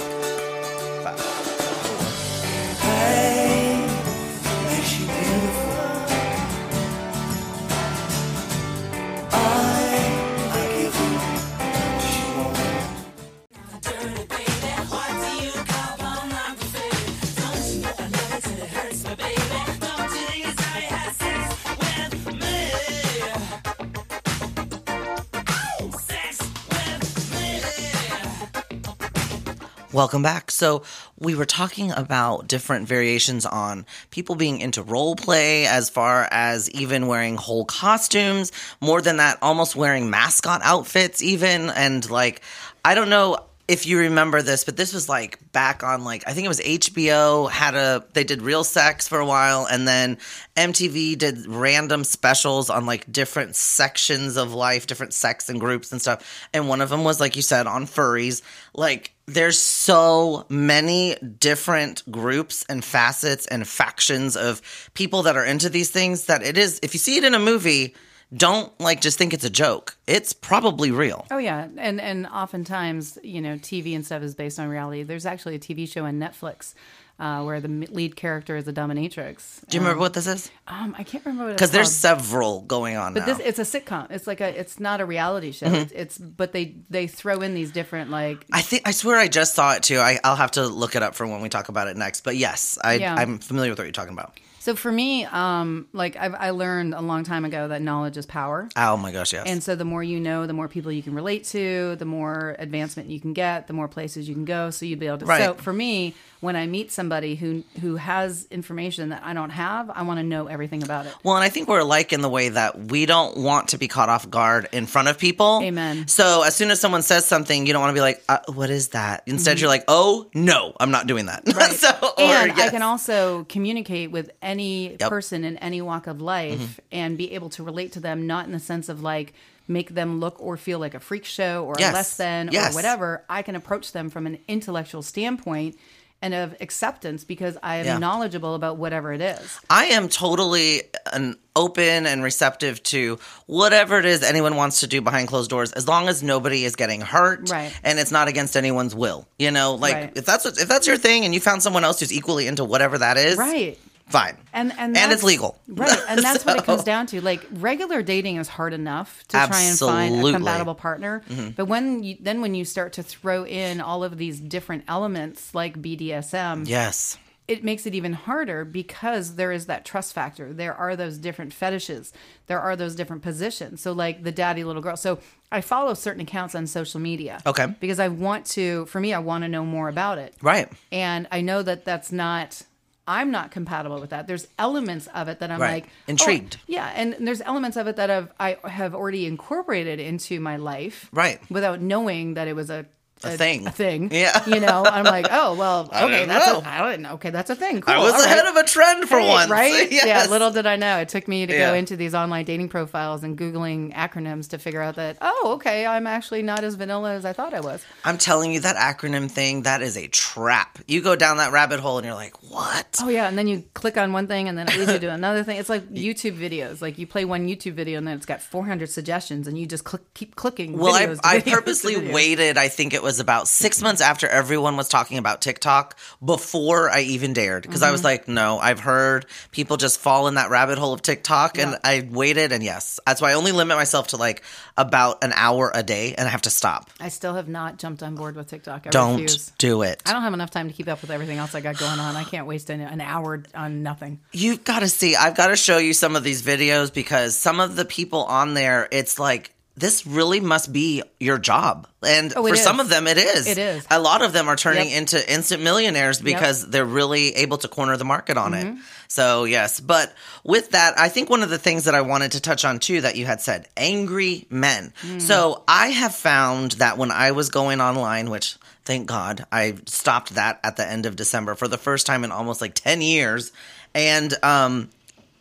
Welcome 29.98 30.22
back. 30.22 30.52
So, 30.52 30.84
we 31.18 31.34
were 31.34 31.44
talking 31.44 31.90
about 31.90 32.46
different 32.46 32.86
variations 32.86 33.44
on 33.44 33.84
people 34.12 34.36
being 34.36 34.60
into 34.60 34.80
role 34.80 35.16
play, 35.16 35.66
as 35.66 35.90
far 35.90 36.28
as 36.30 36.70
even 36.70 37.08
wearing 37.08 37.34
whole 37.34 37.64
costumes. 37.64 38.52
More 38.80 39.02
than 39.02 39.16
that, 39.16 39.38
almost 39.42 39.74
wearing 39.74 40.08
mascot 40.08 40.60
outfits, 40.62 41.20
even. 41.20 41.70
And, 41.70 42.08
like, 42.08 42.42
I 42.84 42.94
don't 42.94 43.08
know 43.08 43.38
if 43.68 43.86
you 43.86 43.98
remember 43.98 44.40
this, 44.40 44.64
but 44.64 44.78
this 44.78 44.94
was 44.94 45.10
like 45.10 45.52
back 45.52 45.84
on, 45.84 46.02
like, 46.02 46.26
I 46.26 46.32
think 46.32 46.46
it 46.46 46.48
was 46.48 46.60
HBO 46.60 47.50
had 47.50 47.74
a, 47.74 48.02
they 48.14 48.24
did 48.24 48.40
real 48.40 48.64
sex 48.64 49.06
for 49.06 49.20
a 49.20 49.26
while, 49.26 49.66
and 49.70 49.86
then 49.86 50.16
MTV 50.56 51.18
did 51.18 51.46
random 51.46 52.02
specials 52.02 52.70
on 52.70 52.86
like 52.86 53.12
different 53.12 53.54
sections 53.54 54.38
of 54.38 54.54
life, 54.54 54.86
different 54.86 55.12
sex 55.12 55.50
and 55.50 55.60
groups 55.60 55.92
and 55.92 56.00
stuff. 56.00 56.48
And 56.54 56.66
one 56.66 56.80
of 56.80 56.88
them 56.88 57.04
was, 57.04 57.20
like 57.20 57.36
you 57.36 57.42
said, 57.42 57.66
on 57.66 57.84
furries. 57.84 58.40
Like, 58.72 59.12
there's 59.26 59.58
so 59.58 60.46
many 60.48 61.16
different 61.16 62.10
groups 62.10 62.64
and 62.70 62.82
facets 62.82 63.46
and 63.46 63.68
factions 63.68 64.34
of 64.34 64.62
people 64.94 65.24
that 65.24 65.36
are 65.36 65.44
into 65.44 65.68
these 65.68 65.90
things 65.90 66.24
that 66.24 66.42
it 66.42 66.56
is, 66.56 66.80
if 66.82 66.94
you 66.94 66.98
see 66.98 67.18
it 67.18 67.24
in 67.24 67.34
a 67.34 67.38
movie, 67.38 67.94
don't 68.34 68.78
like 68.80 69.00
just 69.00 69.16
think 69.18 69.32
it's 69.32 69.44
a 69.44 69.50
joke. 69.50 69.96
It's 70.06 70.32
probably 70.32 70.90
real. 70.90 71.26
Oh 71.30 71.38
yeah, 71.38 71.68
and 71.78 72.00
and 72.00 72.26
oftentimes 72.26 73.18
you 73.22 73.40
know 73.40 73.54
TV 73.56 73.94
and 73.94 74.04
stuff 74.04 74.22
is 74.22 74.34
based 74.34 74.58
on 74.58 74.68
reality. 74.68 75.02
There's 75.02 75.26
actually 75.26 75.54
a 75.54 75.58
TV 75.58 75.88
show 75.88 76.04
on 76.04 76.18
Netflix 76.18 76.74
uh, 77.18 77.42
where 77.42 77.60
the 77.60 77.68
lead 77.68 78.16
character 78.16 78.56
is 78.56 78.68
a 78.68 78.72
dominatrix. 78.72 79.66
Do 79.68 79.76
you 79.76 79.80
remember 79.80 80.00
what 80.00 80.12
this 80.14 80.26
is? 80.26 80.50
Um, 80.68 80.94
I 80.98 81.04
can't 81.04 81.24
remember 81.24 81.52
Because 81.52 81.70
there's 81.70 81.88
called. 81.88 82.20
several 82.22 82.60
going 82.62 82.96
on 82.96 83.14
But 83.14 83.20
now. 83.26 83.34
this 83.34 83.58
it's 83.58 83.74
a 83.74 83.80
sitcom. 83.80 84.10
It's 84.10 84.26
like 84.26 84.40
a 84.42 84.58
it's 84.60 84.78
not 84.78 85.00
a 85.00 85.06
reality 85.06 85.50
show. 85.52 85.66
Mm-hmm. 85.66 85.74
It's, 85.76 85.92
it's 85.92 86.18
but 86.18 86.52
they 86.52 86.76
they 86.90 87.06
throw 87.06 87.40
in 87.40 87.54
these 87.54 87.70
different 87.72 88.10
like 88.10 88.44
I 88.52 88.60
think 88.60 88.82
I 88.86 88.90
swear 88.90 89.16
I 89.18 89.28
just 89.28 89.54
saw 89.54 89.72
it 89.74 89.82
too. 89.82 89.98
I, 89.98 90.18
I'll 90.22 90.36
have 90.36 90.52
to 90.52 90.66
look 90.66 90.96
it 90.96 91.02
up 91.02 91.14
for 91.14 91.26
when 91.26 91.40
we 91.40 91.48
talk 91.48 91.70
about 91.70 91.88
it 91.88 91.96
next. 91.96 92.20
But 92.24 92.36
yes, 92.36 92.78
I, 92.84 92.94
Yeah. 92.94 93.14
I'm 93.14 93.38
familiar 93.38 93.70
with 93.72 93.78
what 93.78 93.84
you're 93.84 93.92
talking 93.92 94.12
about. 94.12 94.38
So 94.68 94.74
for 94.74 94.92
me 94.92 95.24
um 95.24 95.88
like 95.94 96.14
I've, 96.16 96.34
I 96.34 96.50
learned 96.50 96.92
a 96.92 97.00
long 97.00 97.24
time 97.24 97.46
ago 97.46 97.68
that 97.68 97.80
knowledge 97.80 98.18
is 98.18 98.26
power. 98.26 98.68
Oh 98.76 98.98
my 98.98 99.12
gosh, 99.12 99.32
yes. 99.32 99.44
And 99.46 99.62
so 99.62 99.74
the 99.74 99.86
more 99.86 100.02
you 100.02 100.20
know, 100.20 100.46
the 100.46 100.52
more 100.52 100.68
people 100.68 100.92
you 100.92 101.02
can 101.02 101.14
relate 101.14 101.44
to, 101.44 101.96
the 101.96 102.04
more 102.04 102.54
advancement 102.58 103.08
you 103.08 103.18
can 103.18 103.32
get, 103.32 103.66
the 103.66 103.72
more 103.72 103.88
places 103.88 104.28
you 104.28 104.34
can 104.34 104.44
go. 104.44 104.68
So 104.68 104.84
you'd 104.84 104.98
be 104.98 105.06
able 105.06 105.18
to. 105.18 105.24
Right. 105.24 105.42
So 105.42 105.54
for 105.54 105.72
me, 105.72 106.14
when 106.40 106.54
I 106.54 106.66
meet 106.66 106.92
somebody 106.92 107.34
who 107.34 107.64
who 107.80 107.96
has 107.96 108.46
information 108.50 109.08
that 109.08 109.22
I 109.24 109.32
don't 109.32 109.50
have, 109.50 109.90
I 109.90 110.02
want 110.02 110.18
to 110.18 110.22
know 110.24 110.48
everything 110.48 110.82
about 110.82 111.06
it. 111.06 111.14
Well, 111.22 111.36
and 111.36 111.42
I 111.42 111.48
think 111.48 111.66
we're 111.66 111.80
alike 111.80 112.12
in 112.12 112.20
the 112.20 112.28
way 112.28 112.50
that 112.50 112.78
we 112.78 113.06
don't 113.06 113.38
want 113.38 113.68
to 113.68 113.78
be 113.78 113.88
caught 113.88 114.10
off 114.10 114.28
guard 114.28 114.68
in 114.72 114.84
front 114.84 115.08
of 115.08 115.18
people. 115.18 115.60
Amen. 115.62 116.06
So 116.08 116.42
as 116.42 116.54
soon 116.54 116.70
as 116.70 116.78
someone 116.78 117.00
says 117.02 117.24
something, 117.24 117.66
you 117.66 117.72
don't 117.72 117.80
want 117.80 117.90
to 117.90 117.94
be 117.94 118.02
like, 118.02 118.22
uh, 118.28 118.38
"What 118.52 118.68
is 118.68 118.88
that?" 118.88 119.22
Instead, 119.26 119.60
you're 119.60 119.70
like, 119.70 119.84
"Oh 119.88 120.28
no, 120.34 120.74
I'm 120.78 120.90
not 120.90 121.06
doing 121.06 121.26
that." 121.26 121.44
Mm-hmm. 121.44 121.58
Right. 121.58 121.72
so, 121.72 121.88
or, 121.90 122.20
and 122.20 122.52
I 122.52 122.68
can 122.68 122.82
also 122.82 123.44
communicate 123.44 124.12
with 124.12 124.30
any 124.42 124.57
Yep. 124.58 124.98
Mm-hmm. 125.00 125.08
person 125.08 125.44
in 125.44 125.56
any 125.58 125.80
walk 125.80 126.06
of 126.06 126.20
life 126.20 126.80
and 126.92 127.16
be 127.16 127.32
able 127.32 127.48
to 127.50 127.62
relate 127.62 127.92
to 127.92 128.00
them, 128.00 128.26
not 128.26 128.46
in 128.46 128.52
the 128.52 128.58
sense 128.60 128.88
of 128.88 129.02
like 129.02 129.32
make 129.66 129.94
them 129.94 130.18
look 130.20 130.36
or 130.40 130.56
feel 130.56 130.78
like 130.78 130.94
a 130.94 131.00
freak 131.00 131.24
show 131.24 131.64
or 131.64 131.74
Yes. 131.78 131.92
less 131.94 132.16
than 132.16 132.48
Yes. 132.52 132.72
or 132.72 132.74
whatever. 132.74 133.24
I 133.28 133.42
can 133.42 133.54
approach 133.54 133.92
them 133.92 134.08
from 134.10 134.26
an 134.26 134.38
intellectual 134.48 135.02
standpoint 135.02 135.76
and 136.20 136.34
of 136.34 136.52
acceptance 136.60 137.22
because 137.22 137.56
I 137.62 137.76
am 137.76 137.84
Yeah. 137.86 137.98
knowledgeable 137.98 138.56
about 138.56 138.76
whatever 138.76 139.12
it 139.12 139.20
is. 139.20 139.60
I 139.70 139.84
am 139.86 140.08
totally 140.08 140.82
an 141.12 141.36
open 141.54 142.06
and 142.06 142.24
receptive 142.24 142.82
to 142.84 143.18
whatever 143.46 143.98
it 144.00 144.04
is 144.04 144.22
anyone 144.24 144.56
wants 144.56 144.80
to 144.80 144.86
do 144.88 145.00
behind 145.00 145.28
closed 145.28 145.48
doors, 145.50 145.70
as 145.72 145.86
long 145.86 146.08
as 146.08 146.20
nobody 146.22 146.64
is 146.64 146.74
getting 146.74 147.00
hurt, 147.02 147.48
Right. 147.50 147.72
And 147.84 147.98
it's 148.00 148.10
not 148.10 148.26
against 148.26 148.56
anyone's 148.56 148.94
will. 148.96 149.28
You 149.38 149.50
know, 149.52 149.74
like 149.74 149.94
Right. 149.94 150.12
if 150.16 150.24
that's 150.24 150.44
what, 150.44 150.58
if 150.58 150.66
that's 150.66 150.86
your 150.88 150.96
thing, 150.96 151.24
and 151.24 151.32
you 151.34 151.40
found 151.40 151.62
someone 151.62 151.84
else 151.84 152.00
who's 152.00 152.12
equally 152.12 152.46
into 152.48 152.64
whatever 152.64 152.98
that 152.98 153.16
is, 153.16 153.36
Right. 153.36 153.78
Fine, 154.10 154.36
And 154.52 154.72
and, 154.78 154.96
and 154.96 155.12
it's 155.12 155.22
legal, 155.22 155.58
right? 155.68 155.98
And 156.08 156.20
that's 156.22 156.44
what 156.46 156.56
it 156.58 156.64
comes 156.70 156.84
down 156.84 157.06
to. 157.08 157.20
Like 157.20 157.46
regular 157.52 158.02
dating 158.02 158.36
is 158.36 158.48
hard 158.48 158.72
enough 158.72 159.22
to 159.28 159.36
try 159.46 159.60
and 159.62 159.78
find 159.78 160.14
Mm-hmm. 160.16 160.26
a 160.26 160.32
compatible 160.32 160.74
partner, 160.74 161.22
but 161.56 161.66
when 161.66 162.02
you 162.02 162.16
then 162.20 162.40
when 162.40 162.54
you 162.54 162.64
start 162.64 162.92
to 162.94 163.02
throw 163.02 163.44
in 163.44 163.80
all 163.80 164.02
of 164.04 164.16
these 164.18 164.40
different 164.40 164.84
elements 164.88 165.54
like 165.54 165.80
BDSM, 165.80 166.66
Yes. 166.68 167.18
it 167.46 167.64
makes 167.64 167.86
it 167.86 167.94
even 167.94 168.12
harder 168.12 168.64
because 168.64 169.36
there 169.36 169.52
is 169.52 169.66
that 169.66 169.84
trust 169.84 170.12
factor. 170.12 170.52
There 170.52 170.74
are 170.74 170.96
those 170.96 171.18
different 171.18 171.52
fetishes. 171.52 172.12
There 172.46 172.60
are 172.60 172.76
those 172.76 172.94
different 172.94 173.22
positions. 173.22 173.80
So 173.80 173.92
like 173.92 174.22
the 174.22 174.32
daddy 174.32 174.64
little 174.64 174.82
girl. 174.82 174.96
So 174.96 175.18
I 175.50 175.60
follow 175.62 175.94
certain 175.94 176.20
accounts 176.22 176.54
on 176.54 176.66
social 176.66 177.00
media. 177.00 177.40
Okay. 177.46 177.66
Because 177.80 177.98
I 178.00 178.08
want 178.08 178.44
to 178.56 178.84
for 178.86 179.00
me 179.00 179.12
I 179.14 179.18
want 179.18 179.44
to 179.44 179.48
know 179.48 179.64
more 179.64 179.88
about 179.88 180.18
it. 180.18 180.34
Right. 180.42 180.70
And 180.92 181.26
I 181.32 181.40
know 181.40 181.62
that 181.62 181.84
that's 181.86 182.12
not 182.12 182.62
I'm 183.08 183.30
not 183.30 183.50
compatible 183.50 183.98
with 184.00 184.10
that. 184.10 184.26
There's 184.26 184.46
elements 184.58 185.06
of 185.14 185.28
it 185.28 185.38
that 185.40 185.50
I'm 185.50 185.60
Right. 185.60 185.82
like 185.82 185.86
oh, 185.86 186.10
Intrigued. 186.12 186.58
yeah, 186.66 186.92
and 186.94 187.16
there's 187.18 187.40
elements 187.40 187.76
of 187.78 187.86
it 187.88 187.96
that 187.96 188.10
I've 188.10 188.30
I 188.38 188.58
have 188.68 188.94
already 188.94 189.24
incorporated 189.26 189.98
into 189.98 190.38
my 190.40 190.56
life. 190.58 191.08
Right. 191.12 191.40
Without 191.50 191.80
knowing 191.80 192.34
that 192.34 192.46
it 192.48 192.54
was 192.54 192.68
a 192.70 192.84
A 193.24 193.36
thing. 193.36 193.66
A 193.66 193.70
thing. 193.70 194.10
Yeah. 194.12 194.44
You 194.48 194.60
know, 194.60 194.84
I'm 194.84 195.04
like, 195.04 195.26
oh 195.30 195.54
well, 195.56 195.88
I 195.92 196.04
okay, 196.04 196.24
that's 196.26 196.46
know. 196.46 196.60
a, 196.60 196.62
I 196.68 196.90
didn't. 196.92 197.06
Okay, 197.14 197.30
that's 197.30 197.50
a 197.50 197.56
thing. 197.56 197.80
Cool. 197.80 197.94
I 197.94 197.98
was 197.98 198.12
ahead 198.24 198.38
right. 198.44 198.48
of 198.48 198.56
a 198.56 198.64
trend 198.66 199.08
for 199.08 199.18
Hey, 199.18 199.28
once. 199.28 199.50
right? 199.50 199.90
Yeah, 199.98 200.26
little 200.30 200.50
did 200.50 200.66
I 200.66 200.76
know. 200.76 200.98
It 200.98 201.08
took 201.08 201.26
me 201.28 201.44
to 201.46 201.52
Yeah. 201.52 201.70
go 201.70 201.74
into 201.74 201.96
these 201.96 202.14
online 202.14 202.44
dating 202.44 202.68
profiles 202.68 203.22
and 203.24 203.36
Googling 203.36 203.92
acronyms 203.94 204.50
to 204.50 204.58
figure 204.58 204.80
out 204.82 204.96
that, 204.96 205.18
oh, 205.20 205.52
okay, 205.56 205.86
I'm 205.86 206.06
actually 206.06 206.42
not 206.42 206.62
as 206.64 206.74
vanilla 206.76 207.14
as 207.14 207.24
I 207.24 207.32
thought 207.32 207.54
I 207.54 207.60
was. 207.60 207.84
I'm 208.04 208.18
telling 208.18 208.52
you, 208.52 208.60
that 208.60 208.76
acronym 208.76 209.30
thing, 209.30 209.62
that 209.62 209.82
is 209.82 209.96
a 209.96 210.06
trap. 210.08 210.78
You 210.86 211.02
go 211.02 211.16
down 211.16 211.38
that 211.38 211.52
rabbit 211.52 211.80
hole 211.80 211.98
and 211.98 212.04
you're 212.06 212.14
like, 212.14 212.34
what? 212.50 212.96
Oh, 213.02 213.08
yeah. 213.08 213.28
And 213.28 213.36
then 213.36 213.48
you 213.48 213.64
click 213.74 213.96
on 213.96 214.12
one 214.12 214.26
thing 214.28 214.48
and 214.48 214.56
then 214.56 214.68
it 214.68 214.76
leads 214.78 214.92
you 214.92 214.98
to 215.00 215.10
another 215.12 215.42
thing. 215.44 215.56
It's 215.58 215.68
like 215.68 215.88
YouTube 215.90 216.38
videos. 216.38 216.80
Like 216.80 216.98
you 216.98 217.06
play 217.06 217.24
one 217.24 217.46
YouTube 217.48 217.72
video 217.74 217.98
and 217.98 218.06
then 218.06 218.16
it's 218.16 218.26
got 218.26 218.40
400 218.42 218.88
suggestions 218.88 219.48
and 219.48 219.58
you 219.58 219.66
just 219.66 219.84
click, 219.84 220.02
keep 220.14 220.36
clicking. 220.36 220.76
Well, 220.78 220.94
I, 220.94 221.06
videos 221.06 221.20
I 221.24 221.38
videos 221.38 221.44
to 221.44 221.50
purposely 221.50 222.12
waited, 222.12 222.56
I 222.58 222.68
think 222.68 222.94
it 222.94 223.02
was 223.02 223.07
about 223.20 223.48
six 223.48 223.80
months 223.82 224.00
after 224.00 224.28
everyone 224.28 224.76
was 224.76 224.88
talking 224.88 225.18
about 225.18 225.40
TikTok 225.40 225.96
before 226.24 226.90
I 226.90 227.00
even 227.00 227.32
dared. 227.32 227.62
Because 227.62 227.82
I 227.82 227.90
was 227.90 228.00
Mm-hmm. 228.00 228.04
like, 228.04 228.28
no, 228.28 228.58
I've 228.58 228.80
heard 228.80 229.26
people 229.50 229.76
just 229.76 229.98
fall 229.98 230.28
in 230.28 230.34
that 230.34 230.50
rabbit 230.50 230.78
hole 230.78 230.92
of 230.92 231.02
TikTok. 231.02 231.58
And 231.58 231.78
I 231.82 232.06
waited, 232.10 232.52
and 232.52 232.62
yes, 232.62 233.00
that's 233.06 233.20
why 233.20 233.30
I 233.30 233.34
only 233.34 233.52
limit 233.52 233.76
myself 233.76 234.08
to 234.08 234.16
like 234.18 234.42
about 234.76 235.24
an 235.24 235.32
hour 235.34 235.72
a 235.74 235.82
day, 235.82 236.14
and 236.16 236.28
I 236.28 236.30
have 236.30 236.42
to 236.42 236.50
stop. 236.50 236.90
I 237.00 237.08
still 237.08 237.34
have 237.34 237.48
not 237.48 237.78
jumped 237.78 238.02
on 238.02 238.14
board 238.14 238.36
with 238.36 238.46
TikTok. 238.48 238.86
I 238.86 238.90
Don't 238.90 239.22
refuse. 239.22 239.50
do 239.58 239.82
it. 239.82 240.02
I 240.06 240.12
don't 240.12 240.22
have 240.22 240.34
enough 240.34 240.50
time 240.50 240.68
to 240.68 240.74
keep 240.74 240.86
up 240.88 241.00
with 241.00 241.10
everything 241.10 241.38
else 241.38 241.54
I 241.54 241.60
got 241.60 241.78
going 241.78 241.98
on. 241.98 242.14
I 242.14 242.24
can't 242.24 242.46
waste 242.46 242.70
an, 242.70 242.80
an 242.80 243.00
hour 243.00 243.42
on 243.54 243.82
nothing. 243.82 244.20
You've 244.32 244.64
got 244.64 244.80
to 244.80 244.88
see. 244.88 245.16
I've 245.16 245.36
got 245.36 245.48
to 245.48 245.56
show 245.56 245.78
you 245.78 245.92
some 245.94 246.14
of 246.14 246.22
these 246.24 246.42
videos 246.42 246.92
because 246.92 247.36
some 247.36 247.58
of 247.60 247.74
the 247.74 247.84
people 247.84 248.24
on 248.24 248.54
there, 248.54 248.88
it's 248.92 249.18
like 249.18 249.52
this 249.78 250.06
really 250.06 250.40
must 250.40 250.72
be 250.72 251.02
your 251.20 251.38
job. 251.38 251.86
And 252.02 252.32
Oh, 252.36 252.46
for 252.46 252.56
some 252.56 252.80
of 252.80 252.88
them, 252.88 253.06
it 253.06 253.16
is. 253.18 253.46
It 253.46 253.58
is. 253.58 253.86
A 253.90 254.00
lot 254.00 254.22
of 254.22 254.32
them 254.32 254.48
are 254.48 254.56
turning 254.56 254.88
Yep. 254.90 254.98
into 254.98 255.32
instant 255.32 255.62
millionaires 255.62 256.20
because 256.20 256.68
they're 256.68 256.84
really 256.84 257.34
able 257.36 257.58
to 257.58 257.68
corner 257.68 257.96
the 257.96 258.04
market 258.04 258.36
on 258.36 258.52
Mm-hmm. 258.52 258.76
it. 258.76 258.82
So, 259.08 259.44
yes. 259.44 259.80
But 259.80 260.12
with 260.44 260.70
that, 260.72 260.98
I 260.98 261.08
think 261.08 261.30
one 261.30 261.42
of 261.42 261.50
the 261.50 261.58
things 261.58 261.84
that 261.84 261.94
I 261.94 262.00
wanted 262.02 262.32
to 262.32 262.40
touch 262.40 262.64
on 262.64 262.78
too 262.78 263.00
that 263.00 263.16
you 263.16 263.24
had 263.26 263.40
said 263.40 263.68
angry 263.76 264.46
men. 264.50 264.92
Mm. 265.02 265.20
So, 265.22 265.62
I 265.68 265.88
have 265.88 266.14
found 266.14 266.72
that 266.72 266.98
when 266.98 267.10
I 267.10 267.30
was 267.32 267.48
going 267.48 267.80
online, 267.80 268.30
which 268.30 268.56
thank 268.84 269.06
God 269.06 269.46
I 269.52 269.76
stopped 269.86 270.34
that 270.34 270.60
at 270.64 270.76
the 270.76 270.86
end 270.86 271.06
of 271.06 271.14
December 271.16 271.54
for 271.54 271.68
the 271.68 271.78
first 271.78 272.06
time 272.06 272.24
in 272.24 272.32
almost 272.32 272.60
like 272.60 272.74
10 272.74 273.00
years. 273.00 273.52
And, 273.94 274.34
um, 274.42 274.90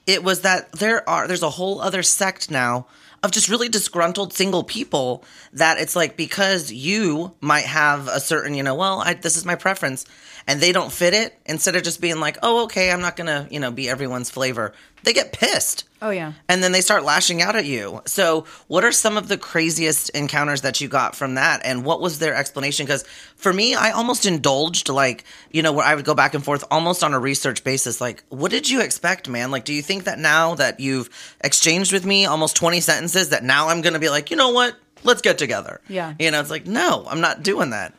it 0.05 0.23
was 0.23 0.41
that 0.41 0.71
there 0.71 1.07
are 1.09 1.27
there's 1.27 1.43
a 1.43 1.49
whole 1.49 1.81
other 1.81 2.01
sect 2.01 2.49
now 2.49 2.87
of 3.23 3.31
just 3.31 3.49
really 3.49 3.69
disgruntled 3.69 4.33
single 4.33 4.63
people 4.63 5.23
that 5.53 5.79
it's 5.79 5.95
like 5.95 6.15
because 6.15 6.71
you 6.71 7.33
might 7.41 7.65
have 7.65 8.07
a 8.07 8.19
certain 8.19 8.53
you 8.53 8.63
know 8.63 8.75
well 8.75 9.01
I, 9.01 9.13
this 9.15 9.37
is 9.37 9.45
my 9.45 9.55
preference 9.55 10.05
and 10.47 10.61
they 10.61 10.71
don't 10.71 10.91
fit 10.91 11.13
it 11.13 11.37
instead 11.45 11.75
of 11.75 11.83
just 11.83 11.99
being 11.99 12.19
like 12.19 12.37
oh 12.43 12.65
okay 12.65 12.91
i'm 12.91 13.01
not 13.01 13.15
gonna 13.15 13.47
you 13.49 13.59
know 13.59 13.71
be 13.71 13.89
everyone's 13.89 14.29
flavor 14.29 14.73
they 15.03 15.13
get 15.13 15.31
pissed 15.31 15.85
Oh, 16.01 16.09
yeah. 16.09 16.33
and 16.49 16.61
then 16.61 16.71
they 16.73 16.81
start 16.81 17.03
lashing 17.03 17.41
out 17.41 17.55
at 17.55 17.65
you. 17.65 18.01
So, 18.05 18.45
what 18.67 18.83
are 18.83 18.91
some 18.91 19.17
of 19.17 19.27
the 19.29 19.37
craziest 19.37 20.09
encounters 20.09 20.61
that 20.61 20.79
you 20.81 20.87
got 20.87 21.15
from 21.15 21.35
that? 21.35 21.61
And 21.63 21.83
what 21.85 22.01
was 22.01 22.19
their 22.19 22.35
explanation? 22.35 22.85
Because 22.85 23.03
for 23.35 23.51
me, 23.51 23.73
I 23.73 23.91
almost 23.91 24.25
indulged, 24.25 24.89
like, 24.89 25.23
you 25.51 25.61
know, 25.61 25.71
where 25.71 25.85
I 25.85 25.95
would 25.95 26.05
go 26.05 26.13
back 26.13 26.33
and 26.33 26.43
forth 26.43 26.63
almost 26.69 27.03
on 27.03 27.13
a 27.13 27.19
research 27.19 27.63
basis. 27.63 27.99
Like, 28.01 28.23
what 28.29 28.51
did 28.51 28.69
you 28.69 28.81
expect, 28.81 29.27
man? 29.29 29.49
Like, 29.49 29.65
do 29.65 29.73
you 29.73 29.81
think 29.81 30.03
that 30.03 30.19
now 30.19 30.55
that 30.55 30.79
you've 30.79 31.09
exchanged 31.43 31.91
with 31.93 32.05
me 32.05 32.25
almost 32.25 32.55
20 32.55 32.79
sentences, 32.79 33.29
that 33.29 33.43
now 33.43 33.69
I'm 33.69 33.81
going 33.81 33.93
to 33.93 33.99
be 33.99 34.09
like, 34.09 34.29
you 34.29 34.37
know 34.37 34.49
what? 34.51 34.75
Let's 35.03 35.21
get 35.21 35.37
together. 35.37 35.79
Yeah. 35.87 36.13
You 36.19 36.31
know, 36.31 36.39
it's 36.41 36.49
like, 36.51 36.65
no, 36.67 37.05
I'm 37.09 37.21
not 37.21 37.43
doing 37.43 37.69
that. 37.71 37.93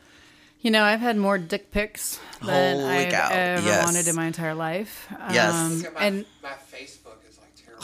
You 0.61 0.71
know, 0.71 0.83
I've 0.83 0.99
had 0.99 1.17
more 1.17 1.37
dick 1.37 1.71
pics 1.71 2.19
than 2.41 2.79
Holy 2.79 3.05
I've 3.05 3.11
cow. 3.11 3.29
ever 3.31 3.65
Yes. 3.65 3.85
wanted 3.85 4.07
in 4.07 4.15
my 4.15 4.25
entire 4.25 4.55
life. 4.55 5.07
Yes. 5.31 5.53
Um, 5.53 5.81
Yeah, 5.83 5.89
my, 5.93 6.01
and 6.05 6.25
my 6.43 6.49
Facebook 6.49 6.53
is 6.53 6.77
like 6.77 6.77
terrible. 6.77 6.98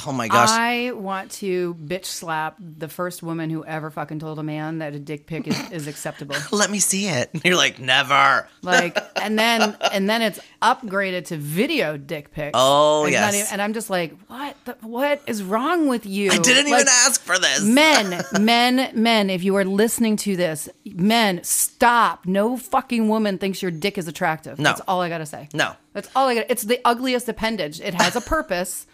Oh 0.08 0.12
my 0.12 0.28
gosh. 0.28 0.50
I 0.52 0.92
want 0.92 1.32
to 1.32 1.76
bitch 1.76 2.06
slap 2.06 2.58
the 2.60 2.88
first 2.88 3.24
woman 3.24 3.50
who 3.50 3.66
ever 3.66 3.90
fucking 3.90 4.20
told 4.20 4.40
a 4.40 4.44
man 4.44 4.80
that 4.80 4.94
a 4.94 5.00
dick 5.00 5.26
pic 5.26 5.48
is, 5.48 5.72
is 5.72 5.88
acceptable. 5.88 6.36
Let 6.52 6.70
me 6.70 6.80
see 6.80 7.08
it. 7.08 7.30
You're 7.44 7.56
like, 7.58 7.80
never. 7.80 8.48
Like, 8.62 8.98
and 9.16 9.38
then 9.40 9.76
and 9.92 10.10
then 10.10 10.22
it's 10.22 10.40
upgraded 10.62 11.26
to 11.26 11.38
video 11.38 11.98
dick 11.98 12.32
pics. 12.32 12.52
Oh, 12.54 13.06
It's 13.06 13.14
yes. 13.14 13.36
even- 13.36 13.48
and 13.54 13.62
I'm 13.62 13.74
just 13.74 13.90
like, 13.90 14.16
what? 14.28 14.56
The, 14.66 14.78
what 14.82 15.22
is 15.28 15.44
wrong 15.44 15.88
with 15.88 16.06
you? 16.06 16.32
I 16.32 16.38
didn't 16.38 16.66
Like, 16.72 16.82
even 16.82 16.88
ask 16.88 17.22
for 17.22 17.38
this. 17.40 17.64
Men, 17.64 18.24
men, 18.40 18.92
men, 18.94 19.30
if 19.30 19.44
you 19.44 19.56
are 19.56 19.66
listening 19.66 20.16
to 20.18 20.36
this, 20.36 20.70
men, 20.86 21.44
stop. 21.44 22.26
No 22.26 22.58
fucking 22.58 23.08
woman 23.08 23.38
thinks 23.38 23.62
your 23.62 23.72
dick 23.72 23.98
is 23.98 24.08
attractive. 24.08 24.58
No. 24.60 24.64
That's 24.66 24.82
all 24.88 25.02
I 25.02 25.10
got 25.10 25.20
to 25.20 25.26
say. 25.26 25.50
No. 25.54 25.74
That's 25.94 26.10
all 26.16 26.28
I 26.28 26.36
got. 26.36 26.46
It's 26.50 26.64
the 26.64 26.80
ugliest 26.86 27.30
appendage. 27.30 27.80
It 27.80 27.94
has 27.96 28.16
a 28.16 28.22
purpose. 28.22 28.86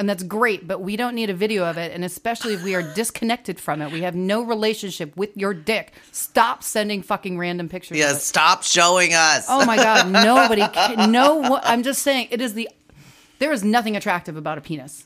And 0.00 0.08
that's 0.08 0.22
great, 0.22 0.66
but 0.66 0.80
we 0.80 0.96
don't 0.96 1.14
need 1.14 1.28
a 1.28 1.34
video 1.34 1.66
of 1.66 1.76
it. 1.76 1.92
And 1.92 2.06
especially 2.06 2.54
if 2.54 2.64
we 2.64 2.74
are 2.74 2.82
disconnected 2.94 3.60
from 3.60 3.82
it, 3.82 3.92
we 3.92 4.00
have 4.00 4.14
no 4.14 4.40
relationship 4.40 5.14
with 5.14 5.36
your 5.36 5.52
dick. 5.52 5.92
Stop 6.10 6.62
sending 6.62 7.02
fucking 7.02 7.36
random 7.36 7.68
pictures. 7.68 7.98
Yeah, 7.98 8.14
stop 8.14 8.62
showing 8.62 9.12
us. 9.12 9.44
Oh 9.46 9.66
my 9.66 9.76
god, 9.76 10.10
nobody 10.10 10.66
can, 10.72 11.12
no 11.12 11.60
I'm 11.62 11.82
just 11.82 12.00
saying 12.00 12.28
it 12.30 12.40
is 12.40 12.54
the 12.54 12.70
there 13.40 13.52
is 13.52 13.62
nothing 13.62 13.94
attractive 13.94 14.38
about 14.38 14.56
a 14.56 14.62
penis. 14.62 15.04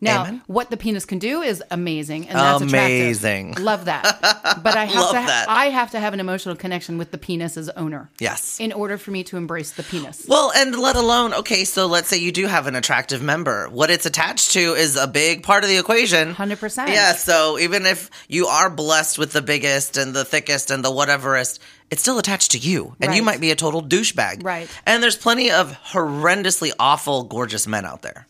Now, 0.00 0.22
Amen. 0.24 0.42
what 0.46 0.70
the 0.70 0.76
penis 0.76 1.06
can 1.06 1.18
do 1.18 1.40
is 1.40 1.62
amazing 1.70 2.28
and 2.28 2.36
that's 2.38 2.62
Amazing. 2.62 3.50
attractive. 3.50 3.64
Love 3.64 3.84
that. 3.86 4.20
But 4.62 4.76
I 4.76 4.84
have 4.84 4.96
Love 4.96 5.10
to 5.10 5.14
that. 5.26 5.48
I 5.48 5.66
have 5.66 5.90
to 5.92 6.00
have 6.00 6.14
an 6.14 6.20
emotional 6.20 6.56
connection 6.56 6.96
with 6.98 7.10
the 7.10 7.18
penis's 7.18 7.68
owner. 7.70 8.10
Yes. 8.20 8.60
In 8.60 8.72
order 8.72 8.96
for 8.98 9.10
me 9.10 9.24
to 9.24 9.36
embrace 9.36 9.72
the 9.72 9.82
penis. 9.82 10.26
Well, 10.28 10.52
and 10.54 10.78
let 10.78 10.96
alone, 10.96 11.34
okay, 11.34 11.64
so 11.64 11.86
let's 11.86 12.08
say 12.08 12.18
you 12.18 12.32
do 12.32 12.46
have 12.46 12.66
an 12.66 12.76
attractive 12.76 13.22
member. 13.22 13.68
What 13.68 13.90
it's 13.90 14.06
attached 14.06 14.52
to 14.52 14.74
is 14.74 14.96
a 14.96 15.06
big 15.06 15.42
part 15.42 15.64
of 15.64 15.70
the 15.70 15.76
equation. 15.78 16.34
100%. 16.34 16.88
Yeah, 16.88 17.12
so 17.12 17.58
even 17.58 17.84
if 17.86 18.10
you 18.28 18.46
are 18.46 18.70
blessed 18.70 19.18
with 19.18 19.32
the 19.32 19.42
biggest 19.42 19.96
and 19.96 20.14
the 20.14 20.24
thickest 20.24 20.70
and 20.70 20.84
the 20.84 20.90
whateverest, 20.90 21.58
it's 21.90 22.02
still 22.02 22.18
attached 22.18 22.52
to 22.52 22.58
you. 22.58 22.96
And 23.00 23.14
you 23.14 23.22
might 23.22 23.40
be 23.40 23.50
a 23.50 23.56
total 23.56 23.82
douchebag. 23.82 24.44
Right. 24.44 24.68
And 24.86 25.02
there's 25.02 25.16
plenty 25.16 25.50
of 25.50 25.72
horrendously 25.92 26.72
awful, 26.78 27.24
gorgeous 27.24 27.66
men 27.66 27.84
out 27.84 28.02
there. 28.02 28.26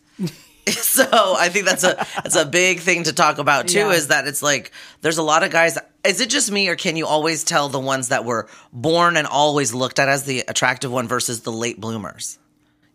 so 0.71 1.05
I 1.37 1.49
think 1.49 1.65
that's 1.65 1.83
a 1.83 1.95
that's 2.15 2.35
a 2.35 2.45
big 2.45 2.79
thing 2.79 3.03
to 3.03 3.13
talk 3.13 3.37
about 3.37 3.67
too, 3.67 3.79
Yeah. 3.79 3.91
is 3.91 4.07
that 4.07 4.27
it's 4.27 4.41
like 4.41 4.71
there's 5.01 5.17
a 5.17 5.23
lot 5.23 5.43
of 5.43 5.51
guys 5.51 5.77
is 6.03 6.21
it 6.21 6.29
just 6.29 6.51
me 6.51 6.67
or 6.69 6.75
can 6.75 6.95
you 6.95 7.05
always 7.05 7.43
tell 7.43 7.69
the 7.69 7.79
ones 7.79 8.09
that 8.09 8.25
were 8.25 8.47
born 8.73 9.17
and 9.17 9.27
always 9.27 9.73
looked 9.73 9.99
at 9.99 10.09
as 10.09 10.23
the 10.23 10.43
attractive 10.47 10.91
one 10.91 11.07
versus 11.07 11.41
the 11.41 11.51
late 11.51 11.79
bloomers? 11.79 12.37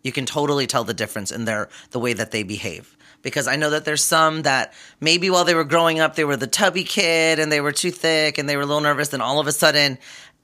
you 0.03 0.13
can 0.13 0.25
totally 0.25 0.67
tell 0.67 0.83
the 0.83 0.95
difference 0.95 1.31
in 1.31 1.45
their 1.45 1.69
the 1.91 1.99
way 2.01 2.15
that 2.15 2.31
they 2.31 2.43
behave 2.43 2.97
because 3.21 3.47
i 3.47 3.55
know 3.57 3.69
that 3.69 3.85
there's 3.85 4.03
some 4.03 4.41
that 4.43 4.73
maybe 4.99 5.29
while 5.29 5.45
they 5.45 5.55
were 5.55 5.63
growing 5.63 6.01
up 6.01 6.15
they 6.17 6.25
were 6.25 6.39
the 6.39 6.47
tubby 6.47 6.85
kid 6.85 7.39
and 7.39 7.53
they 7.53 7.61
were 7.61 7.71
too 7.73 7.91
thick 7.91 8.39
and 8.39 8.49
they 8.49 8.57
were 8.57 8.63
a 8.63 8.67
little 8.67 8.81
nervous 8.81 9.13
and 9.13 9.23
all 9.23 9.39
of 9.39 9.47
a 9.47 9.53
sudden 9.53 9.99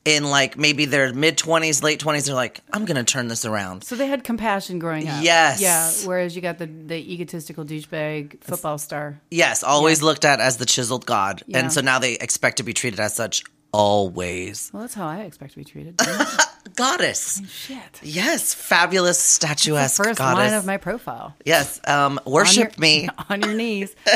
in 0.06 0.24
like 0.30 0.56
maybe 0.56 0.84
their 0.84 1.12
mid 1.12 1.36
20s 1.36 1.82
late 1.82 2.00
20s 2.00 2.26
they're 2.26 2.34
like 2.34 2.60
i'm 2.72 2.84
gonna 2.84 3.02
turn 3.04 3.28
this 3.28 3.44
around 3.44 3.82
So 3.84 3.96
they 3.96 4.06
had 4.06 4.22
compassion 4.24 4.78
growing 4.78 5.08
up. 5.08 5.22
Yes. 5.22 5.60
Yeah. 5.60 5.90
Whereas 6.06 6.36
you 6.36 6.42
got 6.42 6.58
the, 6.58 6.66
the 6.66 6.94
egotistical 7.12 7.64
douchebag 7.64 8.40
football 8.42 8.78
star. 8.78 9.20
yes 9.30 9.62
always 9.62 10.02
looked 10.02 10.24
at 10.24 10.40
as 10.40 10.56
the 10.58 10.66
chiseled 10.66 11.06
god 11.06 11.42
Yeah. 11.46 11.58
and 11.58 11.72
so 11.72 11.80
now 11.80 11.98
they 11.98 12.14
expect 12.14 12.58
to 12.58 12.62
be 12.62 12.72
treated 12.72 13.00
as 13.00 13.14
such 13.14 13.42
always 13.72 14.70
Well, 14.72 14.82
that's 14.82 14.94
how 14.94 15.06
I 15.06 15.18
expect 15.20 15.52
to 15.52 15.58
be 15.58 15.64
treated. 15.64 16.00
goddess 16.76 17.40
Shit. 17.48 18.00
yes 18.02 18.54
fabulous 18.54 19.18
statuesque 19.18 19.96
First 20.02 20.18
goddess 20.18 20.38
line 20.50 20.54
of 20.54 20.66
my 20.66 20.76
profile. 20.76 21.34
yes 21.44 21.80
um 21.86 22.18
On 22.24 22.32
worship 22.32 22.76
your- 22.76 22.80
me 22.80 23.08
on 23.28 23.42
your 23.42 23.54
knees. 23.54 23.94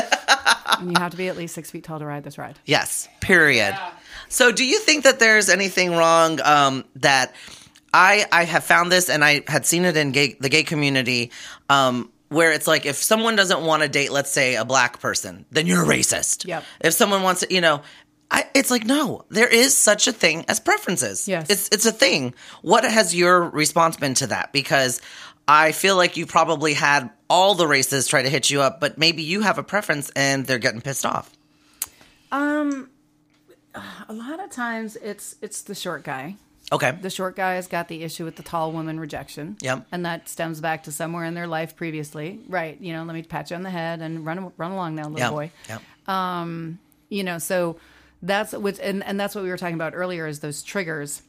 and 0.79 0.91
you 0.91 0.95
have 0.99 1.11
to 1.11 1.17
be 1.17 1.27
at 1.27 1.37
least 1.37 1.53
six 1.55 1.69
feet 1.71 1.83
tall 1.83 1.99
to 1.99 2.05
ride 2.05 2.23
this 2.23 2.37
ride. 2.37 2.57
Yes, 2.65 3.07
period. 3.19 3.75
So, 4.31 4.53
do 4.53 4.65
you 4.65 4.79
think 4.79 5.03
that 5.03 5.19
there's 5.19 5.49
anything 5.49 5.91
wrong 5.91 6.39
um, 6.41 6.85
that 6.95 7.35
I 7.93 8.25
I 8.31 8.45
have 8.45 8.63
found 8.63 8.89
this 8.89 9.09
and 9.09 9.25
I 9.25 9.43
had 9.45 9.65
seen 9.65 9.83
it 9.83 9.97
in 9.97 10.13
gay, 10.13 10.37
the 10.39 10.47
gay 10.47 10.63
community 10.63 11.31
um, 11.69 12.09
where 12.29 12.53
it's 12.53 12.65
like 12.65 12.85
if 12.85 12.95
someone 12.95 13.35
doesn't 13.35 13.61
want 13.61 13.83
to 13.83 13.89
date, 13.89 14.09
let's 14.09 14.31
say 14.31 14.55
a 14.55 14.63
black 14.63 15.01
person, 15.01 15.45
then 15.51 15.67
you're 15.67 15.83
a 15.83 15.85
racist. 15.85 16.47
Yep. 16.47 16.63
If 16.79 16.93
someone 16.93 17.23
wants 17.23 17.41
to, 17.41 17.53
you 17.53 17.61
know. 17.61 17.81
I, 18.33 18.45
it's 18.53 18.71
like 18.71 18.85
no, 18.85 19.25
there 19.27 19.49
is 19.49 19.75
such 19.75 20.07
a 20.07 20.13
thing 20.13 20.45
as 20.47 20.61
preferences. 20.61 21.27
Yes. 21.27 21.49
it's 21.49 21.67
it's 21.73 21.85
a 21.85 21.91
thing. 21.91 22.33
What 22.61 22.85
has 22.85 23.13
your 23.13 23.49
response 23.49 23.97
been 23.97 24.13
to 24.13 24.27
that? 24.27 24.53
Because 24.53 25.01
I 25.49 25.73
feel 25.73 25.97
like 25.97 26.15
you 26.15 26.25
probably 26.25 26.73
had 26.73 27.09
all 27.29 27.55
the 27.55 27.67
races 27.67 28.07
try 28.07 28.21
to 28.21 28.29
hit 28.29 28.49
you 28.49 28.61
up, 28.61 28.79
but 28.79 28.97
maybe 28.97 29.23
you 29.23 29.41
have 29.41 29.57
a 29.57 29.63
preference 29.63 30.11
and 30.15 30.45
they're 30.45 30.59
getting 30.59 30.79
pissed 30.79 31.05
off. 31.05 31.29
A 34.09 34.13
lot 34.13 34.39
of 34.43 34.49
times 34.51 34.95
it's 34.97 35.35
it's 35.41 35.61
the 35.61 35.75
short 35.75 36.03
guy. 36.03 36.35
Okay, 36.73 36.91
The 37.01 37.09
short 37.09 37.35
guy 37.35 37.55
has 37.55 37.67
got 37.67 37.87
the 37.89 38.01
issue 38.03 38.23
with 38.23 38.37
the 38.37 38.43
tall 38.43 38.71
woman 38.71 38.97
rejection. 38.99 39.57
Yep. 39.61 39.87
And 39.91 40.05
that 40.05 40.29
stems 40.29 40.61
back 40.61 40.83
to 40.83 40.91
somewhere 40.91 41.25
in 41.25 41.33
their 41.33 41.47
life 41.47 41.75
previously. 41.75 42.39
Right. 42.47 42.79
You 42.79 42.93
know, 42.93 43.03
let 43.03 43.13
me 43.13 43.23
pat 43.23 43.49
you 43.49 43.57
on 43.57 43.63
the 43.63 43.69
head 43.69 43.99
and 44.01 44.25
run 44.25 44.51
run 44.57 44.71
along 44.71 44.95
now, 44.95 45.03
little 45.09 45.19
yeah, 45.19 45.29
boy. 45.29 45.51
yeah, 45.67 45.79
um, 46.07 46.79
you 47.09 47.23
know 47.25 47.39
so 47.39 47.77
that's 48.21 48.53
what 48.53 48.79
and, 48.79 49.03
and 49.03 49.19
that's 49.19 49.35
what 49.35 49.43
we 49.43 49.49
were 49.49 49.57
talking 49.57 49.75
about 49.75 49.93
earlier 49.95 50.27
is 50.27 50.39
those 50.39 50.61
triggers 50.63 51.23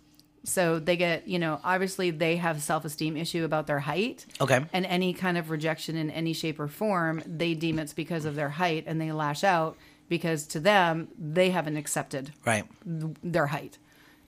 so 0.45 0.79
they 0.79 0.97
get 0.97 1.27
you 1.27 1.39
know 1.39 1.59
obviously 1.65 2.11
they 2.11 2.37
have 2.37 2.61
self-esteem 2.63 3.17
issue 3.17 3.45
about 3.45 3.67
their 3.67 3.79
height 3.81 4.27
Okay. 4.41 4.65
and 4.73 4.85
any 4.87 5.13
kind 5.15 5.39
of 5.39 5.51
rejection 5.51 5.97
in 5.97 6.11
any 6.11 6.33
shape 6.35 6.61
or 6.61 6.69
form 6.69 7.23
they 7.27 7.55
deem 7.55 7.79
it's 7.79 7.93
because 7.95 8.25
of 8.27 8.35
their 8.37 8.49
height 8.51 8.85
and 8.87 9.01
they 9.01 9.11
lash 9.13 9.43
out 9.43 9.77
because 10.13 10.47
to 10.47 10.61
them 10.61 11.09
they 11.19 11.49
haven't 11.49 11.79
accepted 11.79 12.33
right. 12.45 12.65
their 12.85 13.47
height. 13.47 13.79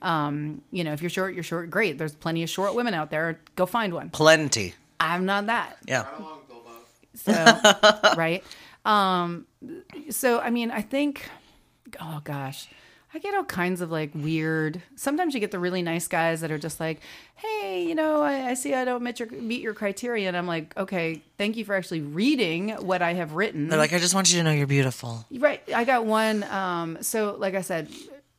Um, 0.00 0.62
you 0.70 0.82
know 0.82 0.94
if 0.94 1.02
you're 1.02 1.10
short 1.10 1.34
you're 1.34 1.44
short 1.44 1.68
great. 1.70 1.98
There's 1.98 2.14
plenty 2.14 2.42
of 2.42 2.48
short 2.48 2.74
women 2.74 2.94
out 2.94 3.10
there. 3.10 3.38
Go 3.54 3.66
find 3.66 3.92
one. 3.92 4.08
Plenty. 4.08 4.72
i'm 4.98 5.26
not 5.26 5.46
that. 5.46 5.76
Yeah, 5.86 6.04
How 6.04 6.22
long, 6.22 6.38
Bilbo? 6.48 6.70
so 7.14 8.14
right? 8.16 8.42
Um 8.86 9.46
so 10.08 10.40
i 10.40 10.48
mean 10.48 10.70
i 10.70 10.80
think 10.80 11.28
oh 12.00 12.20
gosh 12.24 12.68
i 13.14 13.18
get 13.18 13.34
all 13.34 13.44
kinds 13.44 13.80
of 13.80 13.90
like 13.90 14.10
weird 14.14 14.82
sometimes 14.96 15.34
you 15.34 15.40
get 15.40 15.50
the 15.50 15.58
really 15.58 15.82
nice 15.82 16.08
guys 16.08 16.40
that 16.40 16.50
are 16.50 16.58
just 16.58 16.80
like 16.80 17.00
hey 17.36 17.84
you 17.86 17.94
know 17.94 18.22
i, 18.22 18.50
I 18.50 18.54
see 18.54 18.74
i 18.74 18.84
don't 18.84 19.02
meet 19.02 19.20
your 19.20 19.30
meet 19.30 19.60
your 19.62 19.74
criteria 19.74 20.28
and 20.28 20.36
i'm 20.36 20.46
like 20.46 20.76
okay 20.76 21.22
thank 21.38 21.56
you 21.56 21.64
for 21.64 21.74
actually 21.74 22.00
reading 22.00 22.70
what 22.70 23.02
i 23.02 23.14
have 23.14 23.32
written 23.32 23.68
they're 23.68 23.78
like, 23.78 23.92
I 23.92 23.98
just 23.98 24.14
want 24.14 24.32
you 24.32 24.38
to 24.38 24.44
know 24.44 24.50
you're 24.52 24.66
beautiful. 24.66 25.24
Right. 25.30 25.62
I 25.74 25.84
got 25.84 26.06
one. 26.06 26.42
Um, 26.44 26.98
so, 27.02 27.36
like 27.38 27.54
I 27.54 27.60
said, 27.60 27.88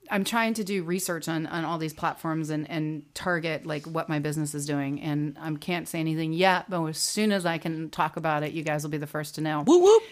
I'm 0.09 0.23
trying 0.23 0.53
to 0.55 0.63
do 0.63 0.83
research 0.83 1.27
on, 1.27 1.47
on 1.47 1.65
all 1.65 1.77
these 1.77 1.93
platforms 1.93 2.49
and, 2.49 2.69
and 2.69 3.03
target 3.13 3.65
like 3.65 3.85
what 3.85 4.07
my 4.07 4.19
business 4.19 4.53
is 4.53 4.65
doing. 4.65 5.01
And 5.01 5.37
I 5.39 5.51
can't 5.55 5.87
say 5.87 5.99
anything 5.99 6.33
yet, 6.33 6.69
but 6.69 6.85
as 6.85 6.97
soon 6.97 7.31
as 7.31 7.45
I 7.45 7.57
can 7.57 7.89
talk 7.89 8.17
about 8.17 8.43
it, 8.43 8.51
you 8.53 8.63
guys 8.63 8.83
will 8.83 8.91
be 8.91 8.97
the 8.97 9.07
first 9.07 9.35
to 9.35 9.41
know. 9.41 9.63
Whoop 9.63 9.81
whoop. 9.81 10.03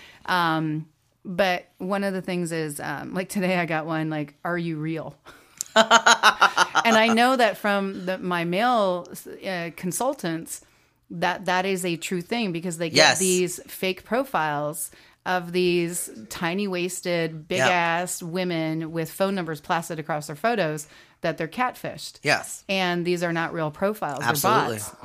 But 1.25 1.65
one 1.77 2.03
of 2.03 2.13
the 2.13 2.21
things 2.21 2.51
is, 2.51 2.79
um, 2.79 3.13
like 3.13 3.29
today, 3.29 3.57
I 3.57 3.65
got 3.65 3.86
one 3.86 4.09
like, 4.09 4.36
"Are 4.43 4.57
you 4.57 4.77
real?" 4.77 5.15
and 5.75 6.97
I 6.97 7.09
know 7.13 7.36
that 7.36 7.57
from 7.57 8.05
the, 8.05 8.17
my 8.17 8.43
male 8.43 9.07
uh, 9.47 9.69
consultants 9.75 10.62
that 11.09 11.45
that 11.45 11.65
is 11.65 11.86
a 11.86 11.95
true 11.95 12.21
thing 12.21 12.51
because 12.51 12.77
they 12.77 12.89
get 12.89 12.95
Yes. 12.95 13.19
these 13.19 13.59
fake 13.67 14.03
profiles 14.03 14.91
of 15.25 15.51
these 15.53 16.09
tiny 16.29 16.67
waisted, 16.67 17.47
big 17.47 17.59
Yep. 17.59 17.71
ass 17.71 18.21
women 18.23 18.91
with 18.91 19.09
phone 19.09 19.36
numbers 19.36 19.62
plastered 19.62 19.99
across 19.99 20.27
their 20.27 20.36
photos 20.36 20.88
that 21.21 21.38
they're 21.38 21.47
catfished. 21.47 22.19
Yes, 22.23 22.65
And 22.67 23.05
these 23.05 23.23
are 23.23 23.31
not 23.33 23.53
real 23.53 23.71
profiles; 23.71 24.21
absolutely. 24.23 24.77
they're 24.79 24.79
bots 24.79 24.95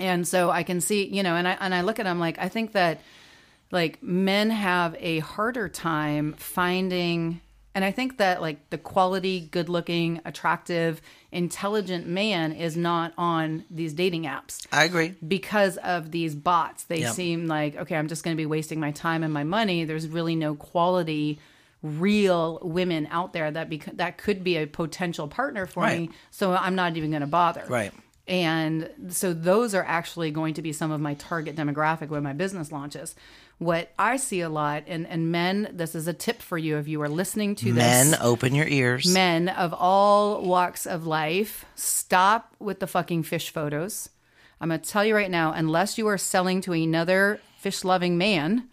and 0.00 0.26
so 0.26 0.50
i 0.50 0.64
can 0.64 0.80
see 0.80 1.06
you 1.06 1.22
know 1.22 1.36
and 1.36 1.46
i 1.46 1.52
and 1.60 1.72
i 1.72 1.80
look 1.82 2.00
at 2.00 2.04
them 2.04 2.18
like 2.18 2.36
i 2.40 2.48
think 2.48 2.72
that 2.72 3.00
like 3.74 4.02
men 4.02 4.48
have 4.50 4.96
a 5.00 5.18
harder 5.18 5.68
time 5.68 6.32
finding 6.38 7.40
and 7.74 7.84
i 7.84 7.90
think 7.90 8.16
that 8.18 8.40
like 8.40 8.70
the 8.70 8.78
quality 8.78 9.48
good 9.50 9.68
looking 9.68 10.20
attractive 10.24 11.02
intelligent 11.32 12.06
man 12.06 12.52
is 12.52 12.76
not 12.76 13.12
on 13.18 13.64
these 13.70 13.92
dating 13.92 14.22
apps 14.24 14.66
I 14.72 14.84
agree. 14.84 15.14
because 15.26 15.76
of 15.78 16.10
these 16.12 16.34
bots 16.34 16.84
they 16.84 17.00
Yep. 17.00 17.12
seem 17.14 17.46
like 17.48 17.76
okay 17.76 17.96
i'm 17.96 18.08
just 18.08 18.22
going 18.24 18.34
to 18.36 18.40
be 18.40 18.46
wasting 18.46 18.80
my 18.80 18.92
time 18.92 19.22
and 19.24 19.32
my 19.34 19.44
money 19.44 19.84
there's 19.84 20.06
really 20.08 20.36
no 20.36 20.54
quality 20.54 21.38
real 21.82 22.60
women 22.62 23.06
out 23.10 23.32
there 23.34 23.50
that 23.50 23.68
bec- 23.68 23.96
that 23.96 24.16
could 24.16 24.42
be 24.42 24.56
a 24.56 24.66
potential 24.66 25.28
partner 25.28 25.66
for 25.66 25.82
Right. 25.82 26.00
me 26.02 26.10
so 26.30 26.52
i'm 26.54 26.74
not 26.74 26.96
even 26.96 27.10
going 27.10 27.20
to 27.20 27.26
bother 27.26 27.64
Right. 27.68 27.92
and 28.26 28.88
so 29.10 29.34
those 29.34 29.74
are 29.74 29.84
actually 29.84 30.30
going 30.30 30.54
to 30.54 30.62
be 30.62 30.72
some 30.72 30.90
of 30.90 31.00
my 31.00 31.14
target 31.14 31.56
demographic 31.56 32.08
when 32.08 32.22
my 32.22 32.32
business 32.32 32.72
launches. 32.72 33.14
What 33.58 33.92
I 33.98 34.16
see 34.16 34.40
a 34.40 34.48
lot, 34.48 34.84
and, 34.88 35.06
and 35.06 35.30
men, 35.30 35.68
this 35.72 35.94
is 35.94 36.08
a 36.08 36.12
tip 36.12 36.42
for 36.42 36.58
you 36.58 36.76
if 36.78 36.88
you 36.88 37.00
are 37.02 37.08
listening 37.08 37.54
to 37.56 37.66
Men, 37.66 37.74
this. 38.10 38.18
Men, 38.18 38.26
open 38.26 38.54
your 38.54 38.66
ears. 38.66 39.06
Men 39.06 39.48
of 39.48 39.72
all 39.72 40.42
walks 40.42 40.86
of 40.86 41.06
life, 41.06 41.64
stop 41.76 42.54
with 42.58 42.80
the 42.80 42.86
fucking 42.86 43.22
fish 43.22 43.50
photos. 43.50 44.08
I'm 44.60 44.68
going 44.68 44.80
to 44.80 44.88
tell 44.88 45.04
you 45.04 45.14
right 45.14 45.30
now, 45.30 45.52
unless 45.52 45.98
you 45.98 46.06
are 46.08 46.18
selling 46.18 46.60
to 46.62 46.72
another 46.72 47.40
fish 47.58 47.84
loving 47.84 48.18
man, 48.18 48.68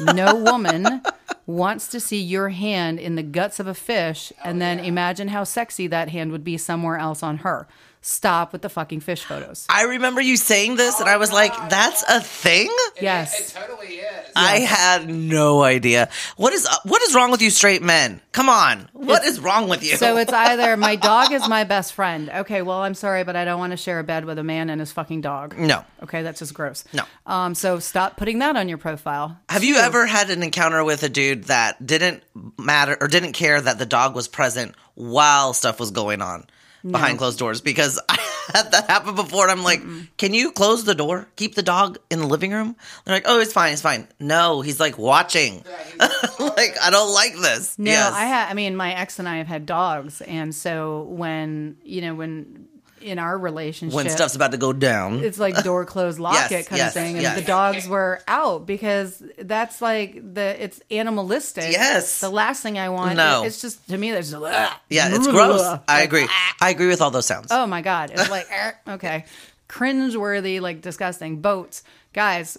no 0.00 0.34
woman 0.50 1.02
wants 1.46 1.88
to 1.88 2.00
see 2.00 2.20
your 2.20 2.48
hand 2.48 2.98
in 3.00 3.16
the 3.16 3.22
guts 3.22 3.60
of 3.60 3.66
a 3.66 3.74
fish 3.74 4.32
and 4.44 4.60
then 4.62 4.78
imagine 4.80 5.28
how 5.28 5.44
sexy 5.44 5.86
that 5.88 6.08
hand 6.08 6.32
would 6.32 6.44
be 6.44 6.56
somewhere 6.56 6.96
else 6.96 7.22
on 7.22 7.38
her. 7.38 7.66
Stop 8.04 8.52
with 8.52 8.62
the 8.62 8.68
fucking 8.68 8.98
fish 8.98 9.22
photos. 9.24 9.64
I 9.68 9.84
remember 9.84 10.20
you 10.20 10.36
saying 10.36 10.74
this, 10.74 10.98
and 10.98 11.08
I 11.08 11.18
was 11.18 11.32
like, 11.32 11.52
"That's 11.70 12.02
a 12.08 12.20
thing." 12.20 12.66
It- 12.96 13.02
Yes. 13.02 13.54
It, 13.54 13.56
totally 13.60 13.94
is. 13.94 14.01
I 14.36 14.60
had 14.60 15.08
no 15.08 15.62
idea. 15.62 16.08
What 16.36 16.52
is 16.52 16.68
what 16.84 17.02
is 17.02 17.14
wrong 17.14 17.30
with 17.30 17.42
you, 17.42 17.50
straight 17.50 17.82
men? 17.82 18.20
Come 18.32 18.48
on, 18.48 18.88
what 18.92 19.24
is 19.24 19.40
wrong 19.40 19.68
with 19.68 19.82
you? 19.82 19.96
So 19.96 20.16
it's 20.16 20.32
either 20.32 20.76
my 20.76 20.96
dog 20.96 21.32
is 21.32 21.48
my 21.48 21.64
best 21.64 21.92
friend. 21.92 22.30
Okay, 22.30 22.62
well, 22.62 22.82
I'm 22.82 22.94
sorry, 22.94 23.24
but 23.24 23.36
I 23.36 23.44
don't 23.44 23.58
want 23.58 23.72
to 23.72 23.76
share 23.76 23.98
a 23.98 24.04
bed 24.04 24.24
with 24.24 24.38
a 24.38 24.44
man 24.44 24.70
and 24.70 24.80
his 24.80 24.92
fucking 24.92 25.20
dog. 25.20 25.58
no. 25.58 25.84
Okay, 26.02 26.22
that's 26.22 26.40
just 26.40 26.54
gross. 26.54 26.84
No. 26.92 27.04
Um, 27.26 27.54
so 27.54 27.78
stop 27.78 28.16
putting 28.16 28.40
that 28.40 28.56
on 28.56 28.68
your 28.68 28.78
profile. 28.78 29.38
Have 29.48 29.62
you 29.62 29.76
ever 29.76 30.04
had 30.06 30.30
an 30.30 30.42
encounter 30.42 30.82
with 30.82 31.02
a 31.04 31.08
dude 31.08 31.44
that 31.44 31.84
didn't 31.84 32.24
matter 32.58 32.96
or 33.00 33.06
didn't 33.06 33.32
care 33.32 33.60
that 33.60 33.78
the 33.78 33.86
dog 33.86 34.14
was 34.16 34.26
present 34.26 34.74
while 34.94 35.52
stuff 35.54 35.78
was 35.78 35.90
going 35.90 36.20
on 36.20 36.46
behind 36.88 37.18
closed 37.18 37.38
doors? 37.38 37.60
Because 37.60 38.00
I 38.08 38.18
had 38.52 38.72
that 38.72 38.88
happen 38.88 39.14
before, 39.14 39.48
and 39.48 39.52
I'm 39.52 39.64
like, 39.64 39.82
"Can 40.16 40.34
you 40.34 40.52
close 40.52 40.84
the 40.84 40.94
door? 40.94 41.28
Keep 41.36 41.54
the 41.54 41.62
dog 41.62 41.98
in 42.10 42.18
the 42.18 42.26
living 42.26 42.52
room?" 42.52 42.76
They're 43.04 43.16
like, 43.16 43.24
"Oh, 43.26 43.40
it's 43.40 43.52
fine, 43.52 43.72
it's 43.72 43.82
fine." 43.82 44.08
No, 44.18 44.60
he's 44.60 44.80
like 44.80 44.98
watching. 44.98 45.64
like 45.98 46.76
I 46.80 46.88
don't 46.90 47.12
like 47.12 47.36
this. 47.36 47.78
No, 47.78 47.90
yes. 47.90 48.12
I 48.12 48.26
ha 48.26 48.46
I 48.50 48.54
mean, 48.54 48.76
my 48.76 48.94
ex 48.94 49.18
and 49.18 49.28
I 49.28 49.36
have 49.36 49.46
had 49.46 49.66
dogs, 49.66 50.20
and 50.20 50.54
so 50.54 51.02
when 51.02 51.76
you 51.84 52.00
know 52.02 52.14
when 52.14 52.68
in 53.02 53.18
our 53.18 53.36
relationship 53.36 53.94
when 53.94 54.08
stuff's 54.08 54.34
about 54.36 54.52
to 54.52 54.56
go 54.58 54.72
down. 54.72 55.22
it's 55.24 55.38
like 55.38 55.62
door 55.64 55.84
closed 55.84 56.18
lock 56.18 56.34
Yes, 56.34 56.52
it 56.52 56.66
kind 56.68 56.78
yes, 56.78 56.88
of 56.96 57.02
thing 57.02 57.14
and 57.14 57.22
yes. 57.22 57.38
the 57.40 57.44
dogs 57.44 57.88
were 57.88 58.20
out 58.28 58.66
because 58.66 59.22
that's 59.38 59.82
like 59.82 60.14
the 60.34 60.62
it's 60.64 60.80
animalistic 60.90 61.70
Yes. 61.72 62.20
the 62.20 62.30
last 62.30 62.62
thing 62.62 62.78
i 62.78 62.88
want 62.88 63.16
No. 63.16 63.44
it's 63.44 63.60
just 63.60 63.86
to 63.88 63.98
me 63.98 64.10
there's. 64.12 64.32
Yeah, 64.32 64.74
it's 64.90 65.26
gross. 65.26 65.60
I 65.88 66.02
agree. 66.02 66.26
I 66.60 66.70
agree 66.70 66.88
with 66.88 67.00
all 67.02 67.10
those 67.10 67.26
sounds. 67.26 67.48
Oh 67.50 67.66
my 67.66 67.82
god, 67.82 68.10
it's 68.14 68.30
like 68.30 68.46
eh, 68.50 68.72
okay, 68.88 69.24
cringe-worthy, 69.68 70.60
like 70.60 70.80
disgusting. 70.80 71.40
Boats, 71.40 71.82
guys. 72.12 72.58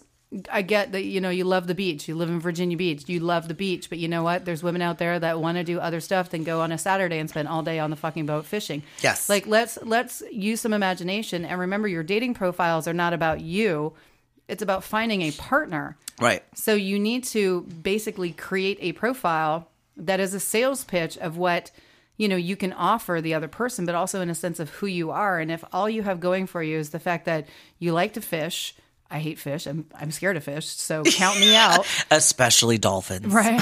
I 0.52 0.62
get 0.62 0.92
that 0.94 1.04
you 1.04 1.22
know 1.22 1.30
you 1.30 1.44
love 1.44 1.68
the 1.68 1.76
beach. 1.76 2.08
You 2.08 2.16
live 2.16 2.30
in 2.30 2.40
Virginia 2.40 2.78
Beach. 2.78 3.04
You 3.08 3.20
love 3.20 3.48
the 3.48 3.54
beach, 3.54 3.90
but 3.90 4.00
you 4.00 4.08
know 4.08 4.24
what? 4.24 4.46
There's 4.46 4.64
women 4.64 4.82
out 4.82 4.98
there 4.98 5.20
that 5.20 5.40
want 5.40 5.58
to 5.58 5.64
do 5.64 5.80
other 5.80 6.00
stuff 6.00 6.30
than 6.30 6.44
go 6.44 6.62
on 6.62 6.72
a 6.72 6.78
Saturday 6.78 7.20
and 7.20 7.30
spend 7.30 7.48
all 7.48 7.62
day 7.62 7.80
on 7.80 7.90
the 7.90 7.96
fucking 7.96 8.26
boat 8.26 8.46
fishing. 8.46 8.84
Yes. 9.02 9.30
Like 9.30 9.46
let's 9.48 9.78
let's 9.84 10.24
use 10.32 10.62
some 10.62 10.74
imagination 10.74 11.46
and 11.46 11.60
remember 11.60 11.88
your 11.88 12.04
dating 12.04 12.34
profiles 12.34 12.88
are 12.88 12.94
not 12.94 13.14
about 13.14 13.42
you. 13.42 13.94
It's 14.48 14.62
about 14.62 14.84
finding 14.84 15.22
a 15.22 15.32
partner. 15.32 15.98
Right. 16.20 16.44
So 16.56 16.74
you 16.74 17.00
need 17.00 17.24
to 17.26 17.62
basically 17.62 18.32
create 18.32 18.78
a 18.82 18.92
profile 18.94 19.70
that 19.98 20.20
is 20.20 20.34
a 20.34 20.40
sales 20.40 20.84
pitch 20.84 21.18
of 21.18 21.38
what 21.38 21.72
you 22.18 22.28
know 22.28 22.36
you 22.36 22.56
can 22.56 22.74
offer 22.74 23.22
the 23.22 23.34
other 23.34 23.48
person, 23.48 23.86
but 23.86 23.96
also 23.96 24.22
in 24.22 24.30
a 24.30 24.36
sense 24.36 24.60
of 24.60 24.70
who 24.70 24.88
you 24.88 25.12
are. 25.12 25.40
And 25.40 25.52
if 25.52 25.64
all 25.72 25.90
you 25.90 26.04
have 26.04 26.20
going 26.20 26.48
for 26.48 26.64
you 26.64 26.78
is 26.78 26.90
the 26.90 27.00
fact 27.00 27.26
that 27.26 27.48
you 27.80 27.94
like 27.94 28.14
to 28.14 28.22
fish, 28.22 28.76
I 29.14 29.20
hate 29.20 29.38
fish. 29.38 29.68
I'm 29.68 29.86
I'm 29.94 30.10
scared 30.10 30.38
of 30.38 30.44
fish, 30.44 30.66
so 30.66 31.04
count 31.04 31.40
me 31.40 31.56
out. 31.56 31.86
Especially 32.12 32.80
dolphins. 32.80 33.28
Right. 33.28 33.62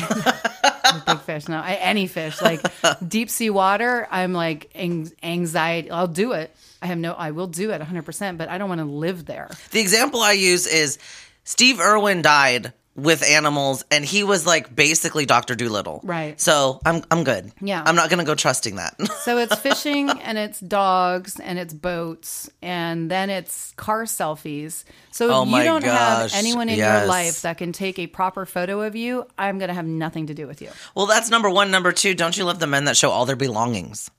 Big 1.06 1.20
fish, 1.22 1.48
no, 1.50 1.58
I, 1.58 1.74
any 1.74 2.08
fish, 2.08 2.42
like 2.42 2.62
deep 3.06 3.30
sea 3.30 3.50
water. 3.50 4.08
I'm 4.10 4.32
like 4.32 4.72
ang- 4.76 5.12
anxiety. 5.22 5.92
I'll 5.92 6.08
do 6.08 6.32
it. 6.32 6.56
I 6.82 6.88
have 6.88 6.98
no. 6.98 7.12
I 7.12 7.32
will 7.32 7.48
do 7.48 7.72
it 7.72 7.80
100, 7.80 8.04
percent 8.04 8.38
but 8.38 8.48
I 8.48 8.58
don't 8.58 8.70
want 8.70 8.80
to 8.80 8.86
live 8.86 9.26
there. 9.26 9.50
The 9.72 9.82
example 9.82 10.22
I 10.22 10.32
use 10.32 10.68
is 10.68 10.98
Steve 11.44 11.82
Irwin 11.82 12.22
died 12.22 12.72
with 12.96 13.24
animals, 13.24 13.86
and 13.90 14.04
he 14.04 14.24
was 14.24 14.46
like 14.46 14.76
basically 14.76 15.26
Doctor 15.26 15.56
Dolittle. 15.56 16.02
Right. 16.04 16.40
So 16.40 16.80
I'm 16.86 17.04
I'm 17.10 17.24
good. 17.24 17.52
Yeah. 17.62 17.82
I'm 17.86 17.96
not 17.96 18.10
gonna 18.10 18.26
go 18.26 18.36
trusting 18.36 18.76
that. 18.76 18.96
So 19.22 19.38
it's 19.38 19.56
fishing 19.60 20.10
and 20.10 20.38
it's 20.38 20.60
dogs 20.60 21.40
and 21.40 21.60
it's 21.60 21.74
boats 21.76 22.50
and 22.62 23.10
then 23.12 23.30
it's 23.30 23.72
car 23.78 24.04
selfies. 24.06 24.84
So 25.12 25.26
if 25.28 25.32
Oh 25.32 25.46
you 25.46 25.64
don't 25.64 25.84
gosh, 25.84 26.32
have 26.32 26.40
anyone 26.40 26.70
in 26.70 26.78
yes. 26.78 27.02
your 27.02 27.08
life 27.08 27.42
that 27.44 27.60
can 27.60 27.72
take 27.72 28.00
a 28.00 28.08
proper 28.08 28.46
photo 28.48 28.82
of 28.82 28.96
you, 28.96 29.26
I'm 29.38 29.60
going 29.60 29.68
to 29.68 29.76
have 29.76 29.86
nothing 29.86 30.28
to 30.28 30.34
do 30.34 30.48
with 30.48 30.62
you. 30.62 30.70
well, 30.96 31.06
that's 31.06 31.30
number 31.30 31.50
one. 31.52 31.70
Number 31.70 31.92
two, 31.92 32.16
don't 32.16 32.36
you 32.36 32.46
love 32.46 32.60
the 32.60 32.66
men 32.68 32.86
that 32.86 32.98
show 32.98 33.12
all 33.12 33.26
their 33.28 33.36
belongings? 33.36 34.10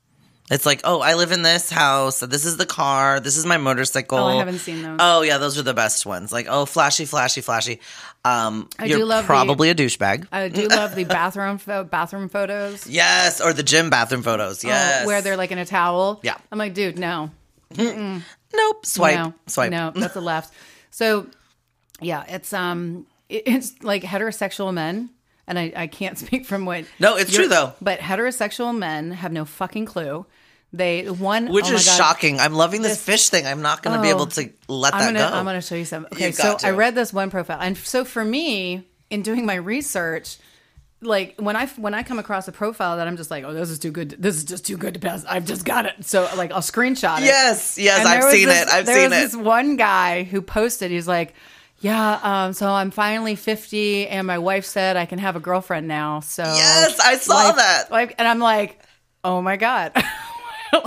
It's 0.53 0.67
like, 0.67 0.83
oh, 0.85 1.01
I 1.01 1.15
live 1.15 1.33
in 1.33 1.41
this 1.43 1.71
house. 1.71 2.21
This 2.21 2.45
is 2.45 2.59
the 2.59 2.67
car. 2.67 3.21
This 3.21 3.37
is 3.39 3.47
my 3.47 3.57
motorcycle. 3.57 4.19
Oh, 4.19 4.27
I 4.27 4.35
haven't 4.37 4.59
seen 4.59 4.83
those. 4.83 4.99
Oh 5.01 5.23
yeah, 5.23 5.39
those 5.39 5.59
are 5.59 5.63
the 5.63 5.73
best 5.75 6.05
ones. 6.05 6.31
Like, 6.31 6.47
oh, 6.49 6.67
flashy, 6.67 7.07
flashy, 7.07 7.41
flashy. 7.41 7.81
Um, 8.25 8.69
I 8.79 8.85
you're 8.85 8.99
do 8.99 9.05
love 9.07 9.25
the- 9.25 9.29
probably 9.29 9.71
a 9.71 9.75
douchebag. 9.75 10.27
I 10.31 10.49
do 10.49 10.69
love 10.69 10.95
the 10.95 11.05
bathroom 11.05 11.57
pho- 11.59 11.85
bathroom 11.85 12.29
photos. 12.29 12.87
yes, 13.01 13.41
or 13.41 13.53
the 13.55 13.63
gym 13.63 13.89
bathroom 13.91 14.23
photos. 14.23 14.63
Oh, 14.65 14.69
Yes, 14.69 15.07
where 15.07 15.23
they're 15.23 15.39
like 15.39 15.53
in 15.53 15.59
a 15.59 15.65
towel. 15.65 16.21
Yeah. 16.23 16.37
I'm 16.53 16.59
like, 16.59 16.75
dude, 16.75 16.99
no. 16.99 17.31
nope. 17.79 18.87
Swipe, 18.87 19.17
no, 19.17 19.35
swipe. 19.47 19.71
No, 19.71 19.91
that's 19.95 20.17
a 20.17 20.21
left. 20.21 20.53
So, 20.91 21.27
yeah, 22.01 22.25
it's 22.29 22.53
um, 22.53 23.07
it- 23.29 23.45
it's 23.47 23.83
like 23.83 24.03
heterosexual 24.03 24.73
men, 24.75 25.11
and 25.47 25.59
I, 25.59 25.73
I 25.75 25.87
can't 25.87 26.19
speak 26.25 26.47
from 26.47 26.65
what. 26.67 26.85
No, 27.01 27.17
it's 27.17 27.35
true, 27.35 27.49
though. 27.49 27.73
But 27.81 28.01
heterosexual 28.01 28.77
men 28.77 29.13
have 29.13 29.33
no 29.33 29.45
fucking 29.45 29.87
clue. 29.87 30.27
They 30.75 31.05
one, 31.11 31.53
Which 31.53 31.67
oh 31.71 31.75
is 31.75 31.85
shocking. 31.85 32.41
I'm 32.41 32.55
loving 32.55 32.81
this, 32.83 32.93
This- 32.93 33.05
fish 33.05 33.29
thing. 33.29 33.47
I'm 33.47 33.61
not 33.61 33.83
going 33.83 33.95
to 33.97 34.03
be 34.03 34.09
Oh. 34.09 34.17
able 34.17 34.27
to 34.29 34.49
let 34.69 34.95
I'm 34.95 35.01
that 35.01 35.07
gonna 35.21 35.31
go. 35.31 35.37
I'm 35.37 35.45
gonna 35.45 35.61
show 35.61 35.75
you 35.75 35.85
some. 35.85 36.07
Okay, 36.13 36.27
You've 36.27 36.35
so 36.35 36.45
got 36.53 36.65
I 36.65 36.71
read 36.71 36.95
this 36.95 37.13
one 37.13 37.29
profile, 37.31 37.59
and 37.61 37.77
so 37.77 38.05
for 38.07 38.25
me, 38.25 38.83
in 39.11 39.21
doing 39.21 39.45
my 39.45 39.57
research, 39.57 40.39
like 41.03 41.35
when 41.39 41.57
I 41.57 41.67
when 41.77 41.93
I 41.93 42.03
come 42.03 42.19
across 42.19 42.49
a 42.49 42.53
profile 42.53 42.97
that 42.97 43.07
I'm 43.07 43.19
just 43.19 43.31
like, 43.31 43.45
oh, 43.45 43.53
this 43.53 43.69
is 43.69 43.79
too 43.81 43.91
good. 43.91 44.17
This 44.19 44.37
is 44.37 44.45
just 44.45 44.65
too 44.65 44.79
good 44.79 44.95
to 44.95 45.01
pass. 45.01 45.25
I've 45.29 45.45
just 45.45 45.67
got 45.67 45.85
it. 45.85 46.07
So 46.07 46.27
like 46.39 46.53
I'll 46.53 46.61
screenshot 46.63 47.19
it. 47.19 47.25
Yes, 47.25 47.77
yes, 47.77 48.07
I've 48.07 48.33
seen 48.33 48.49
this- 48.49 48.63
it. 48.63 48.69
I've 48.69 48.87
seen 48.87 48.97
it. 48.97 49.09
there 49.11 49.21
was 49.23 49.33
this 49.33 49.37
one 49.37 49.77
guy 49.77 50.23
who 50.23 50.41
posted. 50.41 50.91
He's 50.91 51.07
like, 51.09 51.35
"Yeah, 51.81 52.19
um, 52.23 52.53
so 52.55 52.71
I'm 52.71 52.91
finally 52.91 53.35
50, 53.37 54.07
and 54.09 54.27
my 54.27 54.39
wife 54.39 54.65
said 54.65 54.97
I 54.97 55.05
can 55.05 55.19
have 55.19 55.37
a 55.37 55.41
girlfriend 55.41 55.87
now." 55.87 56.21
So 56.21 56.45
Yes, 56.45 56.99
I 56.99 57.19
saw 57.19 57.35
life- 57.35 57.57
that. 57.57 57.91
life- 57.91 58.13
and 58.17 58.27
I'm 58.27 58.39
like, 58.39 58.79
"Oh 59.23 59.43
my 59.43 59.57
god." 59.59 59.93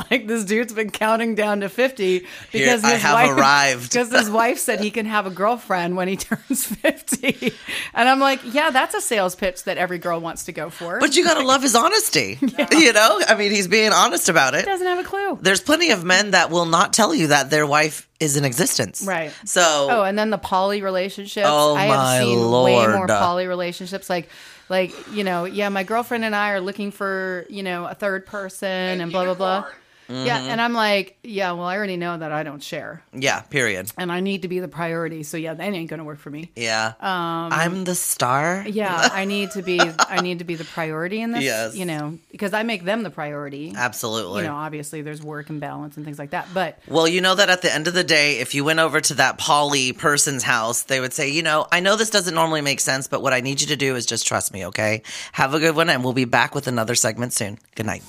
like 0.10 0.28
this 0.28 0.44
dude's 0.46 0.74
been 0.74 0.90
counting 0.90 1.36
down 1.36 1.60
to 1.62 1.70
50 1.70 2.26
because 2.52 2.84
I 2.84 2.94
his 2.94 3.02
have 3.02 3.14
wife, 3.14 3.38
arrived. 3.38 3.92
because 3.92 4.12
his 4.12 4.30
wife 4.30 4.58
said 4.60 4.80
he 4.80 4.92
can 4.92 5.06
have 5.06 5.26
a 5.26 5.30
girlfriend 5.30 5.96
when 5.96 6.08
he 6.08 6.16
turns 6.18 6.66
50 6.66 7.54
and 7.94 8.10
i'm 8.10 8.20
like 8.20 8.40
yeah 8.54 8.70
that's 8.72 8.94
a 8.96 9.02
sales 9.02 9.36
pitch 9.36 9.64
that 9.66 9.78
every 9.78 9.98
girl 10.00 10.20
wants 10.20 10.46
to 10.46 10.52
go 10.52 10.70
for 10.70 11.00
But 11.00 11.16
you 11.16 11.24
gotta 11.24 11.46
love 11.46 11.62
his 11.62 11.76
honesty. 11.76 12.40
You 12.72 12.94
know, 12.94 13.22
I 13.28 13.36
mean, 13.36 13.52
he's 13.52 13.68
being 13.68 13.92
honest 13.94 14.28
about 14.30 14.54
it. 14.54 14.62
he 14.62 14.66
doesn't 14.66 14.86
have 14.88 15.00
a 15.00 15.04
clue 15.04 15.38
There's 15.42 15.62
plenty 15.62 15.92
of 15.92 16.04
men 16.04 16.32
that 16.32 16.50
will 16.50 16.66
not 16.66 16.94
tell 16.94 17.14
you 17.16 17.28
that 17.28 17.50
their 17.50 17.66
wife 17.66 18.08
is 18.20 18.38
in 18.38 18.46
existence. 18.46 19.04
Right. 19.06 19.32
So, 19.46 19.88
Oh, 19.92 20.04
and 20.04 20.18
then 20.18 20.30
the 20.30 20.38
poly 20.38 20.82
relationships. 20.82 21.48
Oh, 21.50 21.76
I 21.76 21.88
my 21.88 22.16
have 22.16 22.24
seen 22.24 22.40
way 22.40 22.88
more 22.88 23.08
poly 23.08 23.48
relationships. 23.48 24.10
Like, 24.10 24.30
like 24.70 24.94
you 25.14 25.24
know, 25.24 25.46
yeah, 25.46 25.70
my 25.70 25.84
girlfriend 25.84 26.26
and 26.26 26.36
I 26.36 26.52
are 26.52 26.62
looking 26.62 26.92
for 26.92 27.46
you 27.50 27.64
know 27.64 27.86
a 27.86 27.94
third 27.94 28.26
person 28.26 29.00
and 29.02 29.12
blah 29.12 29.26
blah 29.26 29.34
blah. 29.36 29.66
Unicorn. 30.08 30.26
Yeah, 30.28 30.40
Mm-hmm. 30.40 30.50
and 30.50 30.62
I'm 30.62 30.74
like, 30.74 31.18
yeah, 31.24 31.52
well, 31.54 31.66
I 31.66 31.76
already 31.78 31.98
know 31.98 32.18
that 32.18 32.32
I 32.32 32.44
don't 32.44 32.62
share, 32.62 33.02
yeah, 33.14 33.42
period. 33.42 33.92
and 33.98 34.12
I 34.12 34.20
need 34.20 34.44
to 34.44 34.48
be 34.48 34.60
the 34.60 34.68
priority. 34.68 35.24
So 35.24 35.38
yeah, 35.38 35.54
that 35.54 35.64
ain't 35.64 35.90
gonna 35.90 36.04
work 36.04 36.20
for 36.20 36.30
me. 36.30 36.52
Yeah. 36.56 36.94
I'm 37.02 37.84
the 37.86 37.96
star. 37.96 38.62
Um, 38.62 38.68
Yeah, 38.68 38.96
I 39.14 39.26
need 39.26 39.52
to 39.52 39.62
be. 39.62 39.80
I 39.80 40.22
need 40.22 40.40
to 40.40 40.46
be 40.46 40.56
the 40.56 40.66
priority 40.66 41.22
in 41.22 41.32
this. 41.32 41.44
Yes. 41.44 41.76
You 41.76 41.86
know, 41.86 42.18
because 42.32 42.54
I 42.54 42.64
make 42.64 42.84
them 42.84 43.04
the 43.04 43.10
priority. 43.10 43.74
Absolutely. 43.76 44.42
You 44.44 44.48
know, 44.48 44.56
obviously 44.56 45.02
there's 45.02 45.22
work 45.24 45.50
and 45.50 45.60
balance 45.60 45.96
and 45.98 46.06
things 46.06 46.20
like 46.20 46.32
that, 46.32 46.48
but 46.54 46.80
Well, 46.88 47.08
you 47.08 47.22
know 47.22 47.36
that 47.36 47.50
at 47.50 47.62
the 47.62 47.74
end 47.74 47.88
of 47.88 47.94
the 47.94 48.04
day, 48.04 48.40
if 48.40 48.54
you 48.56 48.64
went 48.64 48.80
over 48.80 49.02
to 49.02 49.14
that 49.16 49.38
poly 49.38 49.94
person's 49.94 50.44
house, 50.44 50.84
they 50.84 51.00
would 51.00 51.14
say, 51.14 51.30
you 51.30 51.44
know, 51.44 51.68
I 51.72 51.80
know 51.80 51.96
this 51.96 52.10
doesn't 52.10 52.34
normally 52.36 52.62
make 52.62 52.80
sense, 52.80 53.08
but 53.08 53.22
what 53.22 53.34
I 53.34 53.42
need 53.42 53.62
you 53.62 53.68
to 53.68 53.76
do 53.76 53.96
is 53.96 54.06
just 54.06 54.28
trust 54.28 54.54
me, 54.54 54.66
okay? 54.68 55.02
Have 55.34 55.54
a 55.54 55.60
good 55.60 55.76
one, 55.76 55.90
and 55.90 56.04
we'll 56.04 56.14
be 56.14 56.26
back 56.26 56.54
with 56.56 56.68
another 56.68 56.96
segment 56.96 57.34
soon. 57.34 57.58
Good 57.76 57.86
night. 57.86 58.04